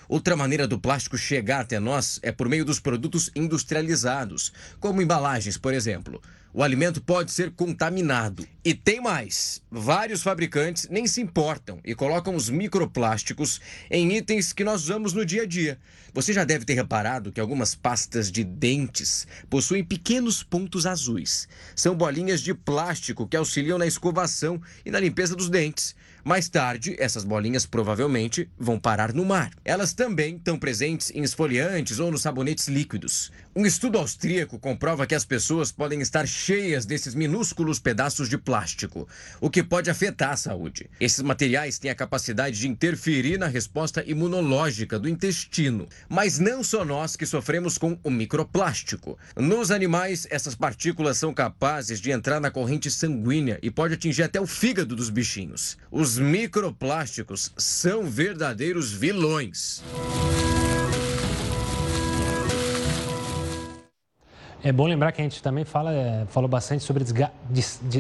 Outra 0.09 0.35
maneira 0.35 0.67
do 0.67 0.79
plástico 0.79 1.19
chegar 1.19 1.61
até 1.61 1.79
nós 1.79 2.19
é 2.23 2.33
por 2.33 2.49
meio 2.49 2.65
dos 2.65 2.81
produtos 2.81 3.31
industrializados, 3.37 4.53
como 4.81 5.03
embalagens, 5.03 5.59
por 5.59 5.75
exemplo 5.75 6.21
o 6.53 6.63
alimento 6.63 7.01
pode 7.01 7.31
ser 7.31 7.53
contaminado. 7.53 8.47
E 8.65 8.75
tem 8.75 9.01
mais: 9.01 9.63
vários 9.71 10.23
fabricantes 10.23 10.89
nem 10.91 11.07
se 11.07 11.21
importam 11.21 11.81
e 11.85 11.95
colocam 11.95 12.35
os 12.35 12.49
microplásticos 12.49 13.61
em 13.91 14.17
itens 14.17 14.53
que 14.53 14.65
nós 14.65 14.83
usamos 14.83 15.13
no 15.13 15.25
dia 15.25 15.43
a 15.43 15.47
dia. 15.47 15.79
Você 16.13 16.33
já 16.33 16.45
deve 16.45 16.65
ter 16.65 16.75
reparado 16.75 17.31
que 17.31 17.41
algumas 17.41 17.75
pastas 17.75 18.33
de 18.33 18.43
dentes 18.43 19.27
possuem 19.49 19.85
pequenos 19.85 20.43
pontos 20.43 20.87
azuis. 20.87 21.47
São 21.77 21.95
bolinhas 21.95 22.41
de 22.41 22.55
plástico 22.55 23.27
que 23.27 23.37
auxiliam 23.37 23.79
na 23.79 23.87
escovação 23.87 24.61
e 24.85 24.91
na 24.91 24.99
limpeza 24.99 25.37
dos 25.37 25.51
dentes. 25.51 25.95
Mais 26.25 26.49
tarde, 26.49 26.97
essas 26.99 27.25
bolinhas 27.25 27.65
provavelmente 27.65 28.49
vão 28.59 28.79
parar 28.79 29.13
no 29.13 29.25
mar. 29.25 29.51
Elas 29.65 29.93
também 29.93 30.37
estão 30.37 30.59
presentes 30.59 31.11
em 31.15 31.23
esfoliantes 31.23 31.99
ou 31.99 32.11
nos 32.11 32.23
sabonetes 32.23 32.69
líquidos. 32.69 33.31
Um 33.57 33.67
estudo 33.67 33.99
austríaco 33.99 34.59
comprova 34.59 35.07
que 35.07 35.15
as 35.15 35.25
pessoas 35.25 35.73
podem 35.73 36.01
estar 36.01 36.27
cheias 36.29 36.87
desses 36.87 37.15
minúsculos 37.15 37.81
pedaços 37.81 38.29
de 38.29 38.39
plástico, 38.39 39.09
o 39.41 39.51
que 39.51 39.65
pode 39.65 39.91
afetar 39.91 40.31
a 40.31 40.37
saúde. 40.37 40.89
Esses 41.01 41.23
materiais 41.23 41.79
têm 41.79 41.91
a 41.91 41.95
capacidade 41.95 42.59
de 42.59 42.69
interferir 42.69 43.39
na 43.39 43.47
resposta 43.49 44.05
imunológica 44.07 44.99
do 44.99 45.09
intestino. 45.09 45.89
Mas 46.09 46.39
não 46.39 46.63
só 46.63 46.85
nós 46.85 47.17
que 47.17 47.27
sofremos 47.27 47.79
com 47.79 47.99
o 48.05 48.11
microplástico. 48.11 49.19
Nos 49.35 49.71
animais, 49.71 50.27
essas 50.31 50.55
partículas 50.55 51.19
são 51.19 51.35
capazes 51.35 52.01
de 52.01 52.11
entrar 52.11 52.41
na 52.41 52.51
corrente 52.51 52.91
sanguínea 52.91 53.59
e 53.63 53.71
pode 53.71 53.95
atingir 53.95 54.23
até 54.23 54.41
o 54.41 54.47
fígado 54.47 54.95
dos 54.95 55.11
bichinhos. 55.11 55.77
Os 55.91 56.18
os 56.19 56.21
microplásticos 56.21 57.53
são 57.57 58.03
verdadeiros 58.03 58.93
vilões. 58.93 59.81
É 64.61 64.73
bom 64.73 64.89
lembrar 64.89 65.13
que 65.13 65.21
a 65.21 65.25
gente 65.25 65.41
também 65.41 65.65
fala, 65.65 65.93
é, 65.93 66.27
falou 66.27 66.49
bastante 66.49 66.83
sobre 66.83 67.05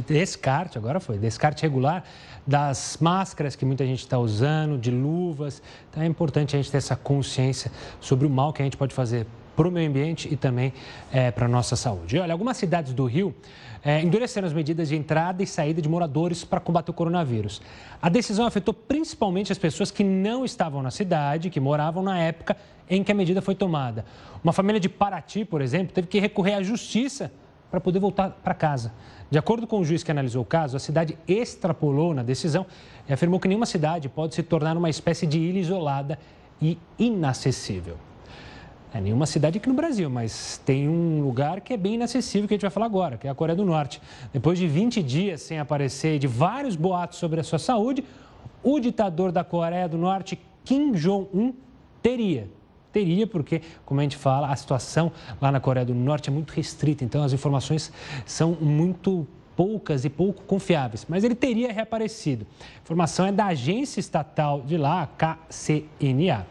descarte, 0.04 0.76
agora 0.76 0.98
foi, 0.98 1.16
descarte 1.16 1.62
regular 1.62 2.02
das 2.44 2.98
máscaras 3.00 3.54
que 3.54 3.64
muita 3.64 3.86
gente 3.86 4.00
está 4.00 4.18
usando, 4.18 4.76
de 4.76 4.90
luvas. 4.90 5.62
Então 5.88 6.02
é 6.02 6.06
importante 6.06 6.56
a 6.56 6.58
gente 6.58 6.72
ter 6.72 6.78
essa 6.78 6.96
consciência 6.96 7.70
sobre 8.00 8.26
o 8.26 8.30
mal 8.30 8.52
que 8.52 8.60
a 8.60 8.64
gente 8.64 8.76
pode 8.76 8.92
fazer 8.92 9.28
para 9.58 9.66
o 9.66 9.72
meio 9.72 9.90
ambiente 9.90 10.32
e 10.32 10.36
também 10.36 10.72
é, 11.12 11.32
para 11.32 11.46
a 11.46 11.48
nossa 11.48 11.74
saúde. 11.74 12.14
E 12.14 12.20
olha, 12.20 12.32
algumas 12.32 12.56
cidades 12.56 12.92
do 12.92 13.04
Rio 13.06 13.34
é, 13.84 14.00
endureceram 14.00 14.46
as 14.46 14.52
medidas 14.52 14.88
de 14.88 14.94
entrada 14.94 15.42
e 15.42 15.46
saída 15.48 15.82
de 15.82 15.88
moradores 15.88 16.44
para 16.44 16.60
combater 16.60 16.92
o 16.92 16.94
coronavírus. 16.94 17.60
A 18.00 18.08
decisão 18.08 18.46
afetou 18.46 18.72
principalmente 18.72 19.50
as 19.50 19.58
pessoas 19.58 19.90
que 19.90 20.04
não 20.04 20.44
estavam 20.44 20.80
na 20.80 20.92
cidade, 20.92 21.50
que 21.50 21.58
moravam 21.58 22.04
na 22.04 22.16
época 22.20 22.56
em 22.88 23.02
que 23.02 23.10
a 23.10 23.14
medida 23.16 23.42
foi 23.42 23.56
tomada. 23.56 24.04
Uma 24.44 24.52
família 24.52 24.78
de 24.78 24.88
Paraty, 24.88 25.44
por 25.44 25.60
exemplo, 25.60 25.92
teve 25.92 26.06
que 26.06 26.20
recorrer 26.20 26.54
à 26.54 26.62
justiça 26.62 27.32
para 27.68 27.80
poder 27.80 27.98
voltar 27.98 28.30
para 28.30 28.54
casa. 28.54 28.92
De 29.28 29.38
acordo 29.38 29.66
com 29.66 29.80
o 29.80 29.84
juiz 29.84 30.04
que 30.04 30.10
analisou 30.12 30.42
o 30.42 30.46
caso, 30.46 30.76
a 30.76 30.80
cidade 30.80 31.18
extrapolou 31.26 32.14
na 32.14 32.22
decisão 32.22 32.64
e 33.08 33.12
afirmou 33.12 33.40
que 33.40 33.48
nenhuma 33.48 33.66
cidade 33.66 34.08
pode 34.08 34.36
se 34.36 34.42
tornar 34.44 34.76
uma 34.76 34.88
espécie 34.88 35.26
de 35.26 35.40
ilha 35.40 35.58
isolada 35.58 36.16
e 36.62 36.78
inacessível. 36.96 37.96
É 38.98 39.00
nenhuma 39.00 39.26
cidade 39.26 39.58
aqui 39.58 39.68
no 39.68 39.76
Brasil, 39.76 40.10
mas 40.10 40.60
tem 40.66 40.88
um 40.88 41.22
lugar 41.22 41.60
que 41.60 41.72
é 41.72 41.76
bem 41.76 41.94
inacessível 41.94 42.48
que 42.48 42.54
a 42.54 42.56
gente 42.56 42.62
vai 42.62 42.70
falar 42.70 42.86
agora, 42.86 43.16
que 43.16 43.28
é 43.28 43.30
a 43.30 43.34
Coreia 43.34 43.54
do 43.54 43.64
Norte. 43.64 44.02
Depois 44.32 44.58
de 44.58 44.66
20 44.66 45.04
dias 45.04 45.40
sem 45.40 45.60
aparecer 45.60 46.18
de 46.18 46.26
vários 46.26 46.74
boatos 46.74 47.16
sobre 47.16 47.38
a 47.38 47.44
sua 47.44 47.60
saúde, 47.60 48.04
o 48.60 48.80
ditador 48.80 49.30
da 49.30 49.44
Coreia 49.44 49.88
do 49.88 49.96
Norte, 49.96 50.40
Kim 50.64 50.90
Jong-un, 50.90 51.54
teria. 52.02 52.50
Teria, 52.90 53.24
porque, 53.24 53.62
como 53.86 54.00
a 54.00 54.02
gente 54.02 54.16
fala, 54.16 54.50
a 54.50 54.56
situação 54.56 55.12
lá 55.40 55.52
na 55.52 55.60
Coreia 55.60 55.86
do 55.86 55.94
Norte 55.94 56.28
é 56.28 56.32
muito 56.32 56.50
restrita, 56.50 57.04
então 57.04 57.22
as 57.22 57.32
informações 57.32 57.92
são 58.26 58.58
muito 58.60 59.28
poucas 59.58 60.04
e 60.04 60.08
pouco 60.08 60.44
confiáveis, 60.44 61.04
mas 61.08 61.24
ele 61.24 61.34
teria 61.34 61.72
reaparecido. 61.72 62.46
A 62.76 62.82
informação 62.84 63.26
é 63.26 63.32
da 63.32 63.46
agência 63.46 63.98
estatal 63.98 64.62
de 64.62 64.76
lá, 64.76 65.08
KCNA. 65.18 66.46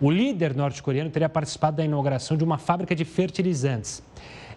O 0.00 0.10
líder 0.10 0.56
norte-coreano 0.56 1.08
teria 1.08 1.28
participado 1.28 1.76
da 1.76 1.84
inauguração 1.84 2.36
de 2.36 2.42
uma 2.42 2.58
fábrica 2.58 2.96
de 2.96 3.04
fertilizantes. 3.04 4.02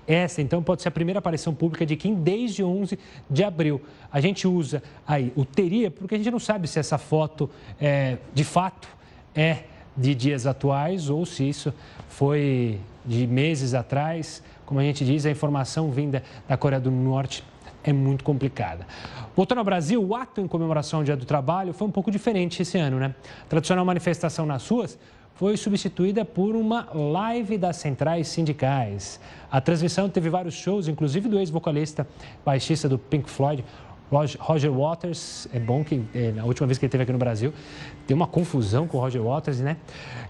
Essa, 0.07 0.41
então, 0.41 0.63
pode 0.63 0.81
ser 0.81 0.87
a 0.87 0.91
primeira 0.91 1.19
aparição 1.19 1.53
pública 1.53 1.85
de 1.85 1.95
Kim 1.95 2.15
desde 2.15 2.63
11 2.63 2.97
de 3.29 3.43
abril. 3.43 3.79
A 4.11 4.19
gente 4.19 4.47
usa 4.47 4.81
aí 5.07 5.31
o 5.35 5.45
teria 5.45 5.91
porque 5.91 6.15
a 6.15 6.17
gente 6.17 6.31
não 6.31 6.39
sabe 6.39 6.67
se 6.67 6.79
essa 6.79 6.97
foto, 6.97 7.51
é, 7.79 8.17
de 8.33 8.43
fato, 8.43 8.87
é 9.35 9.59
de 9.95 10.15
dias 10.15 10.47
atuais 10.47 11.07
ou 11.07 11.23
se 11.23 11.47
isso 11.47 11.71
foi 12.09 12.79
de 13.05 13.27
meses 13.27 13.75
atrás. 13.75 14.41
Como 14.65 14.79
a 14.79 14.83
gente 14.83 15.05
diz, 15.05 15.23
a 15.23 15.29
informação 15.29 15.91
vinda 15.91 16.23
da 16.47 16.57
Coreia 16.57 16.81
do 16.81 16.89
Norte 16.89 17.43
é 17.83 17.93
muito 17.93 18.23
complicada. 18.23 18.85
Voltando 19.35 19.59
ao 19.59 19.63
Brasil, 19.63 20.03
o 20.03 20.15
ato 20.15 20.41
em 20.41 20.47
comemoração 20.47 20.99
ao 20.99 21.05
Dia 21.05 21.15
do 21.15 21.25
Trabalho 21.25 21.73
foi 21.73 21.87
um 21.87 21.91
pouco 21.91 22.11
diferente 22.11 22.61
esse 22.61 22.77
ano, 22.77 22.99
né? 22.99 23.15
A 23.43 23.47
tradicional 23.47 23.85
manifestação 23.85 24.45
nas 24.45 24.67
ruas 24.67 24.97
foi 25.35 25.57
substituída 25.57 26.23
por 26.23 26.55
uma 26.55 26.87
live 26.93 27.57
das 27.57 27.77
centrais 27.77 28.27
sindicais. 28.27 29.19
A 29.49 29.59
transmissão 29.59 30.07
teve 30.07 30.29
vários 30.29 30.53
shows, 30.53 30.87
inclusive 30.87 31.27
do 31.27 31.39
ex-vocalista 31.39 32.07
baixista 32.45 32.87
do 32.87 32.99
Pink 32.99 33.29
Floyd, 33.29 33.65
Roger 34.11 34.71
Waters. 34.71 35.47
É 35.53 35.59
bom 35.59 35.83
que 35.83 36.03
é, 36.13 36.33
na 36.33 36.43
última 36.43 36.67
vez 36.67 36.77
que 36.77 36.83
ele 36.83 36.89
esteve 36.89 37.03
aqui 37.03 37.13
no 37.13 37.17
Brasil, 37.17 37.53
tem 38.05 38.13
uma 38.13 38.27
confusão 38.27 38.85
com 38.85 38.97
o 38.97 38.99
Roger 38.99 39.23
Waters, 39.23 39.61
né? 39.61 39.77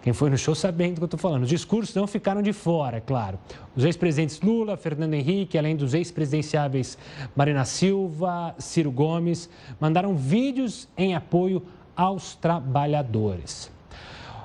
Quem 0.03 0.13
foi 0.13 0.29
no 0.29 0.37
show 0.37 0.53
sabe 0.53 0.77
bem 0.77 0.93
do 0.93 0.97
que 0.97 1.03
eu 1.03 1.05
estou 1.05 1.19
falando. 1.19 1.43
Os 1.43 1.49
discursos 1.49 1.95
não 1.95 2.05
ficaram 2.05 2.41
de 2.41 2.53
fora, 2.53 2.97
é 2.97 3.01
claro. 3.01 3.39
Os 3.75 3.83
ex-presidentes 3.83 4.39
Lula, 4.39 4.77
Fernando 4.77 5.15
Henrique, 5.15 5.57
além 5.57 5.75
dos 5.75 5.95
ex-presidenciáveis 5.95 6.97
Marina 7.35 7.65
Silva, 7.65 8.53
Ciro 8.59 8.91
Gomes, 8.91 9.49
mandaram 9.79 10.15
vídeos 10.15 10.87
em 10.95 11.15
apoio 11.15 11.63
aos 11.95 12.35
trabalhadores. 12.35 13.71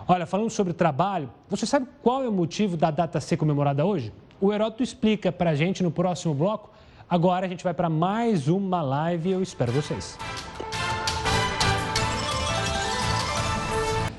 Olha, 0.08 0.24
falando 0.24 0.50
sobre 0.50 0.72
trabalho, 0.72 1.28
você 1.48 1.66
sabe 1.66 1.86
qual 2.02 2.22
é 2.22 2.28
o 2.28 2.32
motivo 2.32 2.76
da 2.76 2.90
data 2.90 3.20
ser 3.20 3.36
comemorada 3.36 3.84
hoje? 3.84 4.12
O 4.40 4.52
Heródoto 4.52 4.82
explica 4.82 5.32
para 5.32 5.50
a 5.50 5.54
gente 5.54 5.82
no 5.82 5.90
próximo 5.90 6.32
bloco. 6.34 6.70
Agora 7.08 7.46
a 7.46 7.48
gente 7.48 7.62
vai 7.62 7.72
para 7.72 7.88
mais 7.88 8.48
uma 8.48 8.82
live 8.82 9.28
e 9.28 9.32
eu 9.32 9.40
espero 9.40 9.70
vocês. 9.70 10.18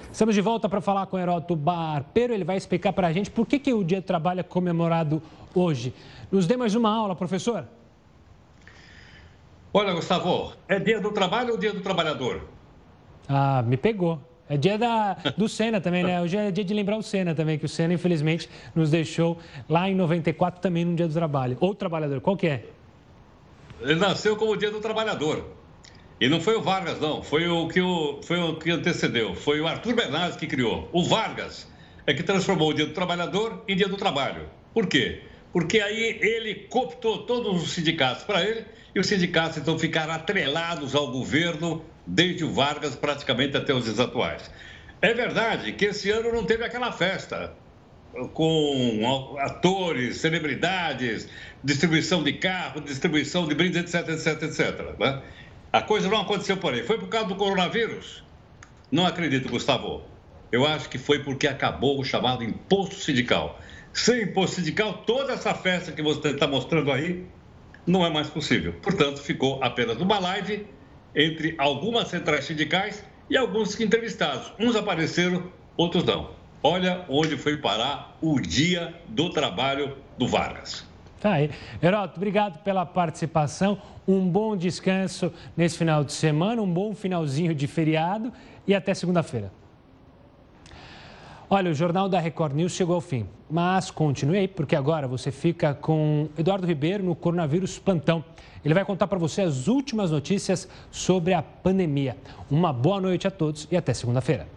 Estamos 0.10 0.34
de 0.34 0.40
volta 0.40 0.70
para 0.70 0.80
falar 0.80 1.06
com 1.08 1.18
o 1.18 1.20
Heródoto 1.20 1.54
Barpeiro. 1.54 2.34
Ele 2.34 2.46
vai 2.46 2.56
explicar 2.56 2.94
para 2.94 3.08
a 3.08 3.12
gente 3.12 3.30
por 3.30 3.46
que, 3.46 3.60
que 3.60 3.74
o 3.74 3.84
Dia 3.84 4.00
do 4.00 4.06
Trabalho 4.06 4.40
é 4.40 4.44
comemorado 4.44 5.22
hoje. 5.54 5.94
Nos 6.32 6.48
dê 6.48 6.56
mais 6.56 6.76
uma 6.76 6.90
aula, 6.90 7.14
professor. 7.14 7.66
Olha, 9.74 9.94
Gustavo, 9.94 10.54
é 10.70 10.80
dia 10.80 11.02
do 11.02 11.12
trabalho 11.12 11.52
ou 11.52 11.58
dia 11.58 11.74
do 11.74 11.82
trabalhador? 11.82 12.48
Ah, 13.28 13.62
me 13.64 13.76
pegou. 13.76 14.18
É 14.50 14.56
dia 14.56 14.78
da, 14.78 15.18
do 15.36 15.50
Senna 15.50 15.82
também, 15.82 16.06
né? 16.06 16.22
Hoje 16.22 16.38
é 16.38 16.50
dia 16.52 16.64
de 16.64 16.74
lembrar 16.74 16.96
o 16.96 17.04
Senna 17.04 17.36
também, 17.36 17.60
que 17.60 17.66
o 17.66 17.70
Senna, 17.70 17.94
infelizmente, 17.94 18.50
nos 18.74 18.90
deixou 18.90 19.38
lá 19.68 19.90
em 19.90 19.94
94 19.94 20.62
também 20.62 20.86
no 20.86 20.96
Dia 20.96 21.06
do 21.06 21.14
Trabalho. 21.14 21.58
Ou 21.60 21.76
trabalhador, 21.76 22.22
qual 22.22 22.38
que 22.38 22.48
é? 22.48 22.77
Ele 23.82 23.96
nasceu 23.96 24.36
como 24.36 24.52
o 24.52 24.58
Dia 24.58 24.72
do 24.72 24.80
Trabalhador. 24.80 25.46
E 26.20 26.28
não 26.28 26.42
foi 26.42 26.56
o 26.56 26.62
Vargas, 26.62 27.00
não. 27.00 27.22
Foi 27.22 27.48
o 27.48 27.68
que, 27.68 27.80
o, 27.80 28.20
foi 28.24 28.40
o 28.40 28.56
que 28.56 28.72
antecedeu. 28.72 29.36
Foi 29.36 29.62
o 29.62 29.68
Arthur 29.68 29.94
Bernardes 29.94 30.36
que 30.36 30.48
criou. 30.48 30.90
O 30.92 31.04
Vargas 31.04 31.68
é 32.08 32.14
que 32.14 32.24
transformou 32.24 32.70
o 32.70 32.74
Dia 32.74 32.88
do 32.88 32.94
Trabalhador 32.94 33.64
em 33.68 33.76
Dia 33.76 33.88
do 33.88 33.98
Trabalho. 33.98 34.50
Por 34.74 34.88
quê? 34.88 35.22
Porque 35.54 35.80
aí 35.80 36.18
ele 36.22 36.56
cooptou 36.70 37.26
todos 37.26 37.62
os 37.62 37.72
sindicatos 37.72 38.24
para 38.24 38.44
ele 38.44 38.66
e 38.96 39.00
os 39.00 39.08
sindicatos 39.08 39.58
então 39.58 39.78
ficaram 39.78 40.14
atrelados 40.14 40.96
ao 40.96 41.12
governo 41.12 41.84
desde 42.06 42.44
o 42.44 42.52
Vargas 42.52 42.96
praticamente 42.96 43.56
até 43.56 43.74
os 43.74 43.84
dias 43.86 44.00
atuais. 44.00 44.50
É 45.02 45.14
verdade 45.14 45.74
que 45.74 45.86
esse 45.86 46.10
ano 46.10 46.32
não 46.32 46.44
teve 46.44 46.64
aquela 46.64 46.92
festa 46.92 47.54
com 48.34 49.36
atores, 49.40 50.18
celebridades, 50.18 51.28
distribuição 51.64 52.24
de 52.24 52.34
carro, 52.34 52.82
distribuição 52.82 53.48
de 53.48 53.56
brindes, 53.56 53.78
etc, 53.94 54.10
etc, 54.10 54.44
etc. 54.44 55.00
Né? 55.00 55.22
A 55.72 55.82
coisa 55.82 56.10
não 56.10 56.22
aconteceu 56.22 56.58
por 56.58 56.74
aí. 56.74 56.84
Foi 56.84 56.98
por 56.98 57.10
causa 57.10 57.28
do 57.28 57.36
coronavírus? 57.36 58.24
Não 58.92 59.06
acredito, 59.06 59.50
Gustavo. 59.50 60.04
Eu 60.52 60.66
acho 60.66 60.90
que 60.90 60.98
foi 60.98 61.20
porque 61.20 61.48
acabou 61.48 62.00
o 62.00 62.04
chamado 62.06 62.44
imposto 62.44 62.96
sindical. 62.96 63.60
Sem 63.94 64.24
imposto 64.24 64.58
sindical, 64.58 65.04
toda 65.06 65.34
essa 65.34 65.54
festa 65.54 65.92
que 65.92 66.02
você 66.02 66.30
está 66.30 66.48
mostrando 66.48 66.92
aí 66.92 67.26
não 67.86 68.06
é 68.06 68.10
mais 68.10 68.30
possível. 68.30 68.74
Portanto, 68.82 69.22
ficou 69.22 69.62
apenas 69.64 70.00
uma 70.00 70.20
live 70.20 70.66
entre 71.16 71.56
algumas 71.58 72.08
centrais 72.08 72.46
sindicais 72.46 73.04
e 73.30 73.36
alguns 73.36 73.80
entrevistados. 73.80 74.54
Uns 74.60 74.76
apareceram, 74.76 75.52
outros 75.76 76.04
não. 76.04 76.37
Olha 76.62 77.06
onde 77.08 77.38
foi 77.38 77.58
parar 77.58 78.18
o 78.22 78.40
dia 78.40 78.94
do 79.08 79.30
trabalho 79.30 79.98
do 80.18 80.28
Vargas. 80.28 80.86
Tá 81.20 81.34
aí. 81.34 81.50
Heroto, 81.82 82.18
obrigado 82.18 82.60
pela 82.64 82.86
participação. 82.86 83.80
Um 84.08 84.28
bom 84.28 84.56
descanso 84.56 85.32
nesse 85.56 85.78
final 85.78 86.04
de 86.04 86.14
semana, 86.14 86.62
um 86.62 86.72
bom 86.72 86.94
finalzinho 86.94 87.54
de 87.54 87.68
feriado 87.68 88.32
e 88.68 88.76
até 88.76 88.94
segunda-feira. 88.94 89.52
Olha, 91.50 91.72
o 91.72 91.74
Jornal 91.74 92.10
da 92.10 92.20
Record 92.20 92.54
News 92.54 92.74
chegou 92.74 92.96
ao 92.96 93.02
fim, 93.02 93.26
mas 93.50 93.90
continue 93.90 94.38
aí, 94.38 94.48
porque 94.50 94.76
agora 94.76 95.08
você 95.08 95.32
fica 95.32 95.74
com 95.74 96.28
Eduardo 96.38 96.68
Ribeiro 96.68 97.04
no 97.04 97.16
Coronavírus 97.16 97.80
Plantão. 97.80 98.24
Ele 98.66 98.74
vai 98.74 98.84
contar 98.84 99.08
para 99.08 99.18
você 99.18 99.44
as 99.44 99.68
últimas 99.70 100.12
notícias 100.12 100.68
sobre 100.92 101.34
a 101.34 101.42
pandemia. 101.42 102.18
Uma 102.52 102.74
boa 102.74 103.00
noite 103.00 103.28
a 103.28 103.32
todos 103.32 103.66
e 103.72 103.78
até 103.78 103.94
segunda-feira. 103.94 104.57